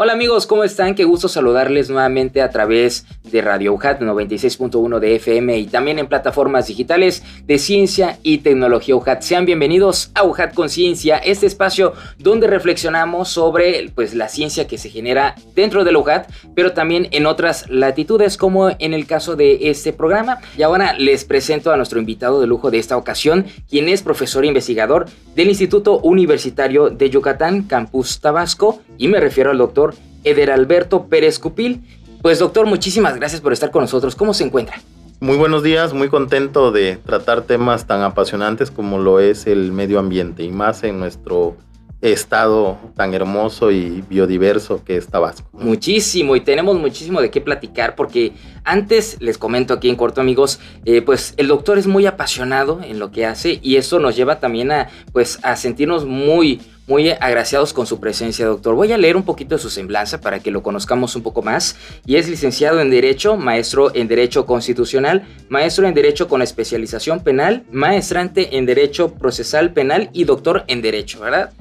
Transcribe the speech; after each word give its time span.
Hola 0.00 0.12
amigos, 0.12 0.46
¿cómo 0.46 0.62
están? 0.62 0.94
Qué 0.94 1.02
gusto 1.02 1.26
saludarles 1.26 1.90
nuevamente 1.90 2.40
a 2.40 2.50
través 2.50 3.04
de 3.30 3.42
Radio 3.42 3.72
UJAT 3.74 4.00
96.1 4.00 4.98
de 4.98 5.16
FM 5.16 5.58
y 5.58 5.66
también 5.66 5.98
en 5.98 6.06
plataformas 6.06 6.66
digitales 6.66 7.22
de 7.46 7.58
ciencia 7.58 8.18
y 8.22 8.38
tecnología 8.38 8.96
UJAT. 8.96 9.22
Sean 9.22 9.46
bienvenidos 9.46 10.10
a 10.14 10.24
UJAT 10.24 10.54
Conciencia, 10.54 11.18
este 11.18 11.46
espacio 11.46 11.92
donde 12.18 12.46
reflexionamos 12.46 13.28
sobre 13.28 13.90
pues, 13.94 14.14
la 14.14 14.28
ciencia 14.28 14.66
que 14.66 14.78
se 14.78 14.90
genera 14.90 15.34
dentro 15.54 15.84
del 15.84 15.96
UJAT, 15.96 16.30
pero 16.54 16.72
también 16.72 17.08
en 17.10 17.26
otras 17.26 17.68
latitudes, 17.68 18.36
como 18.36 18.70
en 18.78 18.94
el 18.94 19.06
caso 19.06 19.36
de 19.36 19.70
este 19.70 19.92
programa. 19.92 20.38
Y 20.56 20.62
ahora 20.62 20.94
les 20.94 21.24
presento 21.24 21.72
a 21.72 21.76
nuestro 21.76 21.98
invitado 21.98 22.40
de 22.40 22.46
lujo 22.46 22.70
de 22.70 22.78
esta 22.78 22.96
ocasión, 22.96 23.46
quien 23.68 23.88
es 23.88 24.02
profesor 24.02 24.44
e 24.44 24.48
investigador 24.48 25.06
del 25.34 25.48
Instituto 25.48 25.98
Universitario 26.00 26.90
de 26.90 27.10
Yucatán, 27.10 27.62
Campus 27.62 28.20
Tabasco, 28.20 28.80
y 28.96 29.08
me 29.08 29.20
refiero 29.20 29.50
al 29.50 29.58
doctor 29.58 29.94
Eder 30.24 30.50
Alberto 30.50 31.06
Pérez 31.06 31.38
Cupil. 31.38 31.82
Pues 32.22 32.40
doctor, 32.40 32.66
muchísimas 32.66 33.14
gracias 33.16 33.40
por 33.40 33.52
estar 33.52 33.70
con 33.70 33.82
nosotros. 33.82 34.16
¿Cómo 34.16 34.34
se 34.34 34.44
encuentra? 34.44 34.80
Muy 35.20 35.36
buenos 35.36 35.62
días, 35.62 35.94
muy 35.94 36.08
contento 36.08 36.72
de 36.72 36.96
tratar 36.96 37.42
temas 37.42 37.86
tan 37.86 38.02
apasionantes 38.02 38.70
como 38.70 38.98
lo 38.98 39.20
es 39.20 39.46
el 39.46 39.72
medio 39.72 39.98
ambiente 39.98 40.42
y 40.42 40.50
más 40.50 40.82
en 40.82 40.98
nuestro 40.98 41.56
estado 42.00 42.78
tan 42.94 43.14
hermoso 43.14 43.70
y 43.72 44.04
biodiverso 44.08 44.84
que 44.84 44.96
es 44.96 45.08
Tabasco. 45.08 45.48
Muchísimo 45.52 46.36
y 46.36 46.40
tenemos 46.40 46.78
muchísimo 46.78 47.20
de 47.20 47.30
qué 47.30 47.40
platicar 47.40 47.96
porque 47.96 48.32
antes 48.64 49.16
les 49.20 49.38
comento 49.38 49.74
aquí 49.74 49.88
en 49.88 49.96
corto 49.96 50.20
amigos, 50.20 50.60
eh, 50.84 51.02
pues 51.02 51.34
el 51.36 51.48
doctor 51.48 51.78
es 51.78 51.86
muy 51.86 52.06
apasionado 52.06 52.80
en 52.82 52.98
lo 52.98 53.10
que 53.10 53.26
hace 53.26 53.58
y 53.62 53.76
eso 53.76 53.98
nos 53.98 54.14
lleva 54.16 54.38
también 54.38 54.70
a 54.70 54.88
pues 55.12 55.40
a 55.42 55.56
sentirnos 55.56 56.04
muy 56.04 56.60
muy 56.88 57.10
agraciados 57.10 57.72
con 57.74 57.86
su 57.86 58.00
presencia, 58.00 58.46
doctor. 58.46 58.74
Voy 58.74 58.90
a 58.92 58.98
leer 58.98 59.14
un 59.14 59.22
poquito 59.22 59.54
de 59.54 59.60
su 59.60 59.68
semblanza 59.68 60.20
para 60.20 60.40
que 60.40 60.50
lo 60.50 60.62
conozcamos 60.62 61.14
un 61.14 61.22
poco 61.22 61.42
más. 61.42 61.76
Y 62.06 62.16
es 62.16 62.28
licenciado 62.28 62.80
en 62.80 62.90
Derecho, 62.90 63.36
maestro 63.36 63.94
en 63.94 64.08
Derecho 64.08 64.46
Constitucional, 64.46 65.26
maestro 65.50 65.86
en 65.86 65.94
Derecho 65.94 66.28
con 66.28 66.40
especialización 66.40 67.20
penal, 67.20 67.64
maestrante 67.70 68.56
en 68.56 68.64
Derecho 68.64 69.12
Procesal 69.14 69.72
Penal 69.74 70.08
y 70.14 70.24
doctor 70.24 70.64
en 70.66 70.80
Derecho, 70.80 71.20
¿verdad? 71.20 71.52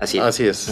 Así 0.00 0.18
es. 0.18 0.24
Así 0.24 0.44
es. 0.44 0.68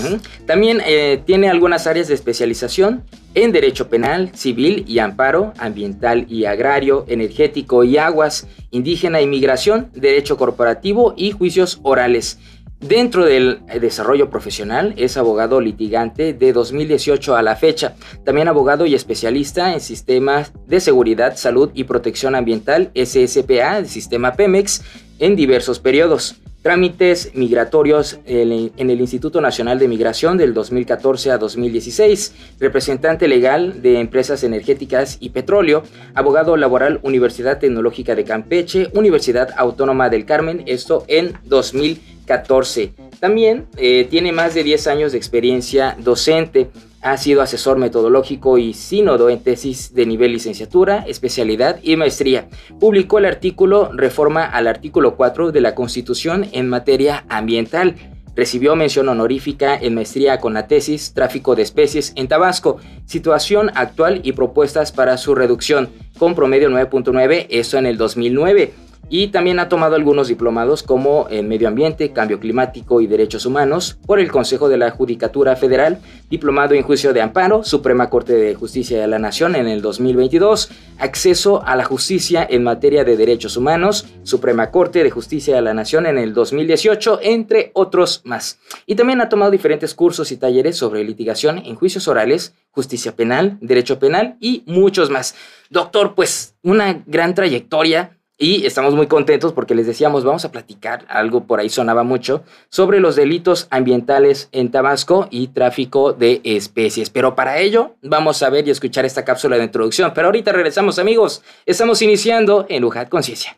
También 0.47 0.83
eh, 0.84 1.23
tiene 1.25 1.48
algunas 1.48 1.86
áreas 1.86 2.08
de 2.08 2.14
especialización 2.14 3.05
en 3.34 3.53
Derecho 3.53 3.89
Penal, 3.89 4.30
Civil 4.34 4.84
y 4.86 4.98
Amparo, 4.98 5.55
Ambiental 5.58 6.27
y 6.28 6.45
Agrario, 6.45 7.05
Energético 7.08 7.84
y 7.84 7.98
Aguas, 7.98 8.47
Indígena 8.70 9.20
y 9.20 9.27
Migración, 9.27 9.91
Derecho 9.95 10.36
Corporativo 10.36 11.14
y 11.17 11.30
Juicios 11.30 11.78
Orales. 11.83 12.39
Dentro 12.83 13.25
del 13.25 13.61
desarrollo 13.81 14.29
profesional 14.29 14.93
es 14.97 15.17
abogado 15.17 15.61
litigante 15.61 16.33
de 16.35 16.53
2018 16.53 17.37
a 17.37 17.43
la 17.43 17.55
fecha, 17.55 17.95
también 18.25 18.49
abogado 18.49 18.87
y 18.87 18.97
especialista 18.97 19.73
en 19.73 19.81
sistemas 19.81 20.53
de 20.67 20.81
seguridad, 20.81 21.37
salud 21.37 21.71
y 21.75 21.85
protección 21.85 22.35
ambiental 22.35 22.91
SSPA, 22.97 23.79
el 23.79 23.87
sistema 23.87 24.33
Pemex, 24.33 24.83
en 25.21 25.37
diversos 25.37 25.79
periodos. 25.79 26.43
Trámites 26.63 27.33
migratorios 27.35 28.20
en 28.25 28.91
el 28.91 29.01
Instituto 29.01 29.41
Nacional 29.41 29.79
de 29.79 29.89
Migración 29.89 30.39
del 30.39 30.55
2014 30.55 31.33
a 31.33 31.39
2016, 31.39 32.35
representante 32.61 33.27
legal 33.27 33.83
de 33.83 33.98
empresas 33.98 34.45
energéticas 34.45 35.17
y 35.19 35.31
petróleo, 35.31 35.83
abogado 36.14 36.57
laboral 36.57 37.01
Universidad 37.03 37.59
Tecnológica 37.59 38.14
de 38.14 38.25
Campeche, 38.25 38.89
Universidad 38.95 39.51
Autónoma 39.57 40.09
del 40.09 40.25
Carmen, 40.25 40.63
esto 40.67 41.05
en 41.09 41.33
2016. 41.45 42.13
14. 42.27 42.92
También 43.20 43.67
eh, 43.77 44.07
tiene 44.11 44.33
más 44.33 44.55
de 44.55 44.65
10 44.65 44.86
años 44.86 45.13
de 45.13 45.19
experiencia 45.19 45.97
docente. 45.98 46.70
Ha 47.02 47.17
sido 47.17 47.42
asesor 47.42 47.79
metodológico 47.79 48.58
y 48.58 48.74
sínodo 48.74 49.29
en 49.29 49.42
tesis 49.42 49.92
de 49.92 50.07
nivel 50.07 50.30
licenciatura, 50.30 51.05
especialidad 51.08 51.80
y 51.83 51.96
maestría. 51.96 52.48
Publicó 52.79 53.18
el 53.18 53.24
artículo 53.24 53.90
Reforma 53.92 54.45
al 54.45 54.68
artículo 54.68 55.17
4 55.17 55.51
de 55.51 55.61
la 55.61 55.74
Constitución 55.74 56.46
en 56.52 56.68
materia 56.68 57.24
ambiental. 57.29 57.96
Recibió 58.36 58.77
mención 58.77 59.08
honorífica 59.08 59.77
en 59.77 59.96
maestría 59.96 60.39
con 60.39 60.55
la 60.55 60.68
tesis 60.68 61.12
Tráfico 61.12 61.57
de 61.57 61.62
especies 61.62 62.12
en 62.14 62.29
Tabasco, 62.29 62.77
situación 63.05 63.73
actual 63.74 64.20
y 64.23 64.30
propuestas 64.30 64.92
para 64.92 65.18
su 65.18 65.35
reducción, 65.35 65.91
con 66.18 66.36
promedio 66.36 66.70
9.9, 66.70 67.48
eso 67.51 67.79
en 67.79 67.86
el 67.86 67.98
2009 67.98 68.92
y 69.08 69.29
también 69.29 69.58
ha 69.58 69.68
tomado 69.68 69.95
algunos 69.95 70.29
diplomados 70.29 70.83
como 70.83 71.27
en 71.30 71.48
Medio 71.48 71.68
Ambiente, 71.68 72.13
Cambio 72.13 72.40
Climático 72.40 73.01
y 73.01 73.07
Derechos 73.07 73.45
Humanos 73.45 73.98
por 74.07 74.18
el 74.18 74.30
Consejo 74.30 74.68
de 74.68 74.79
la 74.79 74.90
Judicatura 74.90 75.55
Federal, 75.57 76.01
diplomado 76.30 76.74
en 76.74 76.83
Juicio 76.83 77.12
de 77.12 77.20
Amparo, 77.20 77.62
Suprema 77.62 78.08
Corte 78.08 78.33
de 78.33 78.55
Justicia 78.55 79.01
de 79.01 79.07
la 79.07 79.18
Nación 79.18 79.55
en 79.55 79.68
el 79.68 79.83
2022, 79.83 80.70
Acceso 80.98 81.62
a 81.64 81.77
la 81.77 81.85
Justicia 81.85 82.46
en 82.48 82.64
materia 82.64 83.05
de 83.05 83.17
Derechos 83.17 83.57
Humanos, 83.57 84.07
Suprema 84.23 84.70
Corte 84.70 85.02
de 85.02 85.11
Justicia 85.11 85.57
de 85.57 85.62
la 85.62 85.74
Nación 85.74 86.07
en 86.07 86.17
el 86.17 86.33
2018, 86.33 87.20
entre 87.23 87.70
otros 87.74 88.23
más. 88.24 88.58
Y 88.86 88.95
también 88.95 89.20
ha 89.20 89.29
tomado 89.29 89.51
diferentes 89.51 89.95
cursos 89.95 90.33
y 90.33 90.36
talleres 90.36 90.77
sobre 90.77 91.05
litigación 91.05 91.58
en 91.58 91.74
juicios 91.74 92.08
orales, 92.08 92.55
justicia 92.70 93.14
penal, 93.14 93.58
derecho 93.61 93.98
penal 93.98 94.36
y 94.41 94.62
muchos 94.67 95.11
más. 95.11 95.35
Doctor, 95.70 96.14
pues 96.14 96.55
una 96.62 97.02
gran 97.07 97.35
trayectoria 97.35 98.18
y 98.39 98.67
estamos 98.67 98.95
muy 98.95 99.07
contentos 99.07 99.53
porque 99.53 99.75
les 99.75 99.87
decíamos, 99.87 100.25
vamos 100.25 100.45
a 100.45 100.51
platicar, 100.51 101.05
algo 101.09 101.45
por 101.45 101.61
ahí 101.61 101.69
sonaba 101.69 102.03
mucho, 102.03 102.43
sobre 102.69 103.01
los 103.01 103.17
delitos 103.17 103.69
ambientales 103.70 104.48
en 104.53 104.70
Tabasco 104.70 105.29
y 105.31 105.48
tráfico 105.48 106.13
de 106.13 106.41
especies. 106.45 107.11
Pero 107.11 107.35
para 107.35 107.59
ello 107.59 107.95
vamos 108.03 108.42
a 108.42 108.51
ver 108.51 108.67
y 108.67 108.71
escuchar 108.71 109.05
esta 109.05 109.25
cápsula 109.25 109.57
de 109.59 109.65
introducción. 109.65 110.13
Pero 110.15 110.29
ahorita 110.29 110.53
regresamos 110.53 110.98
amigos, 110.98 111.42
estamos 111.67 112.03
iniciando 112.03 112.67
en 112.69 112.83
Lujat 112.83 113.09
Conciencia. 113.09 113.57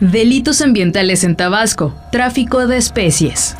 Delitos 0.00 0.60
ambientales 0.60 1.24
en 1.24 1.36
Tabasco, 1.36 1.94
tráfico 2.12 2.66
de 2.66 2.76
especies. 2.76 3.56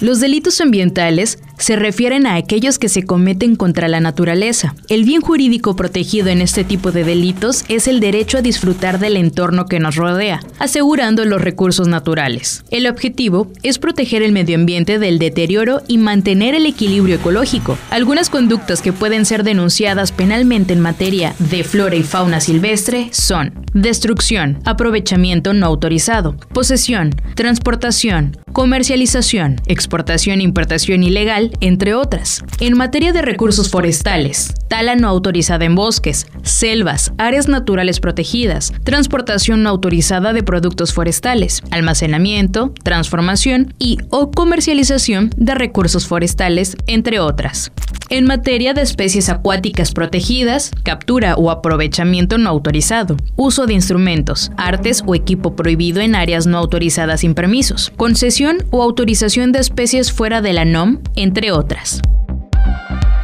Los 0.00 0.18
delitos 0.20 0.60
ambientales 0.62 1.38
se 1.60 1.76
refieren 1.76 2.26
a 2.26 2.34
aquellos 2.34 2.78
que 2.78 2.88
se 2.88 3.04
cometen 3.04 3.56
contra 3.56 3.88
la 3.88 4.00
naturaleza. 4.00 4.74
El 4.88 5.04
bien 5.04 5.20
jurídico 5.20 5.76
protegido 5.76 6.28
en 6.28 6.40
este 6.40 6.64
tipo 6.64 6.90
de 6.90 7.04
delitos 7.04 7.64
es 7.68 7.86
el 7.86 8.00
derecho 8.00 8.38
a 8.38 8.42
disfrutar 8.42 8.98
del 8.98 9.16
entorno 9.16 9.66
que 9.66 9.78
nos 9.78 9.96
rodea, 9.96 10.40
asegurando 10.58 11.24
los 11.24 11.40
recursos 11.40 11.86
naturales. 11.86 12.64
El 12.70 12.86
objetivo 12.86 13.50
es 13.62 13.78
proteger 13.78 14.22
el 14.22 14.32
medio 14.32 14.56
ambiente 14.56 14.98
del 14.98 15.18
deterioro 15.18 15.82
y 15.86 15.98
mantener 15.98 16.54
el 16.54 16.66
equilibrio 16.66 17.16
ecológico. 17.16 17.78
Algunas 17.90 18.30
conductas 18.30 18.82
que 18.82 18.92
pueden 18.92 19.24
ser 19.24 19.44
denunciadas 19.44 20.12
penalmente 20.12 20.72
en 20.72 20.80
materia 20.80 21.34
de 21.38 21.64
flora 21.64 21.96
y 21.96 22.02
fauna 22.02 22.40
silvestre 22.40 23.08
son 23.12 23.52
destrucción, 23.74 24.58
aprovechamiento 24.64 25.52
no 25.52 25.66
autorizado, 25.66 26.36
posesión, 26.52 27.14
transportación, 27.34 28.36
comercialización, 28.52 29.60
exportación 29.66 30.40
e 30.40 30.44
importación 30.44 31.02
ilegal, 31.02 31.49
entre 31.60 31.94
otras. 31.94 32.44
En 32.60 32.76
materia 32.76 33.12
de 33.12 33.22
recursos 33.22 33.70
forestales, 33.70 34.54
tala 34.68 34.96
no 34.96 35.08
autorizada 35.08 35.64
en 35.64 35.74
bosques, 35.74 36.26
selvas, 36.42 37.12
áreas 37.18 37.48
naturales 37.48 38.00
protegidas, 38.00 38.72
transportación 38.84 39.62
no 39.62 39.70
autorizada 39.70 40.32
de 40.32 40.42
productos 40.42 40.92
forestales, 40.92 41.62
almacenamiento, 41.70 42.72
transformación 42.82 43.74
y 43.78 43.98
o 44.10 44.30
comercialización 44.30 45.30
de 45.36 45.54
recursos 45.54 46.06
forestales, 46.06 46.76
entre 46.86 47.20
otras. 47.20 47.72
En 48.12 48.26
materia 48.26 48.74
de 48.74 48.82
especies 48.82 49.28
acuáticas 49.28 49.92
protegidas, 49.92 50.72
captura 50.82 51.36
o 51.36 51.48
aprovechamiento 51.48 52.38
no 52.38 52.50
autorizado, 52.50 53.16
uso 53.36 53.66
de 53.66 53.74
instrumentos, 53.74 54.50
artes 54.56 55.04
o 55.06 55.14
equipo 55.14 55.54
prohibido 55.54 56.00
en 56.00 56.16
áreas 56.16 56.44
no 56.44 56.58
autorizadas 56.58 57.20
sin 57.20 57.34
permisos, 57.34 57.92
concesión 57.96 58.64
o 58.72 58.82
autorización 58.82 59.52
de 59.52 59.60
especies 59.60 60.10
fuera 60.10 60.42
de 60.42 60.52
la 60.52 60.64
NOM, 60.64 60.98
entre 61.14 61.52
otras. 61.52 62.02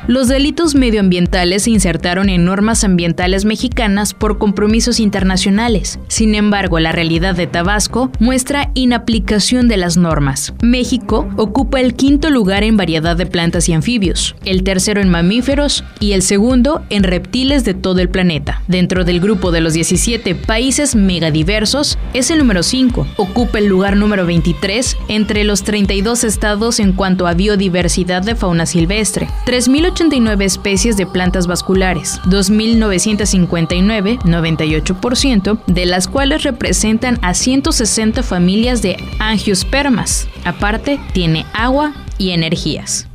Los 0.09 0.29
delitos 0.29 0.77
medioambientales 0.77 1.65
se 1.65 1.71
insertaron 1.71 2.29
en 2.29 2.45
normas 2.45 2.85
ambientales 2.85 3.45
mexicanas 3.45 4.15
por 4.15 4.39
compromisos 4.39 5.01
internacionales. 5.01 5.99
Sin 6.07 6.37
embargo, 6.37 6.79
la 6.79 6.93
realidad 6.93 7.35
de 7.35 7.49
Tabasco 7.49 8.13
muestra 8.21 8.71
inaplicación 8.75 9.67
de 9.67 9.77
las 9.77 9.97
normas. 9.97 10.55
México 10.63 11.29
ocupa 11.37 11.81
el 11.81 11.95
quinto 11.95 12.31
lugar 12.31 12.63
en 12.63 12.77
variedad 12.77 13.17
de 13.17 13.27
plantas 13.27 13.69
y 13.69 13.73
anfibios, 13.73 14.37
el 14.45 14.63
tercero 14.63 15.01
en 15.01 15.09
mamíferos 15.09 15.83
y 15.99 16.13
el 16.13 16.23
segundo 16.23 16.83
en 16.89 17.03
reptiles 17.03 17.65
de 17.65 17.75
todo 17.75 17.99
el 17.99 18.09
planeta. 18.09 18.63
Dentro 18.69 19.03
del 19.03 19.19
grupo 19.19 19.51
de 19.51 19.61
los 19.61 19.73
17 19.73 20.37
países 20.37 20.95
megadiversos, 20.95 21.99
es 22.15 22.31
el 22.31 22.39
número 22.39 22.63
5. 22.63 23.09
Ocupa 23.17 23.59
el 23.59 23.67
lugar 23.67 23.97
número 23.97 24.25
23 24.25 24.97
entre 25.09 25.43
los 25.43 25.65
32 25.65 26.23
estados 26.23 26.79
en 26.79 26.93
cuanto 26.93 27.27
a 27.27 27.35
biodiversidad 27.35 28.23
de 28.23 28.37
fauna 28.37 28.67
silvestre. 28.67 29.29
3.800 29.47 29.96
89 29.97 30.45
especies 30.45 30.99
de 30.99 31.07
plantas 31.07 31.47
vasculares, 31.47 32.21
2.959, 32.27 34.19
98%, 34.19 35.59
de 35.67 35.87
las 35.87 36.07
cuales 36.07 36.43
representan 36.43 37.19
a 37.23 37.33
160 37.33 38.23
familias 38.23 38.83
de 38.83 38.99
angiospermas. 39.19 40.29
Aparte, 40.45 41.01
tiene 41.15 41.47
agua 41.55 41.95
y 42.19 42.33
energías. 42.33 43.09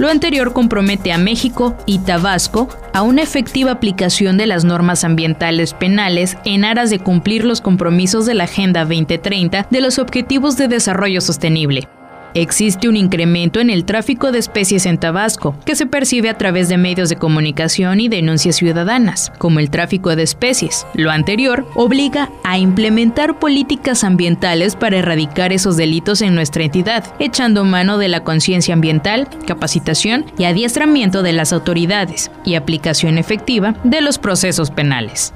Lo 0.00 0.08
anterior 0.08 0.52
compromete 0.52 1.12
a 1.12 1.18
México 1.18 1.76
y 1.86 2.00
Tabasco 2.00 2.68
a 2.92 3.02
una 3.02 3.22
efectiva 3.22 3.70
aplicación 3.70 4.38
de 4.38 4.48
las 4.48 4.64
normas 4.64 5.04
ambientales 5.04 5.72
penales 5.72 6.36
en 6.44 6.64
aras 6.64 6.90
de 6.90 6.98
cumplir 6.98 7.44
los 7.44 7.60
compromisos 7.60 8.26
de 8.26 8.34
la 8.34 8.44
Agenda 8.44 8.80
2030 8.80 9.68
de 9.70 9.80
los 9.80 10.00
Objetivos 10.00 10.56
de 10.56 10.66
Desarrollo 10.66 11.20
Sostenible. 11.20 11.88
Existe 12.34 12.88
un 12.88 12.96
incremento 12.96 13.60
en 13.60 13.68
el 13.68 13.84
tráfico 13.84 14.32
de 14.32 14.38
especies 14.38 14.86
en 14.86 14.98
Tabasco, 14.98 15.54
que 15.66 15.76
se 15.76 15.86
percibe 15.86 16.30
a 16.30 16.38
través 16.38 16.68
de 16.68 16.78
medios 16.78 17.08
de 17.08 17.16
comunicación 17.16 18.00
y 18.00 18.08
denuncias 18.08 18.56
ciudadanas, 18.56 19.32
como 19.38 19.60
el 19.60 19.70
tráfico 19.70 20.16
de 20.16 20.22
especies. 20.22 20.86
Lo 20.94 21.10
anterior 21.10 21.66
obliga 21.74 22.30
a 22.42 22.58
implementar 22.58 23.38
políticas 23.38 24.02
ambientales 24.04 24.76
para 24.76 24.98
erradicar 24.98 25.52
esos 25.52 25.76
delitos 25.76 26.22
en 26.22 26.34
nuestra 26.34 26.64
entidad, 26.64 27.04
echando 27.18 27.64
mano 27.64 27.98
de 27.98 28.08
la 28.08 28.24
conciencia 28.24 28.74
ambiental, 28.74 29.28
capacitación 29.46 30.24
y 30.38 30.44
adiestramiento 30.44 31.22
de 31.22 31.32
las 31.32 31.52
autoridades 31.52 32.30
y 32.44 32.54
aplicación 32.54 33.18
efectiva 33.18 33.74
de 33.84 34.00
los 34.00 34.18
procesos 34.18 34.70
penales. 34.70 35.34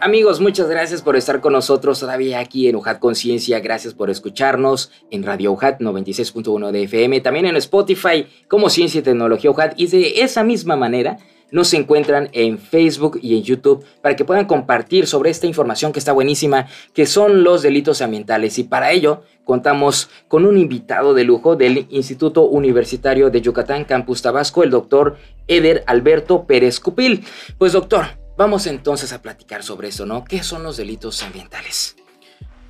Amigos, 0.00 0.40
muchas 0.40 0.68
gracias 0.68 1.02
por 1.02 1.16
estar 1.16 1.40
con 1.40 1.54
nosotros 1.54 1.98
todavía 1.98 2.38
aquí 2.38 2.68
en 2.68 2.76
UJAT 2.76 3.00
Conciencia. 3.00 3.58
Gracias 3.58 3.94
por 3.94 4.10
escucharnos 4.10 4.92
en 5.10 5.24
Radio 5.24 5.50
UJAT 5.52 5.80
96.1 5.80 6.70
de 6.70 6.84
FM, 6.84 7.20
también 7.20 7.46
en 7.46 7.56
Spotify 7.56 8.26
como 8.46 8.70
Ciencia 8.70 9.00
y 9.00 9.02
Tecnología 9.02 9.50
UJAT. 9.50 9.74
Y 9.76 9.88
de 9.88 10.22
esa 10.22 10.44
misma 10.44 10.76
manera 10.76 11.18
nos 11.50 11.74
encuentran 11.74 12.28
en 12.32 12.58
Facebook 12.58 13.18
y 13.20 13.36
en 13.36 13.42
YouTube 13.42 13.84
para 14.00 14.14
que 14.14 14.24
puedan 14.24 14.46
compartir 14.46 15.08
sobre 15.08 15.30
esta 15.30 15.46
información 15.48 15.92
que 15.92 15.98
está 15.98 16.12
buenísima, 16.12 16.68
que 16.94 17.04
son 17.04 17.42
los 17.42 17.62
delitos 17.62 18.00
ambientales. 18.00 18.56
Y 18.60 18.64
para 18.64 18.92
ello 18.92 19.24
contamos 19.42 20.10
con 20.28 20.46
un 20.46 20.58
invitado 20.58 21.12
de 21.12 21.24
lujo 21.24 21.56
del 21.56 21.88
Instituto 21.90 22.44
Universitario 22.44 23.30
de 23.30 23.40
Yucatán, 23.40 23.84
Campus 23.84 24.22
Tabasco, 24.22 24.62
el 24.62 24.70
doctor 24.70 25.16
Eder 25.48 25.82
Alberto 25.88 26.44
Pérez 26.44 26.78
Cupil. 26.78 27.24
Pues 27.58 27.72
doctor, 27.72 28.27
Vamos 28.38 28.68
entonces 28.68 29.12
a 29.12 29.20
platicar 29.20 29.64
sobre 29.64 29.88
eso, 29.88 30.06
¿no? 30.06 30.22
¿Qué 30.22 30.44
son 30.44 30.62
los 30.62 30.76
delitos 30.76 31.24
ambientales? 31.24 31.96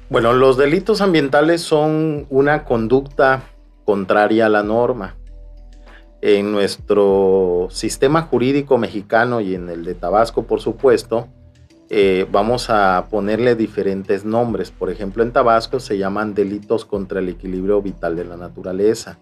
Bueno, 0.08 0.32
los 0.32 0.56
delitos 0.56 1.02
ambientales 1.02 1.60
son 1.60 2.26
una 2.30 2.64
conducta 2.64 3.42
contraria 3.84 4.46
a 4.46 4.48
la 4.48 4.62
norma. 4.62 5.16
En 6.22 6.52
nuestro 6.52 7.68
sistema 7.70 8.22
jurídico 8.22 8.78
mexicano 8.78 9.42
y 9.42 9.54
en 9.54 9.68
el 9.68 9.84
de 9.84 9.94
Tabasco, 9.94 10.44
por 10.44 10.62
supuesto, 10.62 11.28
eh, 11.90 12.26
vamos 12.32 12.70
a 12.70 13.08
ponerle 13.10 13.54
diferentes 13.54 14.24
nombres. 14.24 14.70
Por 14.70 14.88
ejemplo, 14.88 15.22
en 15.22 15.32
Tabasco 15.32 15.80
se 15.80 15.98
llaman 15.98 16.32
delitos 16.32 16.86
contra 16.86 17.20
el 17.20 17.28
equilibrio 17.28 17.82
vital 17.82 18.16
de 18.16 18.24
la 18.24 18.38
naturaleza. 18.38 19.18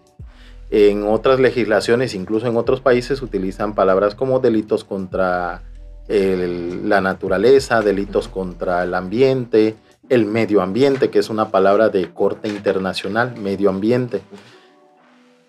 En 0.69 1.03
otras 1.03 1.41
legislaciones, 1.41 2.15
incluso 2.15 2.47
en 2.47 2.55
otros 2.55 2.79
países, 2.79 3.21
utilizan 3.21 3.75
palabras 3.75 4.15
como 4.15 4.39
delitos 4.39 4.85
contra 4.85 5.61
la 6.07 7.01
naturaleza, 7.01 7.81
delitos 7.81 8.27
contra 8.27 8.83
el 8.83 8.93
ambiente, 8.93 9.75
el 10.09 10.25
medio 10.25 10.61
ambiente, 10.61 11.09
que 11.09 11.19
es 11.19 11.29
una 11.29 11.49
palabra 11.49 11.89
de 11.89 12.13
corte 12.13 12.47
internacional, 12.47 13.35
medio 13.37 13.69
ambiente. 13.69 14.21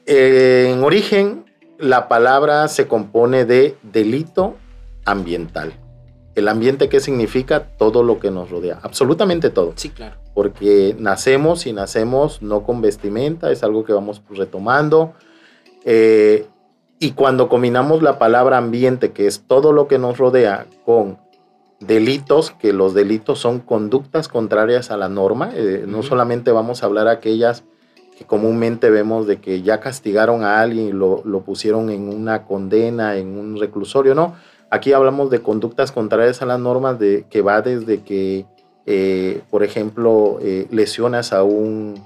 en 0.06 0.82
origen, 0.82 1.44
la 1.78 2.08
palabra 2.08 2.66
se 2.68 2.88
compone 2.88 3.44
de 3.44 3.76
delito 3.82 4.56
ambiental. 5.04 5.72
El 6.34 6.48
ambiente, 6.48 6.88
¿qué 6.88 7.00
significa? 7.00 7.68
Todo 7.76 8.02
lo 8.02 8.20
que 8.20 8.30
nos 8.30 8.50
rodea, 8.50 8.78
absolutamente 8.82 9.50
todo. 9.50 9.72
Sí, 9.76 9.90
claro. 9.90 10.16
Porque 10.34 10.94
nacemos 10.98 11.66
y 11.66 11.72
nacemos 11.72 12.42
no 12.42 12.62
con 12.62 12.80
vestimenta, 12.80 13.50
es 13.50 13.64
algo 13.64 13.84
que 13.84 13.92
vamos 13.92 14.22
retomando. 14.30 15.14
Eh, 15.84 16.46
y 17.00 17.12
cuando 17.12 17.48
combinamos 17.48 18.02
la 18.02 18.18
palabra 18.18 18.58
ambiente, 18.58 19.12
que 19.12 19.26
es 19.26 19.42
todo 19.46 19.72
lo 19.72 19.86
que 19.86 19.98
nos 19.98 20.18
rodea, 20.18 20.66
con 20.84 21.18
delitos, 21.80 22.50
que 22.50 22.72
los 22.72 22.92
delitos 22.92 23.38
son 23.38 23.60
conductas 23.60 24.28
contrarias 24.28 24.90
a 24.90 24.96
la 24.96 25.08
norma, 25.08 25.50
eh, 25.54 25.84
no 25.86 26.02
solamente 26.02 26.50
vamos 26.50 26.82
a 26.82 26.86
hablar 26.86 27.06
aquellas 27.06 27.64
que 28.18 28.24
comúnmente 28.24 28.90
vemos 28.90 29.28
de 29.28 29.40
que 29.40 29.62
ya 29.62 29.78
castigaron 29.78 30.42
a 30.42 30.60
alguien 30.60 30.88
y 30.88 30.92
lo, 30.92 31.22
pusieron 31.46 31.88
en 31.90 32.08
una 32.08 32.44
condena, 32.44 33.16
en 33.16 33.38
un 33.38 33.60
reclusorio, 33.60 34.16
no. 34.16 34.34
Aquí 34.70 34.92
hablamos 34.92 35.30
de 35.30 35.40
conductas 35.40 35.92
contrarias 35.92 36.42
a 36.42 36.46
las 36.46 36.58
normas, 36.58 36.98
de, 36.98 37.26
que 37.30 37.42
va 37.42 37.62
desde 37.62 38.02
que, 38.02 38.44
eh, 38.86 39.42
por 39.50 39.62
ejemplo, 39.62 40.38
eh, 40.42 40.66
lesionas 40.72 41.32
a 41.32 41.44
un 41.44 42.02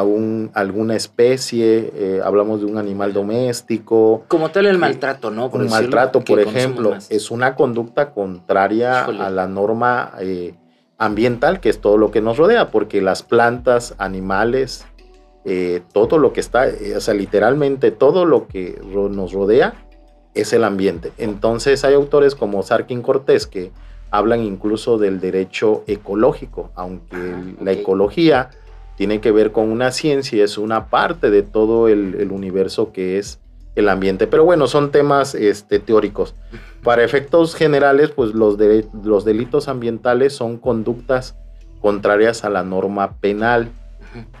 a 0.00 0.60
alguna 0.60 0.96
especie, 0.96 1.92
eh, 1.94 2.20
hablamos 2.24 2.60
de 2.60 2.66
un 2.66 2.78
animal 2.78 3.12
doméstico. 3.12 4.24
Como 4.28 4.50
tal 4.50 4.66
el 4.66 4.78
maltrato, 4.78 5.30
¿no? 5.30 5.48
un 5.48 5.68
maltrato, 5.68 6.20
por 6.20 6.40
ejemplo, 6.40 6.94
es 7.08 7.30
una 7.30 7.54
conducta 7.54 8.12
contraria 8.12 9.04
a 9.04 9.30
la 9.30 9.46
norma 9.46 10.12
eh, 10.20 10.54
ambiental, 10.98 11.60
que 11.60 11.68
es 11.68 11.80
todo 11.80 11.98
lo 11.98 12.10
que 12.10 12.20
nos 12.20 12.36
rodea, 12.36 12.70
porque 12.70 13.00
las 13.00 13.22
plantas, 13.22 13.94
animales, 13.98 14.86
eh, 15.44 15.82
todo 15.92 16.18
lo 16.18 16.32
que 16.32 16.40
está, 16.40 16.66
o 16.96 17.00
sea, 17.00 17.14
literalmente 17.14 17.90
todo 17.90 18.24
lo 18.24 18.48
que 18.48 18.80
nos 19.10 19.32
rodea 19.32 19.74
es 20.34 20.52
el 20.52 20.64
ambiente. 20.64 21.12
Entonces 21.18 21.84
hay 21.84 21.94
autores 21.94 22.34
como 22.34 22.62
Sarkin 22.62 23.02
Cortés 23.02 23.46
que 23.46 23.72
hablan 24.10 24.42
incluso 24.42 24.98
del 24.98 25.20
derecho 25.20 25.82
ecológico, 25.86 26.70
aunque 26.74 27.16
ah, 27.16 27.42
la 27.60 27.72
ecología 27.72 28.50
tiene 28.96 29.20
que 29.20 29.30
ver 29.30 29.52
con 29.52 29.70
una 29.70 29.92
ciencia, 29.92 30.42
es 30.42 30.58
una 30.58 30.86
parte 30.88 31.30
de 31.30 31.42
todo 31.42 31.88
el, 31.88 32.30
universo 32.32 32.92
que 32.92 33.18
es 33.18 33.38
el 33.74 33.88
ambiente. 33.88 34.26
Pero 34.26 34.44
bueno, 34.44 34.66
son 34.66 34.90
temas 34.90 35.34
este, 35.34 35.78
teóricos. 35.78 36.34
Para 36.82 37.04
efectos 37.04 37.54
generales, 37.54 38.10
pues 38.10 38.32
los, 38.32 38.56
delitos 38.56 39.68
ambientales 39.68 40.34
son 40.34 40.56
conductas 40.56 41.36
contrarias 41.80 42.44
a 42.44 42.50
la 42.50 42.62
norma 42.62 43.16
penal. 43.18 43.70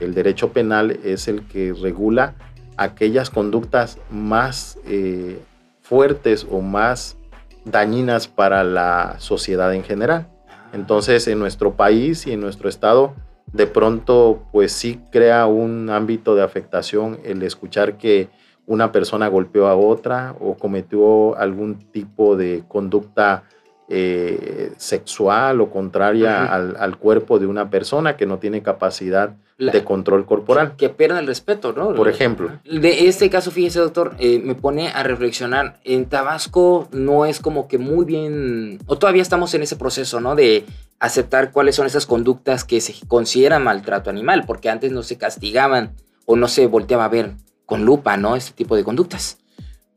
El 0.00 0.14
derecho 0.14 0.52
penal 0.52 0.98
es 1.04 1.28
el 1.28 1.46
que 1.46 1.74
regula 1.74 2.34
aquellas 2.78 3.28
conductas 3.28 3.98
más 4.10 4.78
eh, 4.86 5.38
fuertes 5.82 6.46
o 6.50 6.60
más 6.60 7.16
dañinas 7.64 8.26
para 8.26 8.64
la 8.64 9.16
sociedad 9.18 9.74
en 9.74 9.84
general. 9.84 10.28
Entonces, 10.72 11.26
en 11.28 11.38
nuestro 11.38 11.74
país 11.74 12.26
y 12.26 12.32
en 12.32 12.40
nuestro 12.40 12.68
estado, 12.68 13.14
de 13.52 13.66
pronto 13.66 14.42
pues 14.52 14.72
sí 14.72 15.00
crea 15.10 15.46
un 15.46 15.90
ámbito 15.90 16.34
de 16.34 16.42
afectación 16.42 17.18
el 17.24 17.42
escuchar 17.42 17.96
que 17.96 18.28
una 18.66 18.90
persona 18.92 19.28
golpeó 19.28 19.68
a 19.68 19.76
otra 19.76 20.34
o 20.40 20.56
cometió 20.56 21.36
algún 21.38 21.78
tipo 21.90 22.36
de 22.36 22.64
conducta 22.66 23.44
eh, 23.88 24.72
sexual 24.78 25.60
o 25.60 25.70
contraria 25.70 26.44
al, 26.44 26.98
cuerpo 26.98 27.38
de 27.38 27.46
una 27.46 27.70
persona 27.70 28.16
que 28.16 28.26
no 28.26 28.38
tiene 28.38 28.60
capacidad 28.62 29.36
de 29.58 29.84
control 29.84 30.26
corporal. 30.26 30.74
Que, 30.76 30.88
pierda 30.88 31.20
el 31.20 31.26
respeto, 31.28 31.72
¿no? 31.72 31.94
Por 31.94 32.08
ejemplo. 32.08 32.50
De 32.64 33.06
este 33.06 33.30
caso, 33.30 33.50
fíjese, 33.52 33.78
doctor, 33.78 34.14
eh, 34.18 34.40
me 34.42 34.56
pone 34.56 34.88
a 34.88 35.02
reflexionar. 35.04 35.78
En 35.84 36.06
Tabasco 36.06 36.88
no 36.90 37.26
es 37.26 37.38
como 37.38 37.68
que 37.68 37.78
muy 37.78 38.04
bien, 38.04 38.80
o 38.86 38.98
todavía 38.98 39.22
estamos 39.22 39.54
en 39.54 39.62
ese 39.62 39.76
proceso, 39.76 40.20
¿no? 40.20 40.34
De 40.34 40.64
aceptar 40.98 41.52
cuáles 41.52 41.76
son 41.76 41.86
esas 41.86 42.06
conductas 42.06 42.64
que 42.64 42.80
se 42.80 42.94
consideran 43.06 43.62
maltrato 43.62 44.10
animal, 44.10 44.44
porque 44.46 44.68
antes 44.68 44.90
no 44.90 45.04
se 45.04 45.16
castigaban 45.16 45.94
o 46.24 46.34
no 46.34 46.48
se 46.48 46.66
volteaba 46.66 47.04
a 47.04 47.08
ver 47.08 47.34
con 47.66 47.84
lupa, 47.84 48.16
¿no? 48.16 48.34
Este 48.34 48.52
tipo 48.52 48.74
de 48.74 48.82
conductas. 48.82 49.38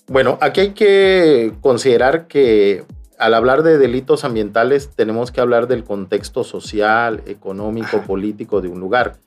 Bueno, 0.07 0.37
aquí 0.41 0.61
hay 0.61 0.73
que 0.73 1.53
considerar 1.61 2.27
que 2.27 2.83
al 3.19 3.33
hablar 3.33 3.63
de 3.63 3.77
delitos 3.77 4.23
ambientales 4.23 4.91
tenemos 4.95 5.31
que 5.31 5.41
hablar 5.41 5.67
del 5.67 5.83
contexto 5.83 6.45
social, 6.45 7.21
económico, 7.25 8.01
político 8.03 8.61
de 8.61 8.69
un 8.69 8.79
lugar. 8.79 9.17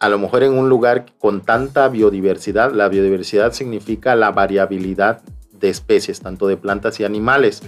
A 0.00 0.08
lo 0.08 0.18
mejor 0.18 0.42
en 0.42 0.52
un 0.52 0.68
lugar 0.68 1.06
con 1.18 1.40
tanta 1.40 1.88
biodiversidad, 1.88 2.72
la 2.72 2.88
biodiversidad 2.88 3.52
significa 3.52 4.16
la 4.16 4.32
variabilidad 4.32 5.22
de 5.52 5.68
especies, 5.68 6.20
tanto 6.20 6.48
de 6.48 6.56
plantas 6.56 6.98
y 6.98 7.04
animales. 7.04 7.62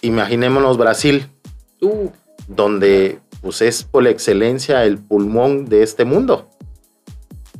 Imaginémonos 0.00 0.78
Brasil, 0.78 1.26
uh. 1.82 2.08
donde 2.48 3.20
pues 3.42 3.60
es 3.60 3.84
por 3.84 4.06
excelencia 4.06 4.84
el 4.84 4.96
pulmón 4.98 5.66
de 5.66 5.82
este 5.82 6.06
mundo. 6.06 6.48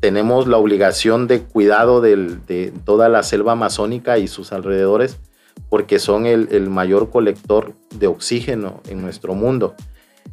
Tenemos 0.01 0.47
la 0.47 0.57
obligación 0.57 1.27
de 1.27 1.43
cuidado 1.43 2.01
de 2.01 2.73
toda 2.87 3.11
la 3.11 3.23
selva 3.23 3.53
amazónica 3.53 4.17
y 4.17 4.29
sus 4.29 4.51
alrededores 4.53 5.19
porque 5.69 5.99
son 5.99 6.27
el, 6.27 6.69
mayor 6.71 7.11
colector 7.11 7.75
de 7.95 8.07
oxígeno 8.07 8.81
en 8.89 9.01
nuestro 9.01 9.35
mundo. 9.35 9.75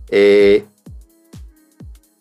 Eh, 0.09 0.65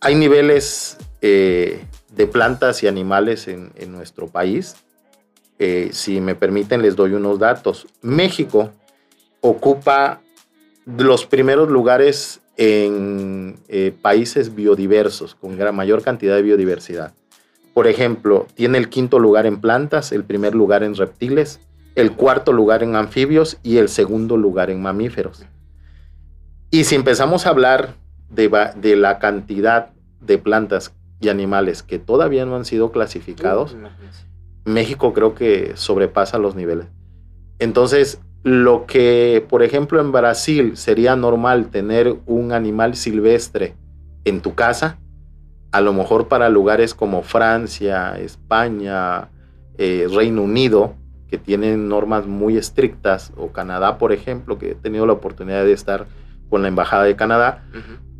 hay 0.00 0.14
niveles 0.14 0.98
eh, 1.22 1.82
de 2.14 2.26
plantas 2.26 2.82
y 2.82 2.88
animales 2.88 3.48
en, 3.48 3.72
nuestro 3.92 4.26
país. 4.28 4.76
Eh, 5.58 5.90
si 5.92 6.20
me 6.20 6.34
permiten, 6.34 6.82
les 6.82 6.96
doy 6.96 7.12
unos 7.12 7.38
datos. 7.38 7.86
México 8.02 8.72
ocupa 9.40 10.20
los 10.84 11.26
primeros 11.26 11.70
lugares 11.70 12.40
en 12.58 13.58
países 14.02 14.54
biodiversos, 14.54 15.34
con 15.34 15.56
gran, 15.58 15.74
mayor 15.74 16.02
cantidad 16.02 16.36
de 16.36 16.42
biodiversidad. 16.42 17.14
Por 17.74 17.86
ejemplo, 17.86 18.46
tiene 18.54 18.78
el 18.78 18.88
quinto 18.88 19.18
lugar 19.18 19.44
en 19.44 19.60
plantas, 19.60 20.10
el 20.12 20.24
primer 20.24 20.54
lugar 20.54 20.82
en 20.82 20.94
reptiles, 20.94 21.60
el 21.96 22.12
cuarto 22.12 22.52
lugar 22.52 22.82
en 22.82 22.94
anfibios 22.94 23.58
y 23.62 23.78
el 23.78 23.88
segundo 23.88 24.36
lugar 24.36 24.70
en 24.70 24.80
mamíferos. 24.80 25.44
Y 26.70 26.84
si 26.84 26.94
empezamos 26.94 27.46
a 27.46 27.50
hablar 27.50 27.94
de, 28.28 28.96
la 28.96 29.18
cantidad 29.18 29.90
de 30.20 30.38
plantas 30.38 30.94
y 31.20 31.30
animales 31.30 31.82
que 31.82 31.98
todavía 31.98 32.44
no 32.44 32.54
han 32.54 32.66
sido 32.66 32.92
clasificados, 32.92 33.76
México 34.66 35.14
creo 35.14 35.34
que 35.34 35.72
sobrepasa 35.74 36.38
los 36.38 36.54
niveles. 36.54 36.86
Entonces, 37.58 38.20
lo 38.42 38.84
que, 38.84 39.44
por 39.48 39.62
ejemplo, 39.62 39.98
en 39.98 40.12
Brasil 40.12 40.76
sería 40.76 41.16
normal 41.16 41.70
tener 41.70 42.16
un 42.26 42.52
animal 42.52 42.94
silvestre 42.94 43.74
en 44.24 44.42
tu 44.42 44.54
casa, 44.54 44.98
a 45.72 45.80
lo 45.80 45.94
mejor 45.94 46.28
para 46.28 46.50
lugares 46.50 46.94
como 46.94 47.22
Francia, 47.22 48.18
España, 48.18 49.30
eh, 49.78 50.08
Reino 50.12 50.42
Unido, 50.42 50.94
que 51.28 51.38
tienen 51.38 51.88
normas 51.88 52.26
muy 52.26 52.56
estrictas, 52.56 53.32
o 53.36 53.48
Canadá, 53.48 53.98
por 53.98 54.12
ejemplo, 54.12 54.58
que 54.58 54.72
he 54.72 54.74
tenido 54.74 55.06
la 55.06 55.14
oportunidad 55.14 55.64
de 55.64 55.72
estar 55.72 56.06
con 56.48 56.62
la 56.62 56.68
Embajada 56.68 57.04
de 57.04 57.16
Canadá, 57.16 57.64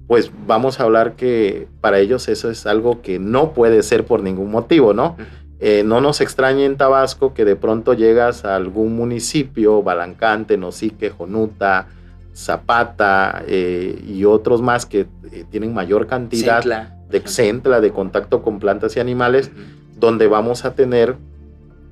pues 0.06 0.30
vamos 0.46 0.80
a 0.80 0.84
hablar 0.84 1.14
que 1.14 1.68
para 1.80 1.98
ellos 1.98 2.28
eso 2.28 2.50
es 2.50 2.66
algo 2.66 3.02
que 3.02 3.18
no 3.18 3.52
puede 3.52 3.82
ser 3.82 4.04
por 4.04 4.22
ningún 4.22 4.50
motivo, 4.50 4.92
¿no? 4.92 5.16
Eh, 5.58 5.82
no 5.84 6.00
nos 6.00 6.20
extrañe 6.20 6.64
en 6.64 6.76
Tabasco 6.76 7.32
que 7.32 7.44
de 7.44 7.56
pronto 7.56 7.94
llegas 7.94 8.44
a 8.44 8.56
algún 8.56 8.94
municipio, 8.94 9.82
Balancante, 9.82 10.58
Nosique, 10.58 11.10
Jonuta, 11.10 11.86
Zapata 12.34 13.42
eh, 13.46 14.04
y 14.06 14.26
otros 14.26 14.60
más 14.60 14.84
que 14.84 15.06
eh, 15.32 15.44
tienen 15.50 15.72
mayor 15.72 16.06
cantidad 16.06 16.62
de 17.08 17.20
Xentla, 17.20 17.80
de 17.80 17.90
contacto 17.90 18.42
con 18.42 18.58
plantas 18.58 18.96
y 18.96 19.00
animales, 19.00 19.50
donde 19.98 20.26
vamos 20.26 20.66
a 20.66 20.74
tener 20.74 21.16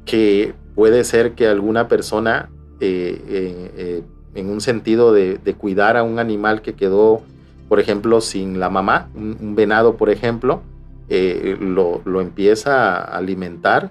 que 0.04 0.52
puede 0.74 1.04
ser 1.04 1.32
que 1.32 1.46
alguna 1.46 1.88
persona, 1.88 2.50
eh, 2.80 3.22
eh, 3.28 3.70
eh, 3.76 4.02
en 4.34 4.50
un 4.50 4.60
sentido 4.60 5.12
de, 5.12 5.38
cuidar 5.56 5.96
a 5.96 6.02
un 6.02 6.18
animal 6.18 6.62
que 6.62 6.74
quedó, 6.74 7.22
por 7.68 7.80
ejemplo, 7.80 8.20
sin 8.20 8.58
la 8.58 8.70
mamá, 8.70 9.08
un, 9.14 9.54
venado, 9.54 9.96
por 9.96 10.10
ejemplo, 10.10 10.62
lo, 11.08 12.20
empieza 12.20 12.96
a 12.96 13.16
alimentar 13.16 13.90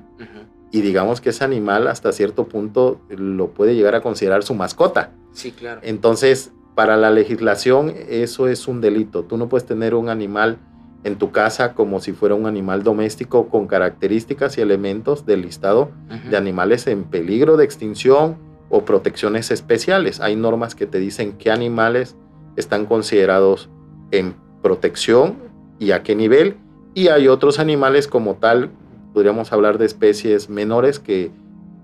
y 0.71 0.81
digamos 0.81 1.21
que 1.21 1.29
ese 1.29 1.43
animal 1.43 1.87
hasta 1.87 2.11
cierto 2.11 2.47
punto 2.47 2.99
lo 3.09 3.49
puede 3.49 3.75
llegar 3.75 3.95
a 3.95 4.01
considerar 4.01 4.43
su 4.43 4.55
mascota. 4.55 5.11
Sí, 5.31 5.51
claro. 5.51 5.79
Entonces, 5.83 6.51
para 6.75 6.97
la 6.97 7.11
legislación 7.11 7.93
eso 8.09 8.47
es 8.47 8.67
un 8.67 8.81
delito. 8.81 9.23
Tú 9.23 9.37
no 9.37 9.47
puedes 9.47 9.65
tener 9.65 9.93
un 9.93 10.09
animal 10.09 10.57
en 11.03 11.17
tu 11.17 11.31
casa 11.31 11.73
como 11.73 11.99
si 11.99 12.13
fuera 12.13 12.35
un 12.35 12.45
animal 12.45 12.83
doméstico 12.83 13.49
con 13.49 13.67
características 13.67 14.57
y 14.57 14.61
elementos 14.61 15.25
del 15.25 15.41
listado 15.41 15.91
de 16.29 16.37
animales 16.37 16.87
en 16.87 17.03
peligro 17.03 17.57
de 17.57 17.65
extinción 17.65 18.37
o 18.69 18.85
protecciones 18.85 19.51
especiales. 19.51 20.21
Hay 20.21 20.35
normas 20.35 20.75
que 20.75 20.85
te 20.85 20.99
dicen 20.99 21.33
qué 21.33 21.51
animales 21.51 22.15
están 22.55 22.85
considerados 22.85 23.69
en 24.11 24.35
protección 24.61 25.35
y 25.77 25.91
a 25.91 26.03
qué 26.03 26.15
nivel. 26.15 26.55
Y 26.93 27.09
hay 27.09 27.27
otros 27.27 27.59
animales 27.59 28.07
como 28.07 28.35
tal, 28.35 28.69
podríamos 29.13 29.51
hablar 29.51 29.77
de 29.77 29.85
especies 29.85 30.49
menores 30.49 30.99
que 30.99 31.31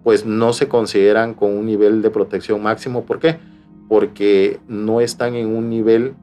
pues 0.04 0.26
no 0.26 0.54
se 0.54 0.68
consideran 0.68 1.34
con 1.34 1.56
un 1.56 1.66
nivel 1.66 2.02
de 2.02 2.10
protección 2.10 2.64
máximo. 2.64 3.04
¿Por 3.04 3.20
qué? 3.20 3.38
Porque 3.90 4.60
no 4.68 5.02
están 5.02 5.36
en 5.36 5.48
un 5.48 5.70
nivel 5.70 6.16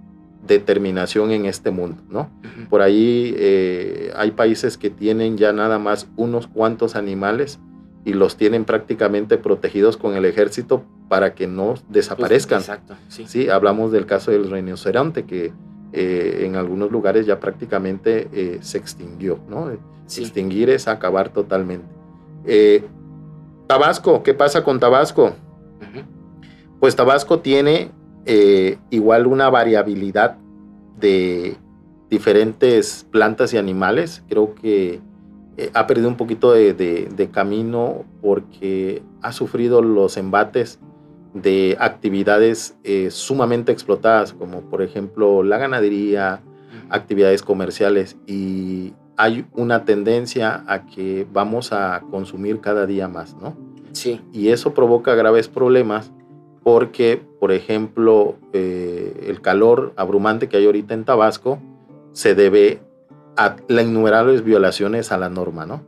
determinación 0.46 1.30
en 1.30 1.46
este 1.46 1.70
mundo, 1.70 2.02
¿no? 2.08 2.30
Por 2.68 2.82
ahí 2.82 3.34
eh, 3.36 4.12
hay 4.16 4.30
países 4.32 4.76
que 4.78 4.90
tienen 4.90 5.36
ya 5.36 5.52
nada 5.52 5.78
más 5.78 6.08
unos 6.16 6.46
cuantos 6.46 6.96
animales 6.96 7.58
y 8.04 8.12
los 8.12 8.36
tienen 8.36 8.64
prácticamente 8.64 9.38
protegidos 9.38 9.96
con 9.96 10.14
el 10.14 10.24
ejército 10.24 10.84
para 11.08 11.34
que 11.34 11.46
no 11.46 11.74
desaparezcan. 11.88 12.60
exacto, 12.60 12.94
sí. 13.08 13.48
Hablamos 13.48 13.92
del 13.92 14.06
caso 14.06 14.30
del 14.30 14.50
rinoceronte 14.50 15.24
que 15.24 15.52
eh, 15.92 16.42
en 16.42 16.56
algunos 16.56 16.90
lugares 16.90 17.26
ya 17.26 17.40
prácticamente 17.40 18.28
eh, 18.32 18.58
se 18.60 18.78
extinguió, 18.78 19.38
¿no? 19.48 19.70
Extinguir 20.04 20.70
es 20.70 20.88
acabar 20.88 21.30
totalmente. 21.30 21.86
Tabasco, 23.66 24.22
¿qué 24.22 24.34
pasa 24.34 24.62
con 24.62 24.78
Tabasco? 24.78 25.34
Pues 26.78 26.94
Tabasco 26.94 27.40
tiene 27.40 27.90
eh, 28.26 28.78
igual 28.90 29.26
una 29.26 29.48
variabilidad 29.50 30.36
de 30.98 31.56
diferentes 32.10 33.06
plantas 33.10 33.54
y 33.54 33.58
animales. 33.58 34.22
Creo 34.28 34.54
que 34.54 35.00
eh, 35.56 35.70
ha 35.74 35.86
perdido 35.86 36.08
un 36.08 36.16
poquito 36.16 36.52
de, 36.52 37.28
camino 37.32 38.04
porque 38.20 39.02
ha 39.22 39.32
sufrido 39.32 39.80
los 39.80 40.16
embates 40.16 40.80
de 41.34 41.76
actividades 41.78 42.76
eh, 42.82 43.10
sumamente 43.10 43.72
explotadas, 43.72 44.32
como 44.32 44.62
por 44.62 44.82
ejemplo 44.82 45.42
la 45.42 45.58
ganadería, 45.58 46.40
actividades 46.90 47.42
comerciales 47.42 48.16
y 48.26 48.94
hay 49.16 49.46
una 49.54 49.84
tendencia 49.84 50.64
a 50.66 50.86
que 50.86 51.26
vamos 51.32 51.72
a 51.72 52.02
consumir 52.10 52.60
cada 52.60 52.86
día 52.86 53.08
más, 53.08 53.34
¿no? 53.36 53.56
Sí. 53.92 54.20
Y 54.32 54.48
eso 54.48 54.74
provoca 54.74 55.14
graves 55.14 55.48
problemas 55.48 56.12
porque, 56.66 57.22
por 57.38 57.52
ejemplo, 57.52 58.34
eh, 58.52 59.26
el 59.28 59.40
calor 59.40 59.92
abrumante 59.94 60.48
que 60.48 60.56
hay 60.56 60.66
ahorita 60.66 60.94
en 60.94 61.04
Tabasco 61.04 61.60
se 62.10 62.34
debe 62.34 62.80
a 63.36 63.54
las 63.68 63.84
innumerables 63.84 64.42
violaciones 64.42 65.12
a 65.12 65.16
la 65.16 65.28
norma, 65.28 65.64
¿no? 65.64 65.84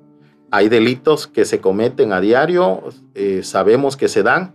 Hay 0.52 0.68
delitos 0.68 1.26
que 1.26 1.47
se 1.47 1.61
cometen 1.61 2.12
a 2.12 2.20
diario, 2.20 2.85
eh, 3.16 3.40
sabemos 3.42 3.97
que 3.97 4.06
se 4.06 4.23
dan, 4.23 4.54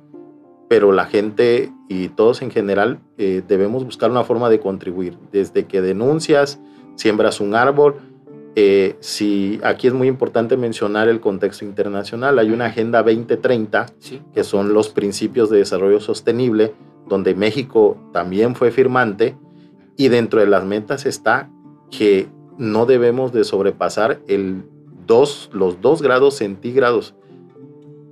pero 0.69 0.93
la 0.93 1.07
gente 1.07 1.73
y 1.89 2.07
todos 2.07 2.41
en 2.41 2.51
general 2.51 3.01
eh, 3.17 3.43
debemos 3.45 3.83
buscar 3.83 4.09
una 4.09 4.23
forma 4.23 4.49
de 4.49 4.61
contribuir. 4.61 5.17
Desde 5.33 5.65
que 5.65 5.81
denuncias, 5.81 6.57
siembras 6.95 7.41
un 7.41 7.53
árbol, 7.53 7.95
eh, 8.55 8.95
si 8.99 9.59
aquí 9.63 9.87
es 9.87 9.93
muy 9.93 10.07
importante 10.07 10.57
mencionar 10.57 11.07
el 11.07 11.19
contexto 11.19 11.65
internacional, 11.65 12.37
hay 12.37 12.51
una 12.51 12.65
Agenda 12.65 13.01
2030, 13.01 13.87
que 14.33 14.43
son 14.43 14.73
los 14.73 14.89
principios 14.89 15.49
de 15.49 15.57
desarrollo 15.57 15.99
sostenible, 15.99 16.73
donde 17.07 17.33
México 17.33 17.97
también 18.13 18.55
fue 18.55 18.71
firmante, 18.71 19.35
y 19.97 20.09
dentro 20.09 20.39
de 20.39 20.47
las 20.47 20.65
metas 20.65 21.05
está 21.05 21.49
que 21.91 22.27
no 22.57 22.85
debemos 22.85 23.33
de 23.33 23.43
sobrepasar 23.43 24.19
el 24.27 24.63
dos, 25.05 25.49
los 25.53 25.81
2 25.81 26.01
grados 26.01 26.35
centígrados 26.35 27.15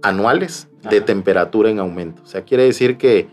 anuales 0.01 0.67
de 0.89 1.01
temperatura 1.01 1.69
en 1.69 1.79
aumento. 1.79 2.23
O 2.23 2.25
sea, 2.25 2.43
quiere 2.43 2.63
decir 2.63 2.97
que 2.97 3.27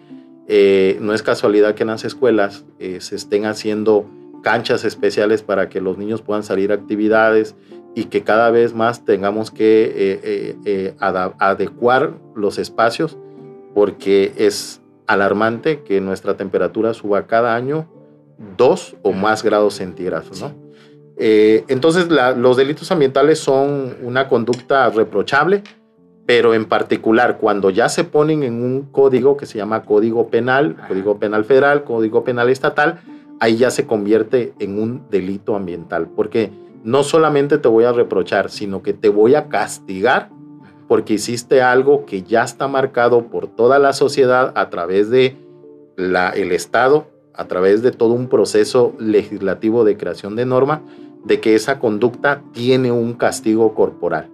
eh, 0.46 0.98
no 1.00 1.14
es 1.14 1.22
casualidad 1.22 1.74
que 1.74 1.82
en 1.82 1.88
las 1.88 2.04
escuelas 2.04 2.64
eh, 2.78 3.00
se 3.00 3.16
estén 3.16 3.46
haciendo 3.46 4.06
canchas 4.42 4.84
especiales 4.84 5.42
para 5.42 5.68
que 5.68 5.80
los 5.80 5.98
niños 5.98 6.22
puedan 6.22 6.42
salir 6.42 6.72
a 6.72 6.74
actividades 6.74 7.54
y 7.94 8.04
que 8.04 8.22
cada 8.22 8.50
vez 8.50 8.74
más 8.74 9.04
tengamos 9.04 9.50
que 9.50 9.84
eh, 9.84 10.20
eh, 10.22 10.56
eh, 10.64 10.94
adecuar 11.38 12.14
los 12.34 12.58
espacios 12.58 13.16
porque 13.74 14.32
es 14.36 14.80
alarmante 15.06 15.82
que 15.82 16.00
nuestra 16.00 16.36
temperatura 16.36 16.94
suba 16.94 17.26
cada 17.26 17.54
año 17.54 17.88
dos 18.56 18.96
o 19.02 19.12
más 19.12 19.42
grados 19.42 19.74
centígrados. 19.74 20.40
¿no? 20.40 20.68
entonces 21.20 22.06
los 22.08 22.56
delitos 22.56 22.92
ambientales 22.92 23.40
son 23.40 23.96
una 24.04 24.28
conducta 24.28 24.88
reprochable 24.90 25.64
pero 26.28 26.52
en 26.52 26.66
particular 26.66 27.38
cuando 27.38 27.70
ya 27.70 27.88
se 27.88 28.04
ponen 28.04 28.42
en 28.42 28.62
un 28.62 28.82
código 28.82 29.38
que 29.38 29.46
se 29.46 29.56
llama 29.56 29.82
Código 29.84 30.28
Penal, 30.28 30.76
Código 30.86 31.18
Penal 31.18 31.46
Federal, 31.46 31.84
Código 31.84 32.22
Penal 32.22 32.50
Estatal, 32.50 33.00
ahí 33.40 33.56
ya 33.56 33.70
se 33.70 33.86
convierte 33.86 34.54
en 34.58 34.80
un 34.80 35.02
delito 35.10 35.56
ambiental, 35.56 36.08
porque 36.08 36.50
no 36.84 37.02
solamente 37.02 37.58
te 37.58 37.68
voy 37.68 37.84
a 37.84 37.92
reprochar, 37.92 38.50
sino 38.50 38.82
que 38.82 38.92
te 38.92 39.08
voy 39.08 39.34
a 39.34 39.48
castigar 39.48 40.30
porque 40.88 41.14
hiciste 41.14 41.60
algo 41.60 42.06
que 42.06 42.22
ya 42.22 42.42
está 42.42 42.66
marcado 42.66 43.26
por 43.26 43.46
toda 43.46 43.78
la 43.78 43.92
sociedad 43.92 44.52
a 44.56 44.70
través 44.70 45.10
de 45.10 45.36
la, 45.96 46.30
el 46.30 46.50
Estado, 46.50 47.06
a 47.34 47.46
través 47.46 47.82
de 47.82 47.90
todo 47.90 48.14
un 48.14 48.28
proceso 48.28 48.94
legislativo 48.98 49.84
de 49.84 49.98
creación 49.98 50.34
de 50.34 50.46
norma, 50.46 50.82
de 51.24 51.40
que 51.40 51.54
esa 51.54 51.78
conducta 51.78 52.42
tiene 52.52 52.90
un 52.90 53.12
castigo 53.12 53.74
corporal. 53.74 54.30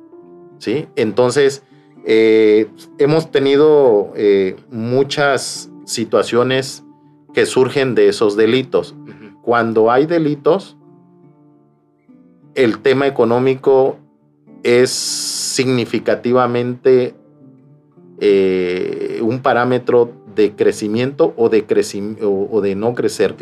¿sí? 0.58 0.86
Entonces, 0.94 1.64
eh, 2.06 2.68
hemos 2.98 3.32
tenido 3.32 4.12
eh, 4.14 4.56
muchas 4.70 5.70
situaciones 5.84 6.83
que 7.34 7.46
surgen 7.46 7.94
de 7.94 8.08
esos 8.08 8.36
delitos. 8.36 8.94
Cuando 9.42 9.90
hay 9.90 10.06
delitos, 10.06 10.76
el 12.54 12.78
tema 12.78 13.06
económico 13.06 13.98
es 14.62 14.90
significativamente 14.90 17.14
eh, 18.20 19.20
un 19.22 19.40
parámetro 19.40 20.12
de 20.34 20.54
crecimiento 20.54 21.34
o 21.36 21.48
de, 21.48 21.64
o, 22.22 22.60
de 22.60 22.74
no 22.74 22.94
crecer. 22.94 23.36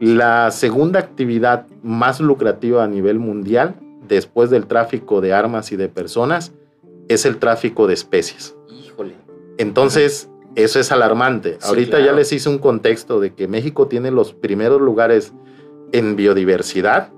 La 0.00 0.50
segunda 0.50 1.00
actividad 1.00 1.66
más 1.82 2.20
lucrativa 2.20 2.84
a 2.84 2.86
nivel 2.86 3.18
mundial, 3.18 3.76
después 4.06 4.50
del 4.50 4.66
tráfico 4.66 5.20
de 5.20 5.32
armas 5.32 5.72
y 5.72 5.76
de 5.76 5.88
personas, 5.88 6.52
es 7.08 7.26
el 7.26 7.38
tráfico 7.38 7.86
de 7.86 7.94
especies. 7.94 8.56
Híjole. 8.70 9.14
Entonces, 9.58 10.30
eso 10.54 10.80
es 10.80 10.92
alarmante. 10.92 11.58
Ahorita 11.62 12.00
ya 12.00 12.12
les 12.12 12.32
hice 12.32 12.48
un 12.48 12.58
contexto 12.58 13.20
de 13.20 13.34
que 13.34 13.48
México 13.48 13.88
tiene 13.88 14.10
los 14.10 14.32
primeros 14.34 14.80
lugares 14.80 15.32
en 15.92 16.16
biodiversidad. 16.16 17.10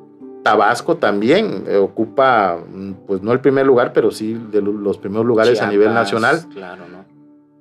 Tabasco 0.43 0.97
también 0.97 1.64
eh, 1.67 1.76
ocupa, 1.76 2.59
mm, 2.67 2.93
pues 3.07 3.23
no 3.23 3.33
el 3.33 3.41
primer 3.41 3.67
lugar, 3.67 3.93
pero 3.93 4.11
sí 4.11 4.35
de 4.53 4.61
los 4.61 4.99
primeros 4.99 5.26
lugares 5.26 5.61
a 5.62 5.69
nivel 5.69 5.95
nacional. 5.95 6.45
Claro, 6.53 6.85
¿no? 6.91 7.05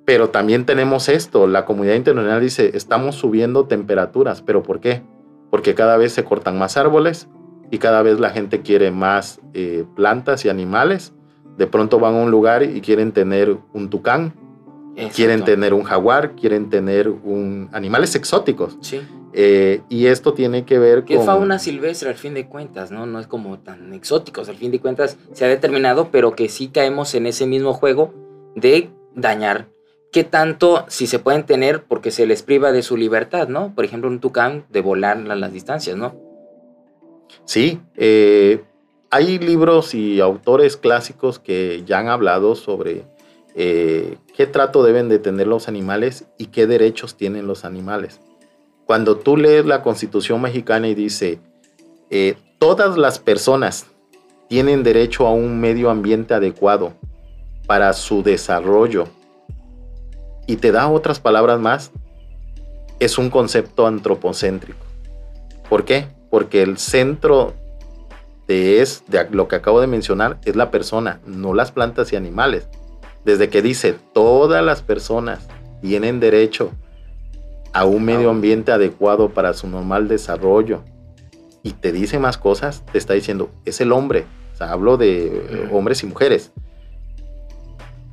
Pero 0.04 0.28
también 0.28 0.66
tenemos 0.66 1.08
esto, 1.08 1.46
la 1.46 1.64
comunidad 1.64 1.94
internacional 1.94 2.40
dice, 2.40 2.72
estamos 2.74 3.14
subiendo 3.14 3.64
temperaturas, 3.64 4.42
pero 4.42 4.62
¿por 4.62 4.80
qué? 4.80 5.02
Porque 5.50 5.74
cada 5.74 5.96
vez 5.96 6.12
se 6.12 6.24
cortan 6.24 6.58
más 6.58 6.76
árboles 6.76 7.28
y 7.70 7.78
cada 7.78 8.02
vez 8.02 8.20
la 8.20 8.28
gente 8.28 8.60
quiere 8.60 8.90
más 8.90 9.40
eh, 9.54 9.86
plantas 9.96 10.44
y 10.44 10.50
animales 10.50 11.14
de 11.56 11.66
pronto 11.66 11.98
van 11.98 12.14
a 12.14 12.18
un 12.18 12.30
lugar 12.30 12.62
y 12.62 12.80
quieren 12.80 13.12
tener 13.12 13.56
un 13.72 13.90
tucán, 13.90 14.34
quieren 15.14 15.44
tener 15.44 15.74
un 15.74 15.84
jaguar, 15.84 16.34
quieren 16.34 16.70
tener 16.70 17.08
un 17.08 17.68
animales 17.72 18.14
exóticos. 18.14 18.76
Sí. 18.80 19.00
Eh, 19.32 19.82
y 19.88 20.06
esto 20.06 20.32
tiene 20.32 20.64
que 20.64 20.78
ver 20.78 21.04
con... 21.04 21.24
fauna 21.24 21.58
silvestre 21.58 22.08
al 22.08 22.14
fin 22.14 22.34
de 22.34 22.46
cuentas, 22.46 22.92
¿no? 22.92 23.04
No 23.04 23.18
es 23.18 23.26
como 23.26 23.58
tan 23.58 23.92
exóticos, 23.92 24.48
al 24.48 24.56
fin 24.56 24.70
de 24.70 24.80
cuentas 24.80 25.18
se 25.32 25.44
ha 25.44 25.48
determinado, 25.48 26.10
pero 26.12 26.36
que 26.36 26.48
sí 26.48 26.68
caemos 26.68 27.14
en 27.16 27.26
ese 27.26 27.44
mismo 27.46 27.72
juego 27.72 28.14
de 28.54 28.90
dañar. 29.14 29.66
¿Qué 30.12 30.22
tanto 30.22 30.84
si 30.86 31.08
se 31.08 31.18
pueden 31.18 31.44
tener 31.44 31.82
porque 31.82 32.12
se 32.12 32.26
les 32.26 32.44
priva 32.44 32.70
de 32.70 32.82
su 32.82 32.96
libertad, 32.96 33.48
¿no? 33.48 33.74
Por 33.74 33.84
ejemplo, 33.84 34.08
un 34.08 34.20
tucán 34.20 34.64
de 34.70 34.80
volar 34.80 35.16
a 35.16 35.34
las 35.34 35.52
distancias, 35.52 35.96
¿no? 35.96 36.14
Sí, 37.44 37.80
eh, 37.96 38.62
hay 39.10 39.40
libros 39.40 39.94
y 39.94 40.20
autores 40.20 40.76
clásicos 40.76 41.40
que 41.40 41.82
ya 41.84 41.98
han 41.98 42.08
hablado 42.08 42.54
sobre 42.54 43.04
eh, 43.56 44.16
qué 44.36 44.46
trato 44.46 44.82
deben 44.82 45.08
de 45.08 45.18
tener 45.18 45.46
los 45.46 45.68
animales 45.68 46.24
y 46.38 46.46
qué 46.46 46.66
derechos 46.66 47.16
tienen 47.16 47.46
los 47.46 47.64
animales. 47.64 48.20
Cuando 48.86 49.16
tú 49.16 49.36
lees 49.36 49.64
la 49.64 49.82
Constitución 49.82 50.42
mexicana 50.42 50.88
y 50.88 50.94
dice, 50.94 51.38
eh, 52.10 52.36
todas 52.58 52.98
las 52.98 53.18
personas 53.18 53.86
tienen 54.48 54.82
derecho 54.82 55.26
a 55.26 55.32
un 55.32 55.58
medio 55.60 55.88
ambiente 55.90 56.34
adecuado 56.34 56.92
para 57.66 57.92
su 57.94 58.22
desarrollo, 58.22 59.06
y 60.46 60.56
te 60.56 60.72
da 60.72 60.88
otras 60.88 61.20
palabras 61.20 61.60
más, 61.60 61.90
es 63.00 63.18
un 63.18 63.30
concepto 63.30 63.86
antropocéntrico. 63.86 64.84
¿Por 65.68 65.84
qué? 65.84 66.06
Porque 66.30 66.62
el 66.62 66.78
centro 66.78 67.54
de, 68.46 68.82
es, 68.82 69.04
de 69.08 69.26
lo 69.30 69.48
que 69.48 69.56
acabo 69.56 69.80
de 69.80 69.86
mencionar 69.86 70.38
es 70.44 70.56
la 70.56 70.70
persona, 70.70 71.20
no 71.26 71.54
las 71.54 71.72
plantas 71.72 72.12
y 72.12 72.16
animales. 72.16 72.68
Desde 73.24 73.48
que 73.48 73.62
dice 73.62 73.94
todas 74.12 74.64
las 74.64 74.82
personas 74.82 75.48
tienen 75.80 76.20
derecho 76.20 76.72
a 77.72 77.84
un 77.84 78.04
medio 78.04 78.30
ambiente 78.30 78.72
adecuado 78.72 79.30
para 79.30 79.52
su 79.54 79.66
normal 79.66 80.08
desarrollo 80.08 80.82
y 81.62 81.72
te 81.72 81.92
dice 81.92 82.18
más 82.18 82.36
cosas, 82.36 82.84
te 82.92 82.98
está 82.98 83.14
diciendo, 83.14 83.50
es 83.64 83.80
el 83.80 83.90
hombre. 83.90 84.26
O 84.52 84.56
sea, 84.56 84.70
hablo 84.70 84.96
de 84.96 85.66
hombres 85.72 86.02
y 86.02 86.06
mujeres. 86.06 86.52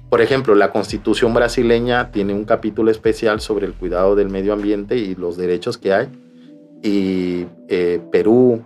Por 0.10 0.22
ejemplo, 0.22 0.56
la 0.56 0.72
constitución 0.72 1.34
brasileña 1.34 2.12
tiene 2.12 2.34
un 2.34 2.46
capítulo 2.46 2.92
especial 2.92 3.40
sobre 3.42 3.66
el 3.66 3.74
cuidado 3.74 4.16
del 4.16 4.30
medio 4.30 4.54
ambiente 4.54 4.98
y 4.98 5.16
los 5.16 5.38
derechos 5.38 5.78
que 5.78 5.94
hay. 5.94 6.08
Y 6.82 7.46
eh, 7.68 8.02
Perú, 8.12 8.62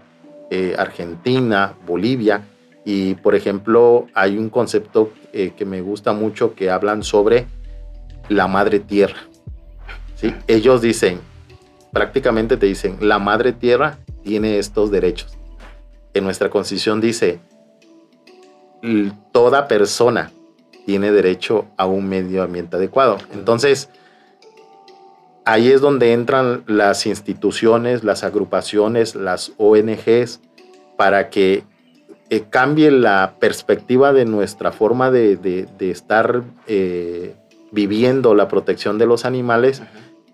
eh, 0.50 0.76
Argentina, 0.78 1.74
Bolivia. 1.86 2.48
Y 2.86 3.16
por 3.16 3.36
ejemplo, 3.36 4.06
hay 4.14 4.38
un 4.38 4.50
concepto 4.50 5.12
eh, 5.38 5.52
que 5.52 5.66
me 5.66 5.82
gusta 5.82 6.14
mucho 6.14 6.56
que 6.56 6.72
hablan 6.72 7.04
sobre 7.04 7.46
la 8.30 8.48
madre 8.48 8.80
tierra. 8.80 9.18
¿sí? 10.16 10.34
Ellos 10.48 10.82
dicen, 10.82 11.20
prácticamente 11.92 12.56
te 12.56 12.68
dicen, 12.68 12.98
la 13.02 13.20
madre 13.20 13.52
tierra 13.52 13.98
tiene 14.24 14.60
estos 14.60 14.92
derechos. 14.92 15.38
En 16.14 16.24
nuestra 16.24 16.50
constitución 16.50 17.02
dice, 17.02 17.42
toda 19.34 19.68
persona 19.68 20.32
tiene 20.86 21.12
derecho 21.12 21.66
a 21.76 21.86
un 21.86 22.08
medio 22.08 22.42
ambiente 22.42 22.78
adecuado. 22.78 23.18
Entonces, 23.34 23.90
ahí 25.44 25.70
es 25.70 25.82
donde 25.82 26.14
entran 26.14 26.64
las 26.66 27.06
instituciones, 27.06 28.06
las 28.06 28.24
agrupaciones, 28.24 29.16
las 29.16 29.52
ONGs, 29.58 30.40
para 30.96 31.30
que 31.30 31.66
eh, 32.30 32.44
cambie 32.50 32.90
la 32.90 33.36
perspectiva 33.40 34.12
de 34.12 34.26
nuestra 34.26 34.72
forma 34.72 35.12
de, 35.12 35.68
estar 35.80 36.44
eh, 36.68 37.36
viviendo 37.72 38.34
la 38.34 38.48
protección 38.48 38.98
de 38.98 39.06
los 39.06 39.26
animales 39.26 39.84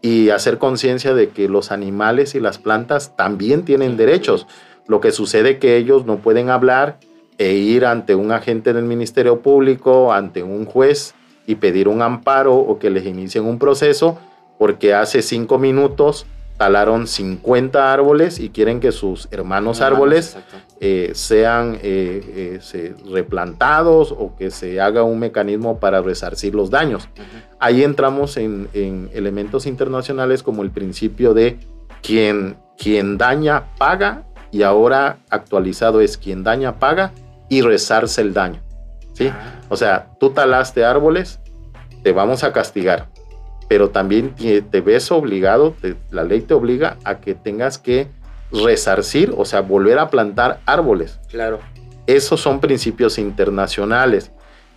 y 0.01 0.30
hacer 0.30 0.58
conciencia 0.58 1.13
de 1.13 1.30
que 1.30 1.49
los 1.49 1.71
animales 1.71 2.34
y 2.34 2.39
las 2.39 2.58
plantas 2.60 3.15
también 3.15 3.65
tienen 3.65 3.97
derechos. 3.97 4.47
Lo 4.88 5.01
que 5.01 5.12
sucede 5.12 5.51
es 5.51 5.60
que 5.60 5.77
ellos 5.77 6.06
no 6.06 6.17
pueden 6.17 6.49
hablar 6.49 6.97
e 7.38 7.54
ir 7.54 7.86
ante 7.86 8.15
un 8.15 8.32
agente 8.32 8.73
del 8.73 8.86
Ministerio 8.86 9.41
Público, 9.41 10.13
ante 10.13 10.43
un 10.43 10.65
juez 10.65 11.13
y 11.45 11.56
pedir 11.56 11.88
un 11.88 12.01
amparo 12.01 12.56
o 12.56 12.80
que 12.80 12.89
les 12.89 13.06
inicien 13.06 13.45
un 13.45 13.60
proceso 13.60 14.17
porque 14.58 14.93
hace 14.93 15.21
cinco 15.21 15.58
minutos 15.58 16.25
talaron 16.62 17.08
50 17.08 17.91
árboles 17.91 18.39
y 18.39 18.52
quieren 18.52 18.80
que 18.80 18.91
sus 18.91 19.28
hermanos 19.32 19.82
árboles 19.82 20.38
eh, 20.80 21.10
sean 21.15 21.80
eh, 21.82 22.60
eh, 22.76 22.95
replantados 23.12 24.12
o 24.12 24.36
que 24.36 24.52
se 24.52 24.80
haga 24.80 25.02
un 25.02 25.17
mecanismo 25.17 25.80
para 25.80 26.04
resarcir 26.04 26.54
los 26.54 26.69
daños. 26.69 27.10
Ahí 27.58 27.84
entramos 27.84 28.38
en, 28.38 28.69
elementos 29.12 29.65
internacionales 29.65 30.43
como 30.43 30.62
el 30.62 30.69
principio 30.69 31.34
de 31.34 31.58
quien, 32.04 32.58
quien 32.78 33.17
daña 33.17 33.63
paga 33.80 34.26
y 34.52 34.62
ahora 34.62 35.17
actualizado 35.32 36.00
es 36.00 36.15
quien 36.15 36.43
daña 36.43 36.78
paga 36.78 37.12
y 37.50 37.63
resarce 37.63 38.21
el 38.21 38.36
daño. 38.36 38.62
¿sí? 39.13 39.30
Ah. 39.30 39.62
O 39.67 39.78
sea, 39.78 40.12
tú 40.19 40.30
talaste 40.30 40.86
árboles, 40.86 41.39
te 42.04 42.12
vamos 42.12 42.43
a 42.43 42.54
castigar 42.54 43.10
pero 43.71 43.89
también 43.89 44.36
te 44.36 44.81
ves 44.81 45.13
obligado, 45.13 45.73
la 46.10 46.25
ley 46.25 46.41
te 46.41 46.53
obliga 46.53 46.97
a 47.05 47.21
que 47.21 47.36
tengas 47.36 47.77
que 47.77 48.10
resarcir, 48.51 49.34
o 49.38 49.45
sea, 49.45 49.62
volver 49.62 49.97
a 49.97 50.10
plantar 50.10 50.60
árboles. 50.65 51.21
Claro. 51.29 51.62
Esos 52.05 52.41
son 52.41 52.60
principios 52.60 53.17
internacionales. 53.17 54.29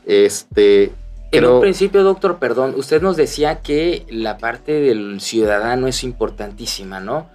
Este, 0.07 0.93
en 1.33 1.45
un 1.45 1.61
principio, 1.61 2.05
doctor, 2.05 2.39
perdón, 2.39 2.75
usted 2.77 3.03
nos 3.03 3.17
decía 3.17 3.63
que 3.63 4.07
la 4.11 4.39
parte 4.39 4.79
del 4.79 5.21
ciudadano 5.21 5.89
es 5.89 6.05
importantísima, 6.05 7.01
¿no? 7.01 7.29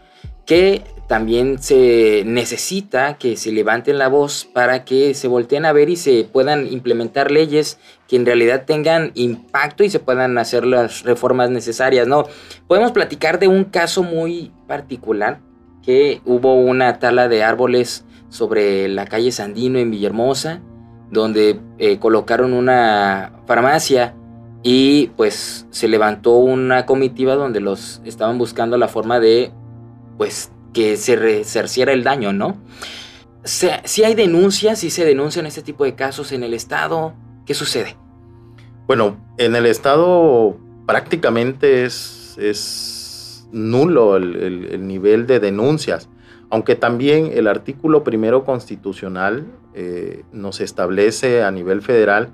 Que 0.45 0.83
también 1.09 1.61
se 1.61 2.23
necesita 2.25 3.17
que 3.17 3.35
se 3.35 3.51
levanten 3.51 3.97
la 3.97 4.07
voz 4.07 4.45
para 4.45 4.85
que 4.85 5.13
se 5.13 5.27
volteen 5.27 5.65
a 5.65 5.73
ver 5.73 5.89
y 5.89 5.97
se 5.97 6.23
puedan 6.23 6.71
implementar 6.71 7.31
leyes 7.31 7.79
que 8.09 8.15
en 8.15 8.25
realidad 8.25 8.65
tengan 8.65 9.11
impacto 9.13 9.83
y 9.83 9.89
se 9.89 9.99
puedan 9.99 10.37
hacer 10.37 10.65
las 10.65 11.03
reformas 11.03 11.51
necesarias, 11.51 12.07
¿no? 12.07 12.25
Podemos 12.67 12.91
platicar 12.91 13.39
de 13.39 13.47
un 13.47 13.63
caso 13.65 14.03
muy 14.03 14.51
particular 14.67 15.39
que 15.83 16.19
hubo 16.25 16.55
una 16.55 16.99
tala 16.99 17.29
de 17.29 17.43
árboles 17.43 18.03
sobre 18.29 18.89
la 18.89 19.05
calle 19.05 19.31
Sandino 19.31 19.79
en 19.79 19.91
Villahermosa 19.91 20.61
donde 21.11 21.59
eh, 21.77 21.97
colocaron 21.99 22.53
una 22.53 23.33
farmacia 23.45 24.15
y 24.61 25.07
pues 25.15 25.65
se 25.69 25.87
levantó 25.87 26.37
una 26.37 26.85
comitiva 26.85 27.35
donde 27.35 27.59
los 27.59 28.01
estaban 28.05 28.37
buscando 28.37 28.77
la 28.77 28.87
forma 28.87 29.19
de 29.19 29.51
pues 30.17 30.51
que 30.73 30.97
se 30.97 31.15
resarciera 31.15 31.93
el 31.93 32.03
daño, 32.03 32.33
¿no? 32.33 32.57
Si 33.43 34.03
hay 34.03 34.15
denuncias, 34.15 34.79
si 34.79 34.89
se 34.89 35.05
denuncian 35.05 35.45
este 35.45 35.61
tipo 35.61 35.85
de 35.85 35.95
casos 35.95 36.31
en 36.33 36.43
el 36.43 36.53
Estado, 36.53 37.13
¿qué 37.49 37.55
sucede? 37.55 37.97
Bueno, 38.85 39.17
en 39.39 39.55
el 39.55 39.65
Estado 39.65 40.55
prácticamente 40.85 41.83
es, 41.83 42.37
es 42.37 43.49
nulo 43.51 44.17
el, 44.17 44.85
nivel 44.85 45.25
de 45.25 45.39
denuncias, 45.39 46.09
aunque 46.51 46.75
también 46.75 47.31
el 47.33 47.47
artículo 47.47 48.03
primero 48.03 48.45
constitucional 48.45 49.47
eh, 49.73 50.25
nos 50.31 50.61
establece 50.61 51.41
a 51.41 51.49
nivel 51.49 51.81
federal 51.81 52.29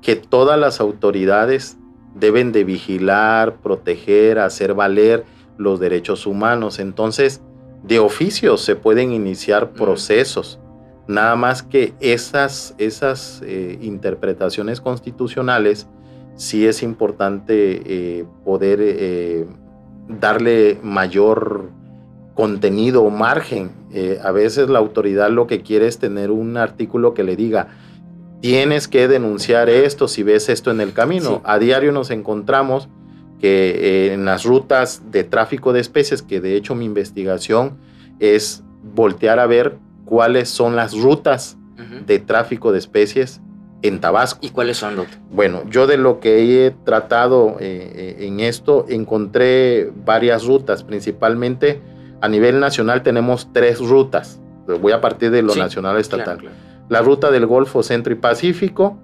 que 0.00 0.16
todas 0.16 0.58
las 0.58 0.80
autoridades 0.80 1.76
deben 2.14 2.52
de 2.52 2.64
vigilar, 2.64 3.56
proteger, 3.56 4.38
hacer 4.38 4.72
valer 4.72 5.26
los 5.58 5.80
derechos 5.80 6.26
humanos. 6.26 6.78
Entonces, 6.78 7.42
de 7.82 7.98
oficio 7.98 8.56
se 8.56 8.74
pueden 8.74 9.12
iniciar 9.12 9.72
procesos. 9.72 10.58
Nada 11.08 11.36
más 11.36 11.62
que 11.62 11.94
esas, 12.00 12.74
esas 12.78 13.40
eh, 13.44 13.78
interpretaciones 13.80 14.80
constitucionales 14.80 15.86
sí 16.34 16.66
es 16.66 16.82
importante 16.82 17.82
eh, 17.86 18.24
poder 18.44 18.80
eh, 18.82 19.46
darle 20.08 20.78
mayor 20.82 21.70
contenido 22.34 23.02
o 23.02 23.10
margen. 23.10 23.70
a 24.22 24.30
veces 24.30 24.68
la 24.68 24.78
autoridad 24.78 25.30
lo 25.30 25.46
que 25.46 25.62
quiere 25.62 25.86
es 25.86 25.98
tener 25.98 26.30
un 26.30 26.58
artículo 26.58 27.14
que 27.14 27.24
le 27.24 27.34
diga, 27.34 27.68
tienes 28.42 28.88
que 28.88 29.08
denunciar 29.08 29.70
esto 29.70 30.06
si 30.06 30.22
ves 30.22 30.50
esto 30.50 30.70
en 30.70 30.82
el 30.82 30.92
camino. 30.92 31.40
A 31.44 31.58
diario 31.58 31.92
nos 31.92 32.10
encontramos 32.10 32.90
que 33.40 34.12
en 34.12 34.26
las 34.26 34.44
rutas 34.44 35.00
de 35.10 35.24
tráfico 35.24 35.72
de 35.72 35.80
especies, 35.80 36.20
que 36.20 36.42
de 36.42 36.56
hecho 36.56 36.74
mi 36.74 36.84
investigación 36.84 37.78
es 38.18 38.62
voltear 38.82 39.38
a 39.38 39.46
ver 39.46 39.78
cuáles 40.06 40.48
son 40.48 40.74
las 40.74 40.96
rutas 40.96 41.58
de 42.06 42.18
tráfico 42.18 42.72
de 42.72 42.78
especies 42.78 43.42
en 43.82 44.00
Tabasco. 44.00 44.40
¿Y 44.42 44.50
cuáles 44.50 44.78
son 44.78 44.96
los? 44.96 45.06
Bueno, 45.30 45.62
yo 45.68 45.86
de 45.86 45.98
lo 45.98 46.20
que 46.20 46.66
he 46.66 46.70
tratado 46.70 47.56
eh, 47.60 48.16
eh, 48.20 48.26
en 48.26 48.40
esto 48.40 48.86
encontré 48.88 49.92
varias 50.04 50.46
rutas, 50.46 50.82
principalmente 50.82 51.82
a 52.22 52.28
nivel 52.28 52.60
nacional 52.60 53.02
tenemos 53.02 53.50
tres 53.52 53.78
rutas. 53.80 54.40
Voy 54.80 54.92
a 54.92 55.00
partir 55.00 55.30
de 55.30 55.42
lo 55.42 55.54
nacional 55.54 55.98
estatal. 55.98 56.38
La 56.88 57.02
ruta 57.02 57.30
del 57.30 57.46
Golfo 57.46 57.82
Centro 57.82 58.12
y 58.12 58.16
Pacífico 58.16 58.98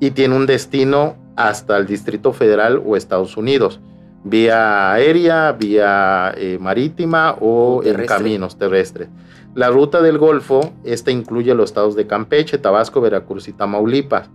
y 0.00 0.10
tiene 0.10 0.34
un 0.34 0.46
destino 0.46 1.16
hasta 1.36 1.76
el 1.76 1.86
Distrito 1.86 2.32
Federal 2.32 2.82
o 2.84 2.96
Estados 2.96 3.36
Unidos, 3.36 3.80
vía 4.24 4.92
aérea, 4.92 5.52
vía 5.52 6.34
eh, 6.36 6.58
marítima 6.60 7.36
o 7.40 7.82
en 7.84 8.04
caminos 8.06 8.58
terrestres. 8.58 9.08
La 9.56 9.70
ruta 9.70 10.02
del 10.02 10.18
Golfo, 10.18 10.74
esta 10.84 11.10
incluye 11.10 11.54
los 11.54 11.70
estados 11.70 11.96
de 11.96 12.06
Campeche, 12.06 12.58
Tabasco, 12.58 13.00
Veracruz 13.00 13.48
y 13.48 13.54
Tamaulipas. 13.54 14.28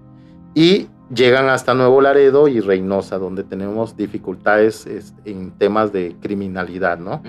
Y 0.55 0.87
llegan 1.13 1.47
hasta 1.47 1.75
Nuevo 1.75 2.01
Laredo 2.01 2.47
y 2.47 2.59
Reynosa, 2.59 3.19
donde 3.19 3.43
tenemos 3.43 3.95
dificultades 3.95 4.89
en 5.23 5.51
temas 5.51 5.93
de 5.93 6.15
criminalidad, 6.21 6.97
¿no? 6.97 7.21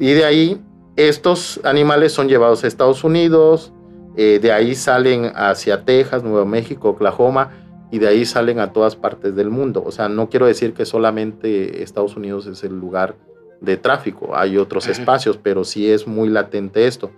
Y 0.00 0.12
de 0.12 0.24
ahí, 0.24 0.60
estos 0.96 1.60
animales 1.62 2.10
son 2.10 2.28
llevados 2.28 2.64
a 2.64 2.66
Estados 2.66 3.04
Unidos, 3.04 3.72
eh, 4.16 4.40
de 4.42 4.50
ahí 4.50 4.74
salen 4.74 5.30
hacia 5.36 5.84
Texas, 5.84 6.24
Nuevo 6.24 6.44
México, 6.46 6.88
Oklahoma, 6.88 7.50
y 7.92 8.00
de 8.00 8.08
ahí 8.08 8.24
salen 8.24 8.58
a 8.58 8.72
todas 8.72 8.96
partes 8.96 9.36
del 9.36 9.50
mundo. 9.50 9.84
O 9.86 9.92
sea, 9.92 10.08
no 10.08 10.28
quiero 10.30 10.46
decir 10.46 10.74
que 10.74 10.84
solamente 10.84 11.84
Estados 11.84 12.16
Unidos 12.16 12.46
es 12.46 12.64
el 12.64 12.76
lugar 12.76 13.14
de 13.60 13.76
tráfico. 13.76 14.36
Hay 14.36 14.56
otros 14.56 14.86
espacios, 14.86 15.36
pero 15.36 15.64
sí 15.64 15.90
es 15.90 16.06
muy 16.06 16.28
latente 16.28 16.86
esto. 16.86 17.10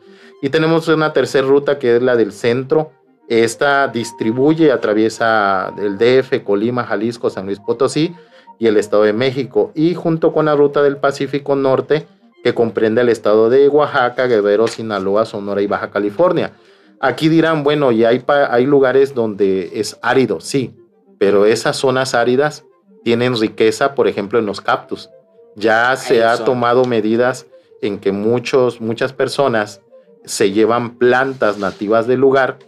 Y 0.43 0.49
tenemos 0.49 0.89
una 0.89 1.13
tercera 1.13 1.47
ruta 1.47 1.79
que 1.79 1.97
es 1.97 2.03
la 2.03 2.17
del 2.17 2.33
centro. 2.33 2.93
Esta 3.29 3.89
distribuye, 3.89 4.73
atraviesa 4.73 5.73
el 5.79 5.97
DF, 5.97 6.43
Colima, 6.45 6.85
Jalisco, 6.85 7.31
San 7.31 7.47
Luis 7.47 7.61
Potosí 7.61 8.15
y 8.59 8.67
el 8.67 8.77
Estado 8.77 9.05
de 9.05 9.13
México. 9.13 9.73
Y 9.75 9.95
junto 9.95 10.33
con 10.33 10.47
la 10.47 10.57
ruta 10.57 10.83
del 10.83 10.97
Pacífico 10.97 11.55
Norte, 11.55 12.07
que 12.43 12.55
comprende 12.55 13.01
el 13.03 13.09
estado 13.09 13.49
de 13.49 13.69
Oaxaca, 13.69 14.27
Guerrero, 14.27 14.67
Sinaloa, 14.67 15.25
Sonora 15.25 15.63
y 15.63 15.67
Baja 15.67 15.91
California. 15.91 16.53
Aquí 17.01 17.29
dirán, 17.29 17.65
bueno, 17.65 17.93
y 17.93 18.05
hay, 18.05 18.25
hay 18.27 18.67
lugares 18.67 19.15
donde 19.15 19.71
es 19.75 19.99
árido, 20.03 20.41
sí, 20.41 20.75
pero 21.19 21.47
esas 21.47 21.77
zonas 21.77 22.15
áridas 22.15 22.65
tienen 23.05 23.39
riqueza, 23.39 23.95
por 23.95 24.09
ejemplo, 24.09 24.39
en 24.39 24.47
los 24.47 24.61
cactus. 24.61 25.11
Ya 25.57 25.95
se 25.97 26.25
ha 26.25 26.45
tomado 26.45 26.85
medidas 26.85 27.47
en 27.83 27.99
que 27.99 28.13
muchos, 28.13 28.81
muchas 28.81 29.13
personas 29.13 29.81
se 30.25 30.53
llevan 30.53 30.97
plantas 30.97 31.59
nativas 31.59 32.07
del 32.07 32.21
lugar 32.21 32.59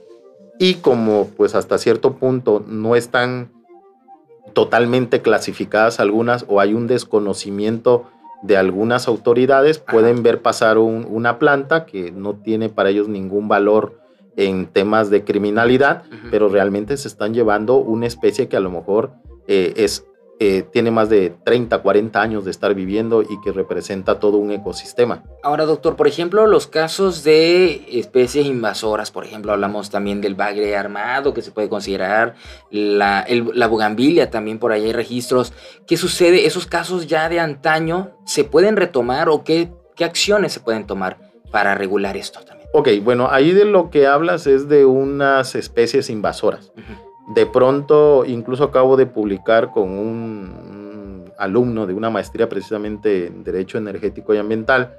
y 0.59 0.75
como 0.75 1.29
pues 1.37 1.55
hasta 1.55 1.79
cierto 1.79 2.15
punto 2.15 2.65
no 2.67 2.97
están 2.97 3.51
totalmente 4.53 5.23
clasificadas 5.23 6.01
algunas 6.01 6.45
o 6.49 6.61
hay 6.61 6.75
un 6.75 6.87
desconocimiento 6.87 8.07
de 8.43 8.57
algunas 8.59 9.09
autoridades, 9.09 9.79
pueden 9.79 10.23
ver 10.23 10.43
pasar 10.43 10.77
una 10.77 11.39
planta 11.39 11.87
que 11.87 12.13
no 12.13 12.35
tiene 12.35 12.69
para 12.69 12.91
ellos 12.91 13.09
ningún 13.09 13.49
valor 13.49 14.01
en 14.37 14.67
temas 14.67 15.09
de 15.09 15.25
criminalidad, 15.25 16.03
pero 16.31 16.49
realmente 16.49 16.97
se 16.99 17.09
están 17.09 17.33
llevando 17.33 17.77
una 17.77 18.07
especie 18.07 18.49
que 18.49 18.57
a 18.57 18.61
lo 18.61 18.71
mejor 18.71 19.13
eh, 19.47 19.73
es 19.77 20.05
eh, 20.41 20.65
tiene 20.73 20.91
más 20.91 21.09
de 21.09 21.33
30, 21.45 21.79
40 21.79 22.21
años 22.21 22.45
de 22.45 22.51
estar 22.51 22.75
viviendo 22.75 23.23
y 23.23 23.41
que 23.41 23.53
representa 23.53 24.19
todo 24.19 24.39
un 24.39 24.51
ecosistema. 24.51 25.23
Ahora, 25.45 25.65
doctor, 25.65 25.95
por 25.95 26.09
ejemplo, 26.09 26.47
los 26.47 26.67
casos 26.67 27.23
de 27.23 27.85
especies 27.93 28.45
invasoras, 28.45 29.13
por 29.13 29.25
ejemplo, 29.25 29.53
hablamos 29.53 29.91
también 29.91 30.21
del 30.21 30.35
bagre 30.35 30.77
armado, 30.77 31.35
que 31.35 31.43
se 31.43 31.53
puede 31.53 31.69
considerar, 31.69 32.35
la, 32.71 33.25
la 33.29 33.67
bugambilia, 33.69 34.31
también 34.31 34.59
por 34.59 34.73
ahí 34.73 34.85
hay 34.85 34.93
registros. 34.93 35.53
¿Qué 35.87 35.97
sucede? 35.97 36.47
¿Esos 36.47 36.67
casos 36.67 37.07
ya 37.07 37.29
de 37.29 37.39
antaño 37.39 38.11
se 38.27 38.43
pueden 38.43 38.77
retomar 38.77 39.29
o 39.29 39.45
qué, 39.45 39.71
qué 39.95 40.05
acciones 40.05 40.53
se 40.53 40.61
pueden 40.61 40.87
tomar 40.87 41.19
para 41.53 41.77
regular 41.77 42.17
esto 42.17 42.41
también? 42.41 42.69
Ok, 42.77 42.89
bueno, 43.05 43.29
ahí 43.31 43.53
de 43.53 43.67
lo 43.67 43.89
que 43.89 44.09
hablas 44.09 44.49
es 44.49 44.69
de 44.69 44.85
unas 44.85 45.55
especies 45.55 46.11
invasoras. 46.11 46.73
De 47.29 47.47
pronto, 47.47 48.25
incluso 48.27 48.65
acabo 48.65 48.97
de 48.97 49.07
publicar 49.07 49.71
con 49.71 49.91
un, 49.91 51.33
alumno 51.39 51.87
de 51.87 51.95
una 51.95 52.11
maestría 52.11 52.49
precisamente 52.49 53.27
en 53.27 53.45
Derecho 53.45 53.79
Energético 53.79 54.35
y 54.35 54.39
Ambiental, 54.39 54.95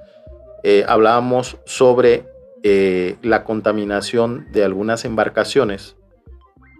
eh, 0.62 0.84
hablábamos 0.88 1.58
sobre 1.64 2.24
eh, 2.62 3.16
la 3.22 3.44
contaminación 3.44 4.46
de 4.52 4.64
algunas 4.64 5.04
embarcaciones 5.04 5.96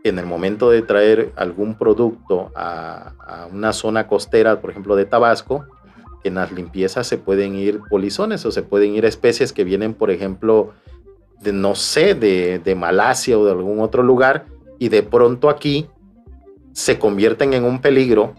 en 0.04 0.18
el 0.18 0.26
momento 0.26 0.70
de 0.70 0.82
traer 0.82 1.32
algún 1.37 1.76
producto 1.76 2.52
a, 2.54 3.48
una 3.52 3.72
zona 3.72 4.06
costera, 4.06 4.61
por 4.61 4.70
ejemplo 4.70 4.94
de 4.96 5.04
Tabasco, 5.04 5.64
en 6.24 6.35
las 6.37 6.52
limpiezas 6.52 7.06
se 7.06 7.18
pueden 7.18 7.54
ir 7.54 7.80
polizones 7.88 8.44
o 8.46 8.50
se 8.50 8.62
pueden 8.62 8.94
ir 8.94 9.04
especies 9.04 9.52
que 9.52 9.64
vienen, 9.64 9.94
por 9.94 10.11
ejemplo, 10.11 10.72
de 11.40 11.52
no 11.52 11.74
sé, 11.74 12.14
de, 12.14 12.59
de 12.59 12.74
Malasia 12.74 13.38
o 13.38 13.44
de 13.44 13.52
algún 13.52 13.80
otro 13.80 14.02
lugar 14.02 14.46
y 14.78 14.88
de 14.88 15.02
pronto 15.02 15.48
aquí 15.48 15.88
se 16.72 16.98
convierten 16.98 17.54
en 17.54 17.64
un 17.64 17.80
peligro 17.80 18.34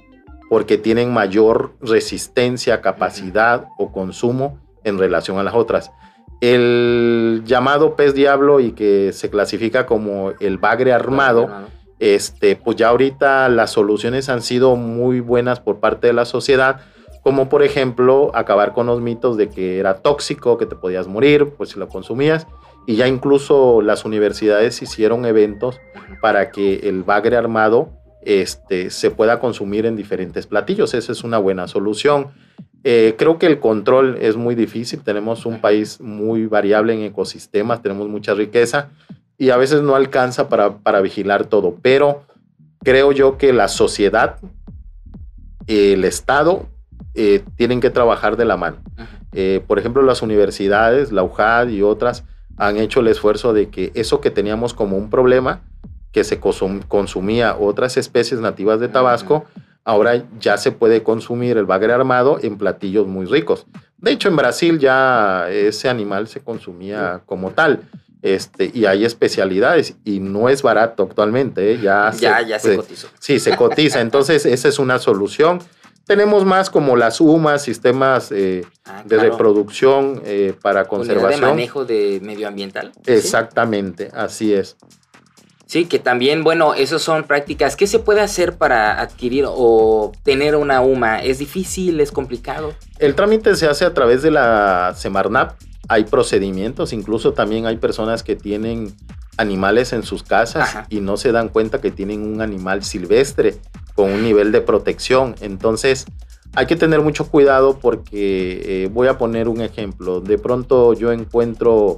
porque 0.49 0.77
tienen 0.77 1.13
mayor 1.13 1.73
resistencia, 1.81 2.81
capacidad 2.81 3.65
o 3.77 3.91
consumo 3.91 4.59
en 4.83 4.97
relación 4.97 5.37
a 5.37 5.43
las 5.43 5.55
otras. 5.55 5.91
El 6.39 7.43
llamado 7.45 7.95
pez 7.95 8.13
diablo 8.13 8.59
y 8.59 8.71
que 8.71 9.11
se 9.11 9.29
clasifica 9.29 9.85
como 9.85 10.33
el 10.39 10.57
bagre 10.57 10.93
armado, 10.93 11.49
este, 11.99 12.55
pues 12.55 12.77
ya 12.77 12.89
ahorita 12.89 13.49
las 13.49 13.71
soluciones 13.71 14.29
han 14.29 14.41
sido 14.41 14.75
muy 14.75 15.19
buenas 15.19 15.59
por 15.59 15.79
parte 15.79 16.07
de 16.07 16.13
la 16.13 16.25
sociedad, 16.25 16.81
como 17.23 17.49
por 17.49 17.63
ejemplo 17.63 18.31
acabar 18.35 18.73
con 18.73 18.85
los 18.85 19.01
mitos 19.01 19.35
de 19.35 19.49
que 19.49 19.79
era 19.79 19.95
tóxico, 19.95 20.57
que 20.57 20.67
te 20.67 20.75
podías 20.75 21.07
morir, 21.07 21.49
pues 21.57 21.71
si 21.71 21.79
lo 21.79 21.89
consumías, 21.89 22.45
y 22.87 22.95
ya 22.95 23.07
incluso 23.07 23.81
las 23.81 24.05
universidades 24.05 24.81
hicieron 24.81 25.25
eventos 25.25 25.79
para 26.21 26.51
que 26.51 26.87
el 26.89 27.03
bagre 27.03 27.35
armado 27.35 27.89
este, 28.21 28.89
se 28.89 29.11
pueda 29.11 29.39
consumir 29.39 29.85
en 29.85 29.97
diferentes 29.97 30.47
platillos. 30.47 30.93
Esa 30.93 31.11
es 31.11 31.25
una 31.25 31.37
buena 31.37 31.67
solución. 31.67 32.29
Eh, 32.85 33.15
creo 33.17 33.37
que 33.37 33.45
el 33.45 33.59
control 33.59 34.17
es 34.21 34.37
muy 34.37 34.55
difícil. 34.55 35.01
Tenemos 35.01 35.45
un 35.45 35.59
país 35.59 35.99
muy 35.99 36.45
variable 36.45 36.93
en 36.93 37.01
ecosistemas, 37.01 37.81
tenemos 37.81 38.07
mucha 38.07 38.33
riqueza 38.33 38.89
y 39.37 39.49
a 39.49 39.57
veces 39.57 39.81
no 39.81 39.95
alcanza 39.95 40.47
para, 40.47 40.77
para 40.77 41.01
vigilar 41.01 41.45
todo. 41.45 41.75
Pero 41.81 42.23
creo 42.85 43.11
yo 43.11 43.37
que 43.37 43.51
la 43.51 43.67
sociedad, 43.67 44.37
el 45.67 46.05
Estado, 46.05 46.67
eh, 47.15 47.43
tienen 47.57 47.81
que 47.81 47.89
trabajar 47.89 48.37
de 48.37 48.45
la 48.45 48.55
mano. 48.55 48.77
Eh, 49.33 49.61
por 49.67 49.77
ejemplo, 49.77 50.01
las 50.03 50.21
universidades, 50.21 51.11
la 51.11 51.23
UJAD 51.23 51.67
y 51.67 51.81
otras, 51.81 52.23
han 52.57 52.77
hecho 52.77 52.99
el 52.99 53.07
esfuerzo 53.07 53.53
de 53.53 53.69
que 53.69 53.91
eso 53.93 54.19
que 54.19 54.31
teníamos 54.31 54.73
como 54.73 54.97
un 54.97 55.09
problema, 55.09 55.61
que 56.11 56.23
se 56.23 56.39
consumía 56.39 57.55
otras 57.57 57.97
especies 57.97 58.39
nativas 58.39 58.79
de 58.79 58.87
Tabasco, 58.87 59.45
ahora 59.83 60.23
ya 60.39 60.57
se 60.57 60.71
puede 60.71 61.03
consumir 61.03 61.57
el 61.57 61.65
bagre 61.65 61.93
armado 61.93 62.39
en 62.41 62.57
platillos 62.57 63.07
muy 63.07 63.25
ricos. 63.25 63.65
De 63.97 64.11
hecho, 64.11 64.27
en 64.27 64.35
Brasil 64.35 64.79
ya 64.79 65.49
ese 65.49 65.89
animal 65.89 66.27
se 66.27 66.41
consumía 66.41 67.21
como 67.25 67.51
tal. 67.51 67.83
Este, 68.23 68.71
y 68.73 68.85
hay 68.85 69.05
especialidades 69.05 69.95
y 70.03 70.19
no 70.19 70.49
es 70.49 70.63
barato 70.63 71.03
actualmente, 71.03 71.73
¿eh? 71.73 71.79
ya, 71.79 72.11
ya, 72.19 72.39
se, 72.39 72.47
ya 72.47 72.59
se 72.59 72.75
cotizó. 72.75 73.07
Sí, 73.19 73.39
se 73.39 73.55
cotiza. 73.55 74.01
Entonces, 74.07 74.45
esa 74.45 74.67
es 74.67 74.79
una 74.79 74.97
solución. 74.97 75.59
Tenemos 76.07 76.45
más 76.45 76.69
como 76.69 76.95
las 76.95 77.19
UMAS, 77.19 77.63
sistemas 77.63 78.31
eh, 78.31 78.65
ah, 78.85 79.03
de 79.05 79.17
reproducción 79.17 80.21
eh, 80.25 80.53
para 80.61 80.85
conservación. 80.85 81.41
de 81.41 81.47
manejo 81.47 81.83
de 81.83 82.19
medioambiental. 82.23 82.93
Exactamente, 83.05 84.09
así 84.13 84.53
es. 84.53 84.77
Sí, 85.65 85.85
que 85.85 85.99
también, 85.99 86.45
bueno, 86.45 86.73
esas 86.75 87.01
son 87.01 87.25
prácticas. 87.25 87.75
¿Qué 87.75 87.87
se 87.87 87.99
puede 87.99 88.21
hacer 88.21 88.55
para 88.57 89.01
adquirir 89.01 89.43
o 89.49 90.13
tener 90.23 90.55
una 90.55 90.79
UMA? 90.79 91.21
¿Es 91.21 91.39
difícil? 91.39 91.99
¿Es 91.99 92.13
complicado? 92.13 92.73
El 92.99 93.13
trámite 93.15 93.53
se 93.57 93.67
hace 93.67 93.83
a 93.83 93.93
través 93.93 94.21
de 94.21 94.31
la 94.31 94.93
Semarnap. 94.95 95.57
Hay 95.89 96.05
procedimientos, 96.05 96.93
incluso 96.93 97.33
también 97.33 97.65
hay 97.65 97.75
personas 97.75 98.23
que 98.23 98.37
tienen 98.37 98.95
animales 99.35 99.91
en 99.91 100.03
sus 100.03 100.23
casas 100.23 100.85
y 100.89 101.01
no 101.01 101.17
se 101.17 101.33
dan 101.33 101.49
cuenta 101.49 101.81
que 101.81 101.91
tienen 101.91 102.23
un 102.23 102.41
animal 102.41 102.83
silvestre 102.85 103.59
con 103.97 104.11
un 104.11 104.23
nivel 104.23 104.51
de 104.51 104.61
protección. 104.61 105.35
Entonces, 105.41 106.05
hay 106.53 106.67
que 106.67 106.75
tener 106.75 107.01
mucho 107.01 107.27
cuidado 107.27 107.79
porque 107.79 108.61
eh, 108.63 108.89
voy 108.93 109.07
a 109.07 109.17
poner 109.17 109.49
un 109.49 109.59
ejemplo. 109.61 110.21
De 110.21 110.37
pronto 110.37 110.93
yo 110.93 111.11
encuentro 111.11 111.97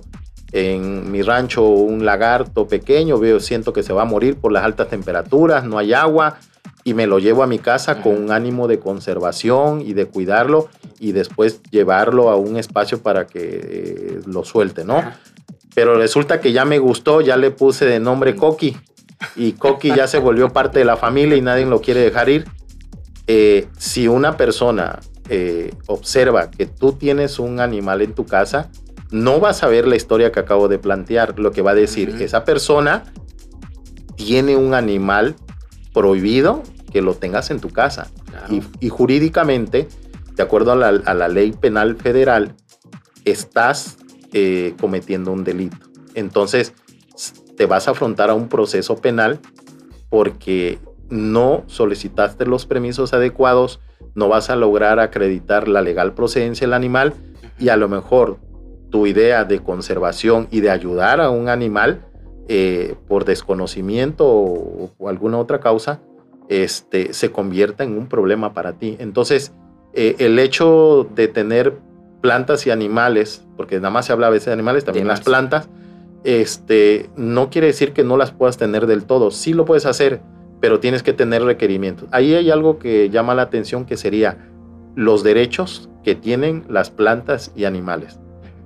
en 0.54 1.12
mi 1.12 1.22
rancho 1.22 1.68
un 1.68 2.06
lagarto 2.06 2.68
pequeño, 2.68 3.20
veo, 3.20 3.42
siento 3.42 3.74
que 3.74 3.84
se 3.84 3.92
va 3.92 4.04
a 4.04 4.06
morir 4.06 4.38
por 4.38 4.54
las 4.54 4.64
altas 4.64 4.88
temperaturas, 4.88 5.66
no 5.66 5.78
hay 5.78 5.94
agua 5.94 6.38
y 6.86 6.94
me 6.94 7.06
lo 7.06 7.20
llevo 7.20 7.44
a 7.44 7.48
mi 7.48 7.60
casa 7.60 8.02
con 8.02 8.16
un 8.16 8.32
ánimo 8.32 8.70
de 8.70 8.80
conservación 8.80 9.82
y 9.82 9.92
de 9.92 10.06
cuidarlo 10.06 10.70
y 11.00 11.12
después 11.12 11.62
llevarlo 11.70 12.30
a 12.30 12.38
un 12.38 12.56
espacio 12.56 13.04
para 13.04 13.28
que 13.28 13.42
eh, 13.44 14.22
lo 14.26 14.46
suelte, 14.46 14.86
¿no? 14.86 15.04
Pero 15.76 15.96
resulta 15.96 16.40
que 16.40 16.54
ya 16.54 16.64
me 16.64 16.80
gustó, 16.80 17.20
ya 17.20 17.36
le 17.36 17.52
puse 17.52 17.86
de 17.86 18.00
nombre 18.00 18.38
Coqui 18.38 18.78
y 19.36 19.54
Coqui 19.54 19.90
ya 19.96 20.08
se 20.08 20.20
volvió 20.20 20.50
parte 20.50 20.80
de 20.80 20.86
la 20.86 20.98
familia 20.98 21.38
y 21.38 21.42
nadie 21.42 21.66
lo 21.66 21.82
quiere 21.82 22.02
dejar 22.02 22.30
ir. 22.30 22.46
Eh, 23.28 23.68
si 23.78 24.08
una 24.08 24.38
persona 24.38 25.00
eh, 25.30 25.72
observa 25.88 26.50
que 26.50 26.66
tú 26.66 26.94
tienes 26.94 27.38
un 27.40 27.60
animal 27.60 28.02
en 28.02 28.14
tu 28.14 28.26
casa, 28.26 28.72
no 29.12 29.40
vas 29.40 29.64
a 29.64 29.68
ver 29.68 29.88
la 29.88 29.96
historia 29.96 30.32
que 30.32 30.40
acabo 30.40 30.68
de 30.68 30.80
plantear. 30.80 31.38
Lo 31.40 31.52
que 31.52 31.62
va 31.62 31.72
a 31.72 31.76
decir, 31.76 32.16
esa 32.22 32.44
persona 32.44 33.04
tiene 34.16 34.56
un 34.56 34.74
animal 34.74 35.36
prohibido 35.94 36.64
que 36.92 37.02
lo 37.02 37.16
tengas 37.16 37.52
en 37.52 37.60
tu 37.60 37.70
casa. 37.70 38.08
Y, 38.80 38.90
jurídicamente, 38.90 39.88
de 40.36 40.44
acuerdo 40.44 40.72
a 40.72 40.76
la, 40.76 41.28
ley 41.28 41.52
penal 41.52 41.98
federal, 41.98 42.56
estás 43.26 43.98
eh, 44.34 44.74
cometiendo 44.80 45.32
un 45.32 45.44
delito. 45.44 45.78
Entonces, 46.16 46.74
te 47.60 47.66
vas 47.66 47.90
a 47.90 47.92
afrontar 47.92 48.30
a 48.30 48.36
un 48.36 48.48
proceso 48.48 48.96
penal 48.96 49.38
porque 50.10 50.80
no 51.10 51.64
solicitaste 51.68 52.46
los 52.46 52.66
permisos 52.66 53.12
adecuados, 53.12 53.82
no 54.16 54.30
vas 54.30 54.50
a 54.50 54.56
lograr 54.56 55.02
acreditar 55.02 55.68
la 55.68 55.82
legal 55.82 56.14
procedencia 56.14 56.66
del 56.66 56.74
animal 56.74 57.16
y 57.60 57.68
a 57.68 57.76
lo 57.76 57.90
mejor 57.90 58.38
tu 58.90 59.08
idea 59.08 59.44
de 59.44 59.60
conservación 59.60 60.48
y 60.52 60.62
de 60.62 60.70
ayudar 60.70 61.20
a 61.20 61.32
un 61.32 61.50
animal 61.50 62.06
eh, 62.48 62.96
por 63.10 63.26
desconocimiento 63.26 64.26
o, 64.26 64.92
alguna 65.06 65.38
otra 65.38 65.60
causa, 65.60 66.00
este, 66.48 67.12
se 67.12 67.30
convierta 67.34 67.84
en 67.84 67.98
un 67.98 68.08
problema 68.08 68.54
para 68.54 68.78
ti. 68.78 68.96
Entonces, 69.00 69.52
eh, 69.92 70.16
el 70.20 70.40
hecho 70.40 71.10
de 71.14 71.28
tener 71.28 71.78
plantas 72.22 72.66
y 72.68 72.72
animales, 72.72 73.46
porque 73.58 73.76
nada 73.76 73.90
más 73.90 74.06
se 74.06 74.14
habla 74.14 74.28
a 74.28 74.30
veces 74.30 74.46
de 74.46 74.54
animales, 74.54 74.86
también 74.86 75.08
las 75.08 75.20
plantas, 75.20 75.68
este, 76.24 77.10
no 77.16 77.50
quiere 77.50 77.68
decir 77.68 77.94
que 77.94 78.04
no 78.04 78.18
las 78.18 78.32
puedas 78.32 78.58
tener 78.58 78.88
del 78.88 79.06
todo. 79.06 79.32
Sí 79.32 79.54
lo 79.54 79.66
puedes 79.66 79.86
hacer, 79.86 80.22
pero 80.60 80.80
tienes 80.80 81.04
que 81.04 81.14
tener 81.14 81.44
requerimientos. 81.44 82.10
Ahí 82.12 82.34
hay 82.34 82.52
algo 82.52 82.80
que 82.80 83.10
llama 83.10 83.36
la 83.36 83.44
atención 83.44 83.86
que 83.86 83.98
sería 83.98 84.38
los 84.96 85.24
derechos 85.24 85.90
que 86.04 86.16
tienen 86.16 86.66
las 86.68 86.90
plantas 86.90 87.52
y 87.56 87.66
animales 87.66 88.20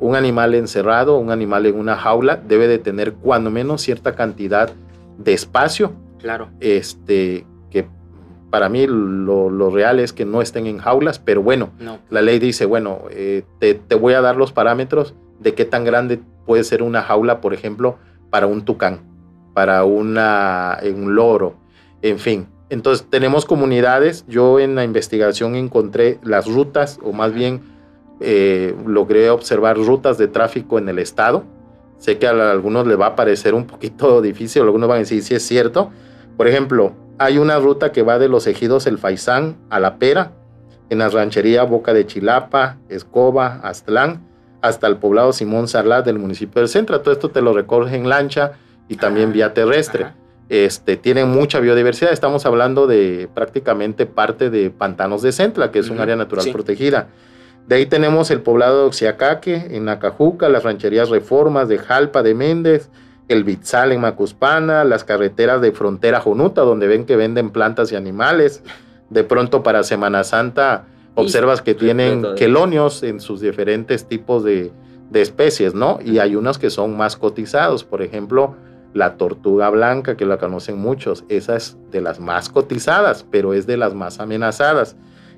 un 0.04 0.18
animal 0.18 0.54
encerrado, 0.54 1.18
un 1.18 1.32
animal 1.32 1.66
en 1.66 1.80
una 1.80 1.96
jaula, 1.96 2.36
debe 2.36 2.68
de 2.68 2.78
tener 2.78 3.14
cuando 3.14 3.50
menos 3.50 3.82
cierta 3.82 4.16
cantidad 4.16 4.70
de 5.18 5.34
espacio. 5.34 5.94
Claro. 6.20 6.50
Este, 6.60 7.46
que 7.70 7.88
para 8.50 8.68
mí 8.68 8.86
lo, 8.86 9.70
real 9.70 10.02
es 10.02 10.12
que 10.12 10.26
no 10.26 10.42
estén 10.42 10.68
en 10.68 10.78
jaulas, 10.78 11.20
pero 11.20 11.42
bueno, 11.42 11.70
la 12.10 12.22
ley 12.22 12.38
dice, 12.40 12.66
bueno, 12.66 13.04
eh, 13.12 13.44
te, 13.60 13.96
voy 13.96 14.14
a 14.14 14.20
dar 14.20 14.36
los 14.36 14.52
parámetros 14.52 15.16
de 15.40 15.54
qué 15.54 15.64
tan 15.64 15.86
grande 15.86 16.20
puede 16.46 16.64
ser 16.64 16.84
una 16.84 17.02
jaula, 17.02 17.42
por 17.42 17.54
ejemplo, 17.54 17.98
para 18.30 18.48
un 18.48 18.66
tucán, 18.66 19.02
para 19.54 19.84
una, 19.84 20.80
un 20.84 21.16
loro, 21.16 21.56
en 22.02 22.20
fin. 22.20 22.48
Entonces 22.70 23.06
tenemos 23.10 23.46
comunidades, 23.46 24.26
yo 24.28 24.60
en 24.60 24.76
la 24.76 24.84
investigación 24.84 25.56
encontré 25.56 26.20
las 26.24 26.48
rutas, 26.48 27.00
o 27.04 27.12
más 27.12 27.34
bien 27.34 27.62
eh, 28.20 28.76
logré 28.88 29.30
observar 29.30 29.78
rutas 29.78 30.18
de 30.18 30.28
tráfico 30.28 30.80
en 30.80 30.90
el 30.90 31.00
estado. 31.00 31.44
Sé 31.98 32.18
que 32.18 32.28
a 32.28 32.52
algunos 32.52 32.88
les 32.88 33.00
va 33.00 33.08
a 33.08 33.16
parecer 33.16 33.54
un 33.54 33.66
poquito 33.66 34.22
difícil, 34.24 34.64
algunos 34.64 34.90
van 34.90 34.98
a 34.98 35.00
decir 35.00 35.22
si 35.24 35.36
es 35.36 35.44
cierto. 35.44 35.92
Por 36.36 36.48
ejemplo, 36.48 36.94
hay 37.20 37.38
una 37.38 37.60
ruta 37.60 37.92
que 37.92 38.02
va 38.02 38.18
de 38.18 38.28
los 38.28 38.48
ejidos 38.48 38.88
El 38.88 38.98
Faisán 38.98 39.58
a 39.70 39.80
La 39.80 40.00
Pera, 40.00 40.32
en 40.90 40.98
la 40.98 41.10
ranchería 41.10 41.64
Boca 41.64 41.94
de 41.94 42.06
Chilapa, 42.06 42.78
Escoba, 42.90 43.60
Aztlán, 43.64 44.33
hasta 44.64 44.88
el 44.88 44.96
poblado 44.96 45.34
Simón 45.34 45.68
Sarlá 45.68 46.02
del 46.02 46.18
municipio 46.18 46.62
del 46.62 46.70
Centro. 46.70 47.02
Todo 47.02 47.14
esto 47.14 47.30
te 47.30 47.42
lo 47.42 47.54
recorre 47.54 47.96
en 47.98 48.08
lancha 48.08 48.54
y 48.88 48.96
también 48.96 49.30
ah, 49.30 49.34
vía 49.34 49.54
terrestre. 49.54 50.14
Este, 50.48 50.96
tienen 50.96 51.30
mucha 51.30 51.60
biodiversidad. 51.60 52.14
Estamos 52.14 52.46
hablando 52.46 52.88
de 52.88 53.30
prácticamente 53.34 54.06
parte 54.06 54.50
de 54.50 54.70
Pantanos 54.70 55.22
de 55.22 55.34
Centla, 55.34 55.70
que 55.70 55.80
es 55.80 55.90
un 55.90 56.00
área 56.00 56.16
natural 56.16 56.50
protegida. 56.54 57.10
De 57.68 57.76
ahí 57.76 57.88
tenemos 57.88 58.32
el 58.32 58.40
poblado 58.40 58.80
de 58.80 58.88
Oxiacaque, 58.88 59.68
en 59.72 59.84
Nacajuca, 59.84 60.48
las 60.48 60.64
rancherías 60.64 61.10
Reformas 61.10 61.68
de 61.68 61.78
Jalpa 61.78 62.24
de 62.24 62.34
Méndez, 62.34 62.90
el 63.28 63.44
Bitzal 63.44 63.92
en 63.92 64.00
Macuspana, 64.00 64.86
las 64.86 65.04
carreteras 65.04 65.60
de 65.60 65.74
frontera 65.74 66.22
Jonuta, 66.22 66.62
donde 66.62 66.88
ven 66.88 67.06
que 67.06 67.18
venden 67.18 67.50
plantas 67.50 67.92
y 67.92 67.98
animales. 67.98 68.64
De 69.10 69.26
pronto 69.26 69.62
para 69.62 69.84
Semana 69.84 70.24
Santa 70.24 70.86
observas 71.16 71.62
que 71.62 71.76
tienen 71.76 72.24
quelonios 72.36 73.04
en 73.04 73.20
sus 73.20 73.42
diferentes 73.42 74.08
tipos 74.08 74.44
de, 74.44 74.72
de 75.10 75.22
especies, 75.22 75.74
¿no? 75.74 76.00
Y 76.04 76.20
hay 76.20 76.36
unos 76.36 76.58
que 76.58 76.70
son 76.70 76.98
más 76.98 77.16
cotizados, 77.16 77.84
por 77.84 78.02
ejemplo, 78.02 78.56
la 78.94 79.18
tortuga 79.18 79.70
blanca, 79.70 80.16
que 80.18 80.26
la 80.26 80.38
conocen 80.38 80.78
muchos, 80.78 81.24
esa 81.30 81.56
es 81.56 81.78
de 81.92 82.02
las 82.02 82.20
más 82.20 82.50
cotizadas, 82.50 83.26
pero 83.30 83.54
es 83.54 83.66
de 83.66 83.78
las 83.78 83.94
más 83.94 84.20
amenazadas. 84.20 84.96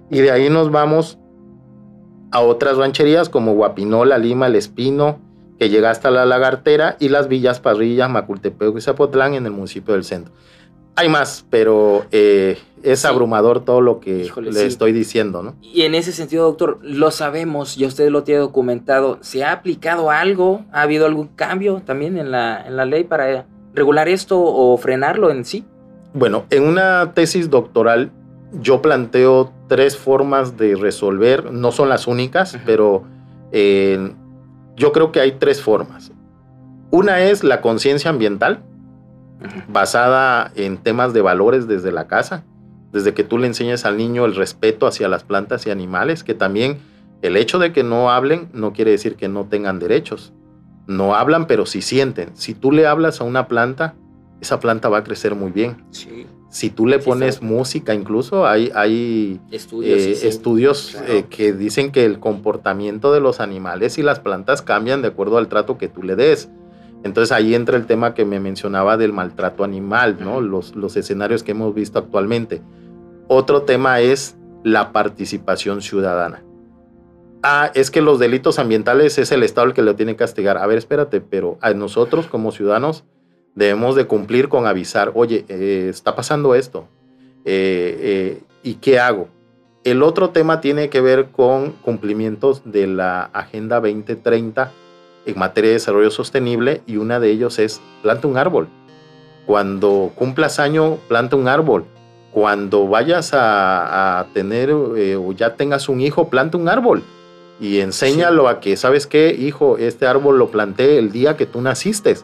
Y 0.09 0.19
de 0.19 0.31
ahí 0.31 0.49
nos 0.49 0.71
vamos 0.71 1.17
a 2.31 2.41
otras 2.41 2.77
rancherías 2.77 3.29
como 3.29 3.53
Guapinola, 3.53 4.17
Lima, 4.17 4.47
El 4.47 4.55
Espino, 4.55 5.19
que 5.57 5.69
llega 5.69 5.89
hasta 5.89 6.11
la 6.11 6.25
Lagartera, 6.25 6.97
y 6.99 7.09
las 7.09 7.29
villas 7.29 7.61
Parrillas, 7.61 8.09
Macultepec 8.09 8.77
y 8.77 8.81
Zapotlán 8.81 9.35
en 9.35 9.45
el 9.45 9.51
municipio 9.51 9.93
del 9.93 10.03
centro. 10.03 10.33
Hay 10.95 11.09
más, 11.09 11.45
pero 11.49 12.05
eh, 12.11 12.57
es 12.83 13.03
abrumador 13.03 13.65
todo 13.65 13.81
lo 13.81 13.99
que 13.99 14.31
le 14.41 14.65
estoy 14.65 14.93
diciendo, 14.93 15.43
¿no? 15.43 15.55
Y 15.61 15.81
en 15.81 15.93
ese 15.93 16.11
sentido, 16.11 16.45
doctor, 16.45 16.79
lo 16.81 17.11
sabemos, 17.11 17.75
ya 17.75 17.87
usted 17.87 18.09
lo 18.09 18.23
tiene 18.23 18.39
documentado. 18.39 19.17
¿Se 19.21 19.43
ha 19.43 19.51
aplicado 19.51 20.09
algo? 20.09 20.63
¿Ha 20.71 20.83
habido 20.83 21.05
algún 21.05 21.27
cambio 21.27 21.81
también 21.85 22.17
en 22.17 22.31
la, 22.31 22.65
en 22.65 22.77
la 22.77 22.85
ley 22.85 23.03
para 23.03 23.45
regular 23.73 24.07
esto 24.07 24.41
o 24.41 24.77
frenarlo 24.77 25.31
en 25.31 25.43
sí? 25.43 25.65
Bueno, 26.13 26.45
en 26.49 26.63
una 26.63 27.11
tesis 27.13 27.49
doctoral 27.49 28.11
yo 28.61 28.81
planteo 28.81 29.51
tres 29.67 29.97
formas 29.97 30.57
de 30.57 30.75
resolver, 30.75 31.51
no 31.51 31.71
son 31.71 31.89
las 31.89 32.07
únicas, 32.07 32.57
pero 32.65 33.03
eh, 33.51 34.13
yo 34.75 34.91
creo 34.91 35.11
que 35.11 35.19
hay 35.19 35.33
tres 35.33 35.61
formas. 35.61 36.11
Una 36.91 37.21
es 37.21 37.43
la 37.43 37.61
conciencia 37.61 38.09
ambiental, 38.09 38.63
basada 39.67 40.51
en 40.55 40.77
temas 40.77 41.13
de 41.13 41.21
valores 41.21 41.67
desde 41.67 41.91
la 41.91 42.07
casa, 42.07 42.43
desde 42.91 43.13
que 43.13 43.23
tú 43.23 43.37
le 43.37 43.47
enseñas 43.47 43.85
al 43.85 43.97
niño 43.97 44.25
el 44.25 44.35
respeto 44.35 44.87
hacia 44.87 45.07
las 45.07 45.23
plantas 45.23 45.65
y 45.67 45.71
animales, 45.71 46.23
que 46.23 46.33
también 46.33 46.79
el 47.21 47.37
hecho 47.37 47.59
de 47.59 47.73
que 47.73 47.83
no 47.83 48.11
hablen 48.11 48.49
no 48.53 48.73
quiere 48.73 48.91
decir 48.91 49.15
que 49.15 49.27
no 49.27 49.45
tengan 49.45 49.79
derechos. 49.79 50.33
No 50.87 51.15
hablan, 51.15 51.47
pero 51.47 51.65
sí 51.65 51.81
sienten. 51.81 52.29
Si 52.35 52.53
tú 52.53 52.71
le 52.71 52.85
hablas 52.85 53.19
a 53.19 53.23
una 53.23 53.47
planta, 53.47 53.95
esa 54.39 54.59
planta 54.59 54.89
va 54.89 54.99
a 54.99 55.03
crecer 55.03 55.33
muy 55.33 55.51
bien. 55.51 55.83
Sí. 55.91 56.27
Si 56.49 56.69
tú 56.69 56.85
le 56.85 56.99
pones 56.99 57.41
música, 57.41 57.93
incluso 57.93 58.47
hay, 58.47 58.71
hay 58.75 59.41
estudios, 59.51 60.95
eh, 60.95 60.99
eh, 61.07 61.25
que 61.29 61.51
dicen 61.51 61.91
que 61.91 62.05
el 62.05 62.19
comportamiento 62.19 63.11
de 63.11 63.19
los 63.19 63.41
animales 63.41 63.97
y 63.97 64.03
las 64.03 64.21
plantas 64.21 64.61
cambian 64.61 65.01
de 65.01 65.09
acuerdo 65.09 65.37
al 65.37 65.49
trato 65.49 65.77
que 65.77 65.89
tú 65.89 66.01
le 66.01 66.15
des. 66.15 66.49
Entonces 67.05 67.31
ahí 67.31 67.53
entra 67.53 67.77
el 67.77 67.85
tema 67.85 68.15
que 68.15 68.25
me 68.25 68.39
mencionaba 68.39 68.97
del 68.97 69.13
maltrato 69.13 69.63
animal, 69.63 70.17
¿no? 70.19 70.41
Los, 70.41 70.75
los 70.75 70.97
escenarios 70.97 71.43
que 71.43 71.51
hemos 71.51 71.75
visto 71.75 71.99
actualmente. 71.99 72.63
Otro 73.27 73.61
tema 73.61 73.99
es 73.99 74.35
la 74.63 74.91
participación 74.91 75.83
ciudadana. 75.83 76.43
Ah, 77.43 77.69
es 77.75 77.91
que 77.91 78.01
los 78.01 78.17
delitos 78.17 78.57
ambientales 78.57 79.19
es 79.19 79.31
el 79.31 79.43
Estado 79.43 79.67
el 79.67 79.73
que 79.75 79.83
lo 79.83 79.95
tiene 79.95 80.13
que 80.13 80.17
castigar. 80.17 80.57
A 80.57 80.65
ver, 80.65 80.79
espérate, 80.79 81.21
pero 81.21 81.59
a 81.61 81.75
nosotros 81.75 82.25
como 82.25 82.51
ciudadanos 82.51 83.03
debemos 83.53 83.95
de 83.95 84.07
cumplir 84.07 84.49
con 84.49 84.65
avisar, 84.65 85.11
oye, 85.13 85.45
eh, 85.47 85.85
está 85.87 86.15
pasando 86.15 86.55
esto, 86.55 86.87
eh, 87.45 87.97
eh, 87.99 88.43
¿y 88.63 88.75
qué 88.75 88.99
hago? 88.99 89.27
El 89.83 90.01
otro 90.01 90.31
tema 90.31 90.59
tiene 90.59 90.89
que 90.89 91.01
ver 91.01 91.27
con 91.27 91.73
cumplimientos 91.83 92.63
de 92.65 92.87
la 92.87 93.25
Agenda 93.25 93.79
2030 93.79 94.71
en 95.25 95.39
materia 95.39 95.69
de 95.69 95.75
desarrollo 95.75 96.11
sostenible 96.11 96.81
y 96.85 96.97
una 96.97 97.19
de 97.19 97.31
ellos 97.31 97.59
es 97.59 97.81
planta 98.01 98.27
un 98.27 98.37
árbol. 98.37 98.67
Cuando 99.45 100.11
cumplas 100.15 100.59
año, 100.59 100.97
planta 101.07 101.35
un 101.35 101.47
árbol. 101.47 101.85
Cuando 102.31 102.87
vayas 102.87 103.31
a, 103.33 104.25
tener 104.33 104.69
eh, 104.69 105.15
o 105.15 105.31
ya 105.31 105.55
tengas 105.55 105.87
un 105.87 106.01
hijo, 106.01 106.29
planta 106.29 106.57
un 106.57 106.67
árbol 106.67 107.03
y 107.59 107.79
enséñalo 107.79 108.49
a 108.49 108.59
que, 108.59 108.75
¿sabes 108.75 109.07
qué, 109.07 109.33
hijo? 109.33 109.77
Este 109.77 110.07
árbol 110.07 110.37
lo 110.37 110.49
planté 110.49 110.97
el 110.97 111.11
día 111.11 111.37
que 111.37 111.45
tú 111.45 111.61
naciste. 111.61 112.17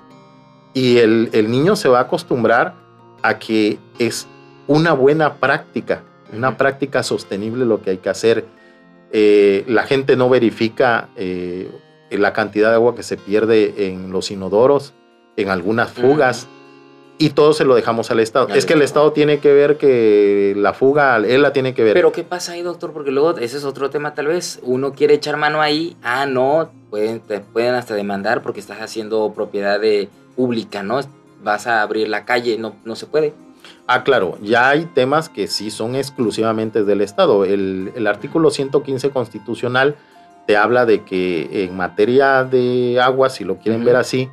Y 0.73 0.97
el, 0.97 1.29
el 1.33 1.49
niño 1.49 1.75
se 1.75 1.89
va 1.89 1.99
a 1.99 2.01
acostumbrar 2.03 2.75
a 3.21 3.39
que 3.39 3.79
es 3.99 4.27
una 4.67 4.93
buena 4.93 5.35
práctica, 5.35 6.03
una 6.33 6.57
práctica 6.57 7.03
sostenible 7.03 7.65
lo 7.65 7.81
que 7.81 7.91
hay 7.91 7.97
que 7.97 8.09
hacer. 8.09 8.45
Eh, 9.11 9.63
la 9.67 9.83
gente 9.83 10.15
no 10.15 10.29
verifica 10.29 11.09
eh, 11.15 11.69
la 12.19 12.33
cantidad 12.33 12.69
de 12.69 12.75
agua 12.75 12.95
que 12.95 13.03
se 13.03 13.17
pierde 13.17 13.87
en 13.87 14.11
los 14.11 14.31
inodoros, 14.31 14.93
en 15.37 15.49
algunas 15.49 15.91
fugas, 15.91 16.47
y 17.17 17.29
todo 17.29 17.53
se 17.53 17.65
lo 17.65 17.75
dejamos 17.75 18.09
al 18.09 18.19
Estado. 18.19 18.47
es 18.49 18.65
que 18.65 18.73
el 18.73 18.81
Estado 18.81 19.11
tiene 19.11 19.39
que 19.39 19.53
ver 19.53 19.77
que 19.77 20.53
la 20.57 20.73
fuga, 20.73 21.17
él 21.17 21.41
la 21.41 21.53
tiene 21.53 21.73
que 21.73 21.83
ver. 21.83 21.93
Pero 21.93 22.11
¿qué 22.11 22.23
pasa 22.23 22.53
ahí, 22.53 22.63
doctor? 22.63 22.91
Porque 22.93 23.11
luego 23.11 23.37
ese 23.37 23.57
es 23.57 23.63
otro 23.63 23.89
tema 23.89 24.13
tal 24.13 24.27
vez. 24.27 24.59
Uno 24.63 24.93
quiere 24.93 25.13
echar 25.13 25.37
mano 25.37 25.61
ahí, 25.61 25.95
ah, 26.03 26.25
no, 26.25 26.71
pueden, 26.89 27.19
te 27.19 27.39
pueden 27.39 27.75
hasta 27.75 27.93
demandar 27.93 28.41
porque 28.41 28.59
estás 28.59 28.79
haciendo 28.79 29.31
propiedad 29.33 29.79
de, 29.79 30.09
pública, 30.35 30.83
¿no? 30.83 30.99
Vas 31.43 31.67
a 31.67 31.81
abrir 31.81 32.07
la 32.09 32.25
calle, 32.25 32.57
no, 32.57 32.75
no 32.85 32.95
se 32.95 33.05
puede. 33.05 33.33
Ah, 33.87 34.03
claro, 34.03 34.37
ya 34.41 34.69
hay 34.69 34.85
temas 34.85 35.29
que 35.29 35.47
sí 35.47 35.69
son 35.69 35.95
exclusivamente 35.95 36.83
del 36.83 37.01
Estado. 37.01 37.45
El, 37.45 37.91
el 37.95 38.07
artículo 38.07 38.49
115 38.49 39.11
constitucional 39.11 39.95
te 40.51 40.57
habla 40.57 40.85
de 40.85 41.03
que 41.05 41.63
en 41.63 41.77
materia 41.77 42.43
de 42.43 42.99
agua, 42.99 43.29
si 43.29 43.45
lo 43.45 43.57
quieren 43.59 43.85
ver 43.85 43.95
así, 43.95 44.29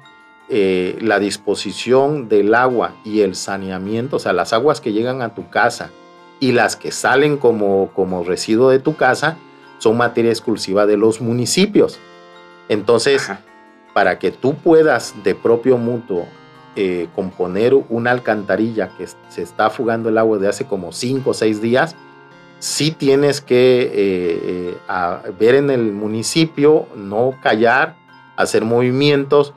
eh, 0.48 0.98
la 1.00 1.20
disposición 1.20 2.28
del 2.28 2.56
agua 2.56 2.96
y 3.04 3.20
el 3.20 3.36
saneamiento, 3.36 4.16
o 4.16 4.18
sea, 4.18 4.32
las 4.32 4.52
aguas 4.52 4.80
que 4.80 4.92
llegan 4.92 5.22
a 5.22 5.36
tu 5.36 5.48
casa 5.48 5.92
y 6.40 6.50
las 6.50 6.74
que 6.74 6.90
salen 6.90 7.36
como, 7.36 7.92
como 7.94 8.24
residuo 8.24 8.70
de 8.70 8.80
tu 8.80 8.96
casa, 8.96 9.36
son 9.78 9.96
materia 9.96 10.32
exclusiva 10.32 10.86
de 10.86 10.96
los 10.96 11.20
municipios. 11.20 12.00
Entonces, 12.68 13.30
para 13.94 14.18
que 14.18 14.32
tú 14.32 14.56
puedas 14.56 15.14
de 15.22 15.36
propio 15.36 15.78
mutuo 15.78 16.26
eh, 16.74 17.06
componer 17.14 17.74
una 17.74 18.10
alcantarilla 18.10 18.88
que 18.98 19.06
se 19.28 19.42
está 19.42 19.70
fugando 19.70 20.08
el 20.08 20.18
agua 20.18 20.38
de 20.38 20.48
hace 20.48 20.66
como 20.66 20.90
5 20.90 21.30
o 21.30 21.32
6 21.32 21.62
días, 21.62 21.94
sí 22.58 22.90
tienes 22.90 23.40
que 23.40 23.82
eh, 23.82 24.74
eh, 24.88 25.32
ver 25.38 25.54
en 25.54 25.70
el 25.70 25.92
municipio, 25.92 26.86
no 26.96 27.34
callar, 27.42 27.96
hacer 28.36 28.64
movimientos 28.64 29.54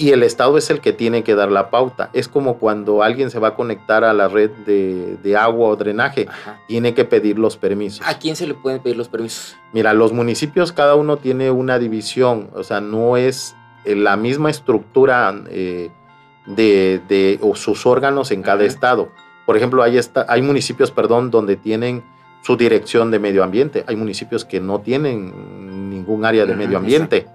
y 0.00 0.10
el 0.10 0.22
Estado 0.22 0.56
es 0.58 0.70
el 0.70 0.80
que 0.80 0.92
tiene 0.92 1.24
que 1.24 1.34
dar 1.34 1.50
la 1.50 1.70
pauta. 1.70 2.08
Es 2.12 2.28
como 2.28 2.58
cuando 2.58 3.02
alguien 3.02 3.30
se 3.30 3.40
va 3.40 3.48
a 3.48 3.54
conectar 3.56 4.04
a 4.04 4.12
la 4.12 4.28
red 4.28 4.50
de, 4.50 5.36
agua 5.36 5.68
o 5.68 5.76
drenaje, 5.76 6.28
tiene 6.68 6.94
que 6.94 7.04
pedir 7.04 7.38
los 7.38 7.56
permisos. 7.56 8.06
¿A 8.06 8.18
quién 8.18 8.36
se 8.36 8.46
le 8.46 8.54
pueden 8.54 8.80
pedir 8.80 8.96
los 8.96 9.08
permisos? 9.08 9.56
Mira, 9.72 9.92
los 9.94 10.12
municipios 10.12 10.70
cada 10.70 10.94
uno 10.94 11.16
tiene 11.16 11.50
una 11.50 11.80
división, 11.80 12.48
o 12.54 12.62
sea, 12.62 12.80
no 12.80 13.16
es 13.16 13.56
eh, 13.84 13.96
la 13.96 14.16
misma 14.16 14.50
estructura 14.50 15.32
de, 15.32 15.90
de 16.46 17.40
sus 17.54 17.84
órganos 17.84 18.30
en 18.30 18.42
cada 18.42 18.64
estado. 18.64 19.08
Por 19.46 19.56
ejemplo, 19.56 19.82
hay, 19.82 19.98
hay 20.28 20.42
municipios, 20.42 20.92
perdón, 20.92 21.30
donde 21.32 21.56
tienen 21.56 22.04
su 22.42 22.56
dirección 22.56 23.10
de 23.10 23.18
medio 23.18 23.44
ambiente. 23.44 23.84
Hay 23.86 23.96
municipios 23.96 24.44
que 24.44 24.60
no 24.60 24.80
tienen 24.80 25.90
ningún 25.90 26.24
área 26.24 26.46
de 26.46 26.54
medio 26.54 26.78
ambiente. 26.78 27.26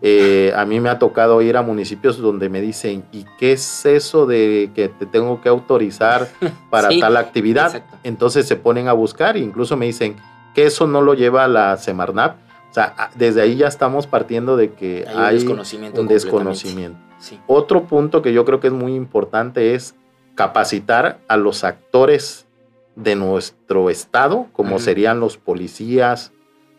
Eh, 0.00 0.52
a 0.54 0.64
mí 0.64 0.78
me 0.78 0.90
ha 0.90 0.98
tocado 0.98 1.42
ir 1.42 1.56
a 1.56 1.62
municipios 1.62 2.18
donde 2.18 2.48
me 2.48 2.60
dicen, 2.60 3.04
¿y 3.10 3.24
qué 3.38 3.52
es 3.52 3.84
eso 3.84 4.26
de 4.26 4.70
que 4.74 4.88
te 4.88 5.06
tengo 5.06 5.40
que 5.40 5.48
autorizar 5.48 6.28
para 6.70 6.88
tal 7.00 7.16
actividad? 7.16 7.82
Entonces 8.04 8.46
se 8.46 8.56
ponen 8.56 8.88
a 8.88 8.92
buscar 8.92 9.36
e 9.36 9.40
incluso 9.40 9.76
me 9.76 9.86
dicen 9.86 10.16
que 10.54 10.66
eso 10.66 10.86
no 10.86 11.02
lo 11.02 11.14
lleva 11.14 11.48
la 11.48 11.76
Semarnap. 11.76 12.36
O 12.70 12.74
sea, 12.74 13.10
desde 13.16 13.40
ahí 13.40 13.56
ya 13.56 13.66
estamos 13.66 14.06
partiendo 14.06 14.56
de 14.56 14.72
que 14.72 15.06
hay, 15.08 15.36
un 15.36 15.40
desconocimiento. 15.40 16.00
Un 16.00 16.08
desconocimiento. 16.08 16.98
Otro 17.46 17.84
punto 17.84 18.22
que 18.22 18.32
yo 18.32 18.44
creo 18.44 18.60
que 18.60 18.68
es 18.68 18.72
muy 18.72 18.94
importante 18.94 19.74
es 19.74 19.94
capacitar 20.34 21.18
a 21.26 21.36
los 21.36 21.64
actores 21.64 22.46
de 22.98 23.14
nuestro 23.14 23.90
Estado, 23.90 24.48
como 24.52 24.80
serían 24.80 25.20
los 25.20 25.36
policías, 25.36 26.32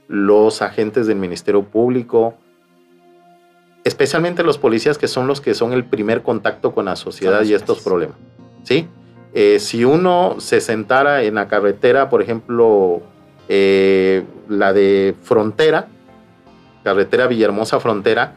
los 0.10 0.62
agentes 0.62 1.08
del 1.08 1.18
Ministerio 1.18 1.64
Público, 1.64 2.36
especialmente 3.86 4.44
los 4.44 4.58
policías 4.58 4.98
que 4.98 5.08
son 5.08 5.28
los 5.28 5.40
que 5.40 5.54
son 5.54 5.72
el 5.72 5.86
primer 5.86 6.22
contacto 6.22 6.74
con 6.74 6.86
la 6.86 6.98
sociedad 6.98 7.44
y 7.44 7.54
estos 7.54 7.82
problemas. 7.82 8.18
¿sí? 8.64 8.88
Eh, 9.34 9.60
si 9.60 9.86
uno 9.86 10.36
se 10.40 10.60
sentara 10.60 11.24
en 11.24 11.36
la 11.36 11.48
carretera, 11.48 12.10
por 12.10 12.22
ejemplo, 12.22 13.02
eh, 13.48 14.26
la 14.50 14.74
de 14.74 15.16
frontera, 15.24 15.88
carretera 16.84 17.28
Villahermosa 17.28 17.80
Frontera, 17.80 18.34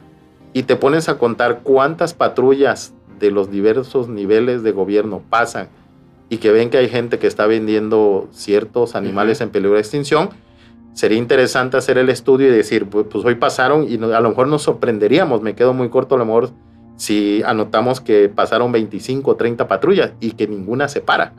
y 0.52 0.64
te 0.64 0.76
pones 0.76 1.08
a 1.08 1.18
contar 1.18 1.60
cuántas 1.64 2.14
patrullas 2.14 2.94
de 3.18 3.32
los 3.32 3.50
diversos 3.50 4.08
niveles 4.08 4.62
de 4.62 4.70
gobierno 4.70 5.20
pasan 5.28 5.68
y 6.32 6.38
que 6.38 6.50
ven 6.50 6.70
que 6.70 6.78
hay 6.78 6.88
gente 6.88 7.18
que 7.18 7.26
está 7.26 7.46
vendiendo 7.46 8.26
ciertos 8.32 8.94
animales 8.94 9.42
en 9.42 9.50
peligro 9.50 9.74
de 9.74 9.80
extinción, 9.80 10.30
sería 10.94 11.18
interesante 11.18 11.76
hacer 11.76 11.98
el 11.98 12.08
estudio 12.08 12.48
y 12.48 12.50
decir, 12.50 12.88
pues, 12.88 13.04
pues 13.10 13.22
hoy 13.26 13.34
pasaron 13.34 13.84
y 13.86 13.96
a 13.96 14.18
lo 14.20 14.30
mejor 14.30 14.48
nos 14.48 14.62
sorprenderíamos, 14.62 15.42
me 15.42 15.54
quedo 15.54 15.74
muy 15.74 15.90
corto 15.90 16.14
a 16.14 16.18
lo 16.18 16.24
mejor 16.24 16.48
si 16.96 17.42
anotamos 17.42 18.00
que 18.00 18.30
pasaron 18.30 18.72
25 18.72 19.30
o 19.30 19.36
30 19.36 19.68
patrullas 19.68 20.14
y 20.20 20.30
que 20.30 20.48
ninguna 20.48 20.88
se 20.88 21.02
para, 21.02 21.34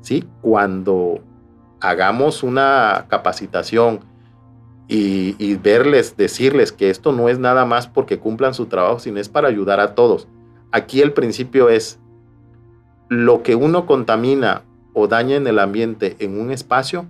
¿sí? 0.00 0.24
Cuando 0.40 1.20
hagamos 1.78 2.42
una 2.42 3.06
capacitación 3.06 4.00
y, 4.88 5.36
y, 5.38 5.54
verles, 5.54 6.16
decirles 6.16 6.72
que 6.72 6.90
esto 6.90 7.12
no 7.12 7.28
es 7.28 7.38
nada 7.38 7.64
más 7.64 7.86
porque 7.86 8.18
cumplan 8.18 8.54
su 8.54 8.66
trabajo, 8.66 8.98
sino 8.98 9.20
es 9.20 9.28
para 9.28 9.46
ayudar 9.46 9.78
a 9.78 9.94
todos. 9.94 10.26
Aquí 10.72 11.00
el 11.00 11.12
principio 11.12 11.68
es, 11.68 12.00
lo 13.12 13.42
que 13.42 13.54
uno 13.54 13.84
contamina 13.84 14.62
o 14.94 15.06
daña 15.06 15.36
en 15.36 15.46
el 15.46 15.58
ambiente 15.58 16.16
en 16.20 16.40
un 16.40 16.50
espacio 16.50 17.04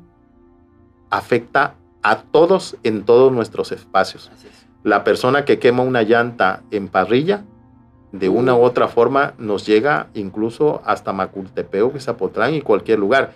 afecta 1.11 1.77
a 2.03 2.23
todos 2.23 2.77
en 2.83 3.05
todos 3.05 3.33
nuestros 3.33 3.71
espacios. 3.71 4.33
La 4.83 5.05
persona 5.05 5.45
que 5.45 5.61
quema 5.61 5.85
una 5.85 6.03
llanta 6.03 6.65
en 6.73 6.89
parrilla, 6.89 7.45
de 8.11 8.29
una 8.29 8.57
u 8.57 8.63
otra 8.63 8.89
forma, 8.89 9.35
nos 9.39 9.65
llega 9.65 10.09
incluso 10.15 10.83
hasta 10.85 11.13
Macultepeo, 11.13 11.93
Zapotlán 12.01 12.55
y 12.55 12.63
cualquier 12.63 12.99
lugar. 12.99 13.35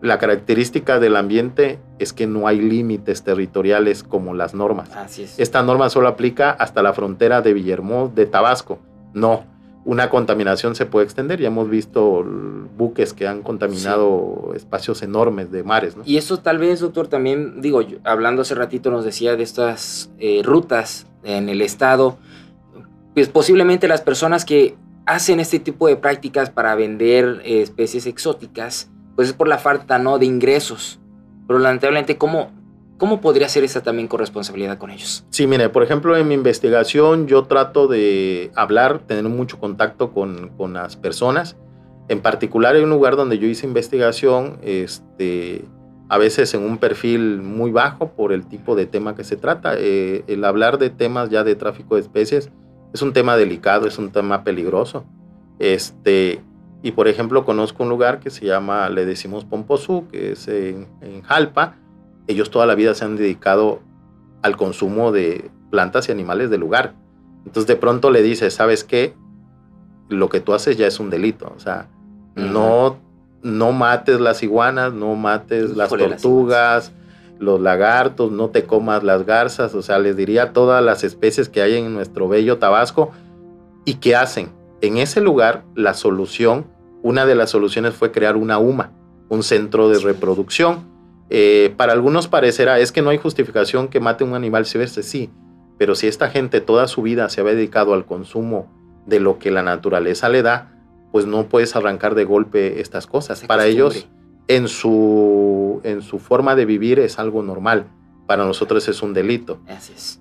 La 0.00 0.18
característica 0.18 0.98
del 0.98 1.14
ambiente 1.14 1.78
es 2.00 2.12
que 2.12 2.26
no 2.26 2.48
hay 2.48 2.60
límites 2.60 3.22
territoriales 3.22 4.02
como 4.02 4.34
las 4.34 4.54
normas. 4.54 4.90
Esta 5.38 5.62
norma 5.62 5.88
solo 5.88 6.08
aplica 6.08 6.50
hasta 6.50 6.82
la 6.82 6.94
frontera 6.94 7.42
de 7.42 7.52
Villahermosa, 7.52 8.12
de 8.12 8.26
Tabasco. 8.26 8.80
No, 9.14 9.44
una 9.84 10.10
contaminación 10.10 10.74
se 10.74 10.86
puede 10.86 11.04
extender. 11.04 11.40
Ya 11.40 11.48
hemos 11.48 11.68
visto 11.68 12.24
buques 12.76 13.12
que 13.12 13.26
han 13.26 13.42
contaminado 13.42 14.52
espacios 14.54 15.02
enormes 15.02 15.50
de 15.50 15.62
mares. 15.64 15.96
Y 16.04 16.16
eso 16.16 16.38
tal 16.38 16.58
vez, 16.58 16.80
doctor, 16.80 17.08
también, 17.08 17.60
digo, 17.60 17.80
hablando 18.04 18.42
hace 18.42 18.54
ratito 18.54 18.90
nos 18.90 19.04
decía 19.04 19.36
de 19.36 19.42
estas 19.42 20.10
eh, 20.18 20.42
rutas 20.44 21.06
en 21.24 21.48
el 21.48 21.60
estado, 21.62 22.18
pues 23.14 23.28
posiblemente 23.28 23.88
las 23.88 24.00
personas 24.00 24.44
que 24.44 24.76
hacen 25.06 25.40
este 25.40 25.58
tipo 25.58 25.88
de 25.88 25.96
prácticas 25.96 26.50
para 26.50 26.74
vender 26.74 27.42
eh, 27.44 27.62
especies 27.62 28.06
exóticas, 28.06 28.90
pues 29.16 29.28
es 29.28 29.34
por 29.34 29.48
la 29.48 29.58
falta 29.58 29.98
¿no? 29.98 30.18
de 30.18 30.26
ingresos. 30.26 31.00
Pero 31.46 31.58
lamentablemente, 31.58 32.16
¿cómo, 32.16 32.50
¿Cómo 33.02 33.20
podría 33.20 33.48
ser 33.48 33.64
esa 33.64 33.82
también 33.82 34.06
corresponsabilidad 34.06 34.78
con 34.78 34.92
ellos? 34.92 35.24
Sí, 35.30 35.48
mire, 35.48 35.68
por 35.70 35.82
ejemplo, 35.82 36.16
en 36.16 36.28
mi 36.28 36.34
investigación 36.34 37.26
yo 37.26 37.46
trato 37.46 37.88
de 37.88 38.52
hablar, 38.54 39.00
tener 39.00 39.24
mucho 39.24 39.58
contacto 39.58 40.12
con, 40.12 40.50
con 40.50 40.74
las 40.74 40.94
personas. 40.94 41.56
En 42.06 42.20
particular, 42.20 42.76
hay 42.76 42.82
un 42.84 42.90
lugar 42.90 43.16
donde 43.16 43.40
yo 43.40 43.48
hice 43.48 43.66
investigación, 43.66 44.60
este, 44.62 45.64
a 46.08 46.16
veces 46.16 46.54
en 46.54 46.62
un 46.62 46.78
perfil 46.78 47.42
muy 47.42 47.72
bajo 47.72 48.12
por 48.12 48.32
el 48.32 48.46
tipo 48.46 48.76
de 48.76 48.86
tema 48.86 49.16
que 49.16 49.24
se 49.24 49.34
trata. 49.34 49.74
Eh, 49.76 50.22
el 50.28 50.44
hablar 50.44 50.78
de 50.78 50.88
temas 50.88 51.28
ya 51.28 51.42
de 51.42 51.56
tráfico 51.56 51.96
de 51.96 52.02
especies 52.02 52.52
es 52.94 53.02
un 53.02 53.12
tema 53.12 53.36
delicado, 53.36 53.88
es 53.88 53.98
un 53.98 54.12
tema 54.12 54.44
peligroso. 54.44 55.04
Este, 55.58 56.40
y 56.84 56.92
por 56.92 57.08
ejemplo, 57.08 57.44
conozco 57.44 57.82
un 57.82 57.88
lugar 57.88 58.20
que 58.20 58.30
se 58.30 58.46
llama, 58.46 58.88
le 58.90 59.06
decimos 59.06 59.44
Pomposú, 59.44 60.06
que 60.06 60.30
es 60.30 60.46
en, 60.46 60.86
Jalpa. 61.24 61.81
Ellos 62.26 62.50
toda 62.50 62.66
la 62.66 62.74
vida 62.74 62.94
se 62.94 63.04
han 63.04 63.16
dedicado 63.16 63.80
al 64.42 64.56
consumo 64.56 65.12
de 65.12 65.50
plantas 65.70 66.08
y 66.08 66.12
animales 66.12 66.50
del 66.50 66.60
lugar. 66.60 66.94
Entonces 67.44 67.66
de 67.66 67.76
pronto 67.76 68.10
le 68.10 68.22
dices, 68.22 68.54
¿sabes 68.54 68.84
qué? 68.84 69.14
Lo 70.08 70.28
que 70.28 70.40
tú 70.40 70.52
haces 70.54 70.76
ya 70.76 70.86
es 70.86 71.00
un 71.00 71.10
delito. 71.10 71.52
O 71.56 71.60
sea, 71.60 71.88
no, 72.36 72.98
no 73.42 73.72
mates 73.72 74.20
las 74.20 74.42
iguanas, 74.42 74.92
no 74.92 75.14
mates 75.16 75.76
las 75.76 75.88
tortugas, 75.88 76.92
los 77.38 77.60
lagartos, 77.60 78.30
no 78.30 78.50
te 78.50 78.64
comas 78.64 79.02
las 79.02 79.26
garzas. 79.26 79.74
O 79.74 79.82
sea, 79.82 79.98
les 79.98 80.16
diría 80.16 80.52
todas 80.52 80.82
las 80.84 81.02
especies 81.04 81.48
que 81.48 81.62
hay 81.62 81.76
en 81.76 81.92
nuestro 81.92 82.28
bello 82.28 82.58
Tabasco. 82.58 83.10
¿Y 83.84 83.94
qué 83.94 84.14
hacen? 84.14 84.50
En 84.80 84.96
ese 84.96 85.20
lugar, 85.20 85.64
la 85.74 85.94
solución, 85.94 86.66
una 87.02 87.26
de 87.26 87.34
las 87.34 87.50
soluciones 87.50 87.94
fue 87.94 88.12
crear 88.12 88.36
una 88.36 88.58
UMA, 88.58 88.92
un 89.28 89.42
centro 89.42 89.88
de 89.88 89.98
reproducción. 89.98 90.91
Eh, 91.34 91.72
para 91.78 91.94
algunos 91.94 92.28
parecerá, 92.28 92.78
es 92.78 92.92
que 92.92 93.00
no 93.00 93.08
hay 93.08 93.16
justificación 93.16 93.88
que 93.88 94.00
mate 94.00 94.22
un 94.22 94.34
animal 94.34 94.66
silvestre, 94.66 95.02
sí, 95.02 95.30
pero 95.78 95.94
si 95.94 96.06
esta 96.06 96.28
gente 96.28 96.60
toda 96.60 96.86
su 96.88 97.00
vida 97.00 97.26
se 97.30 97.40
había 97.40 97.54
dedicado 97.54 97.94
al 97.94 98.04
consumo 98.04 98.70
de 99.06 99.18
lo 99.18 99.38
que 99.38 99.50
la 99.50 99.62
naturaleza 99.62 100.28
le 100.28 100.42
da, 100.42 100.74
pues 101.10 101.24
no 101.24 101.48
puedes 101.48 101.74
arrancar 101.74 102.14
de 102.14 102.24
golpe 102.24 102.82
estas 102.82 103.06
cosas. 103.06 103.44
Para 103.44 103.64
ellos, 103.64 104.06
en 104.46 104.68
su, 104.68 105.80
en 105.84 106.02
su 106.02 106.18
forma 106.18 106.54
de 106.54 106.66
vivir 106.66 106.98
es 106.98 107.18
algo 107.18 107.42
normal. 107.42 107.86
Para 108.26 108.44
nosotros 108.44 108.86
es 108.88 109.02
un 109.02 109.14
delito. 109.14 109.58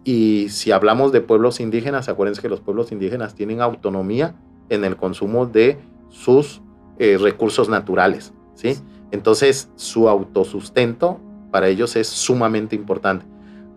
Y 0.06 0.48
si 0.48 0.72
hablamos 0.72 1.12
de 1.12 1.20
pueblos 1.20 1.60
indígenas, 1.60 2.08
acuérdense 2.08 2.42
que 2.42 2.48
los 2.48 2.62
pueblos 2.62 2.94
indígenas 2.94 3.36
tienen 3.36 3.60
autonomía 3.60 4.36
en 4.70 4.86
el 4.86 4.96
consumo 4.96 5.46
de 5.46 5.78
sus 6.08 6.62
eh, 7.00 7.18
recursos 7.20 7.68
naturales, 7.68 8.32
¿sí? 8.56 8.78
Entonces, 9.12 9.70
su 9.76 10.10
autosustento 10.10 11.20
para 11.52 11.68
ellos 11.68 11.96
es 11.96 12.08
sumamente 12.08 12.76
importante. 12.76 13.26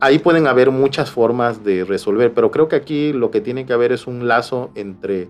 Ahí 0.01 0.19
pueden 0.19 0.47
haber 0.47 0.71
muchas 0.71 1.11
formas 1.11 1.65
de 1.65 1.85
resolver, 1.85 2.33
pero 2.35 2.51
creo 2.51 2.69
que 2.69 2.77
aquí 2.77 3.13
lo 3.13 3.31
que 3.31 3.41
tiene 3.41 3.67
que 3.67 3.73
haber 3.73 3.93
es 3.93 4.07
un 4.07 4.29
lazo 4.29 4.71
entre 4.75 5.29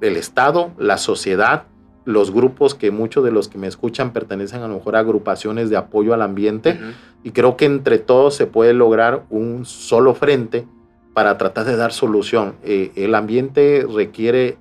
el 0.00 0.16
Estado, 0.16 0.70
la 0.78 0.98
sociedad, 0.98 1.64
los 2.04 2.30
grupos 2.30 2.74
que 2.74 2.90
muchos 2.90 3.24
de 3.24 3.32
los 3.32 3.48
que 3.48 3.58
me 3.58 3.66
escuchan 3.66 4.12
pertenecen 4.12 4.62
a 4.62 4.68
lo 4.68 4.74
mejor 4.74 4.96
a 4.96 5.00
agrupaciones 5.00 5.70
de 5.70 5.76
apoyo 5.76 6.14
al 6.14 6.22
ambiente 6.22 6.78
y 7.24 7.32
creo 7.32 7.56
que 7.56 7.64
entre 7.64 7.98
todos 7.98 8.34
se 8.34 8.46
puede 8.46 8.72
lograr 8.72 9.24
un 9.28 9.64
solo 9.64 10.14
frente 10.14 10.66
para 11.14 11.36
tratar 11.36 11.64
de 11.64 11.76
dar 11.76 11.92
solución. 11.92 12.54
Eh, 12.62 12.92
el 12.94 13.14
ambiente 13.14 13.84
requiere 13.92 14.56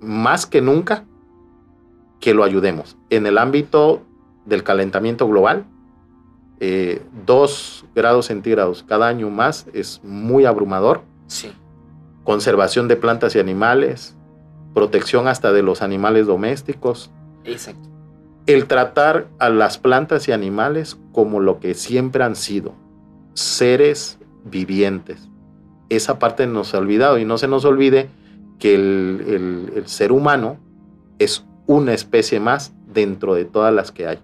más 0.00 0.44
que 0.44 0.60
nunca 0.60 1.04
que 2.20 2.34
lo 2.34 2.44
ayudemos. 2.44 2.98
En 3.08 3.26
el 3.26 3.38
ámbito 3.38 4.02
del 4.50 4.62
calentamiento 4.62 5.26
global, 5.26 5.64
eh, 6.60 7.00
dos 7.24 7.86
grados 7.94 8.26
centígrados 8.26 8.84
cada 8.86 9.08
año 9.08 9.30
más 9.30 9.66
es 9.72 10.02
muy 10.04 10.44
abrumador. 10.44 11.00
Sí. 11.26 11.52
Conservación 12.24 12.86
de 12.86 12.96
plantas 12.96 13.34
y 13.34 13.38
animales, 13.38 14.14
protección 14.74 15.26
hasta 15.26 15.52
de 15.52 15.62
los 15.62 15.80
animales 15.80 16.26
domésticos. 16.26 17.10
Exacto. 17.44 17.88
El 18.46 18.66
tratar 18.66 19.28
a 19.38 19.48
las 19.48 19.78
plantas 19.78 20.28
y 20.28 20.32
animales 20.32 20.98
como 21.12 21.40
lo 21.40 21.60
que 21.60 21.72
siempre 21.72 22.24
han 22.24 22.36
sido, 22.36 22.74
seres 23.32 24.18
vivientes. 24.44 25.28
Esa 25.88 26.18
parte 26.18 26.46
nos 26.46 26.74
ha 26.74 26.78
olvidado 26.78 27.18
y 27.18 27.24
no 27.24 27.38
se 27.38 27.48
nos 27.48 27.64
olvide 27.64 28.08
que 28.58 28.74
el, 28.74 29.82
ser 29.86 30.12
humano 30.12 30.58
es 31.18 31.44
una 31.66 31.94
especie 31.94 32.38
más 32.38 32.74
dentro 32.86 33.34
de 33.34 33.44
todas 33.44 33.72
las 33.72 33.90
que 33.90 34.06
hay. 34.06 34.18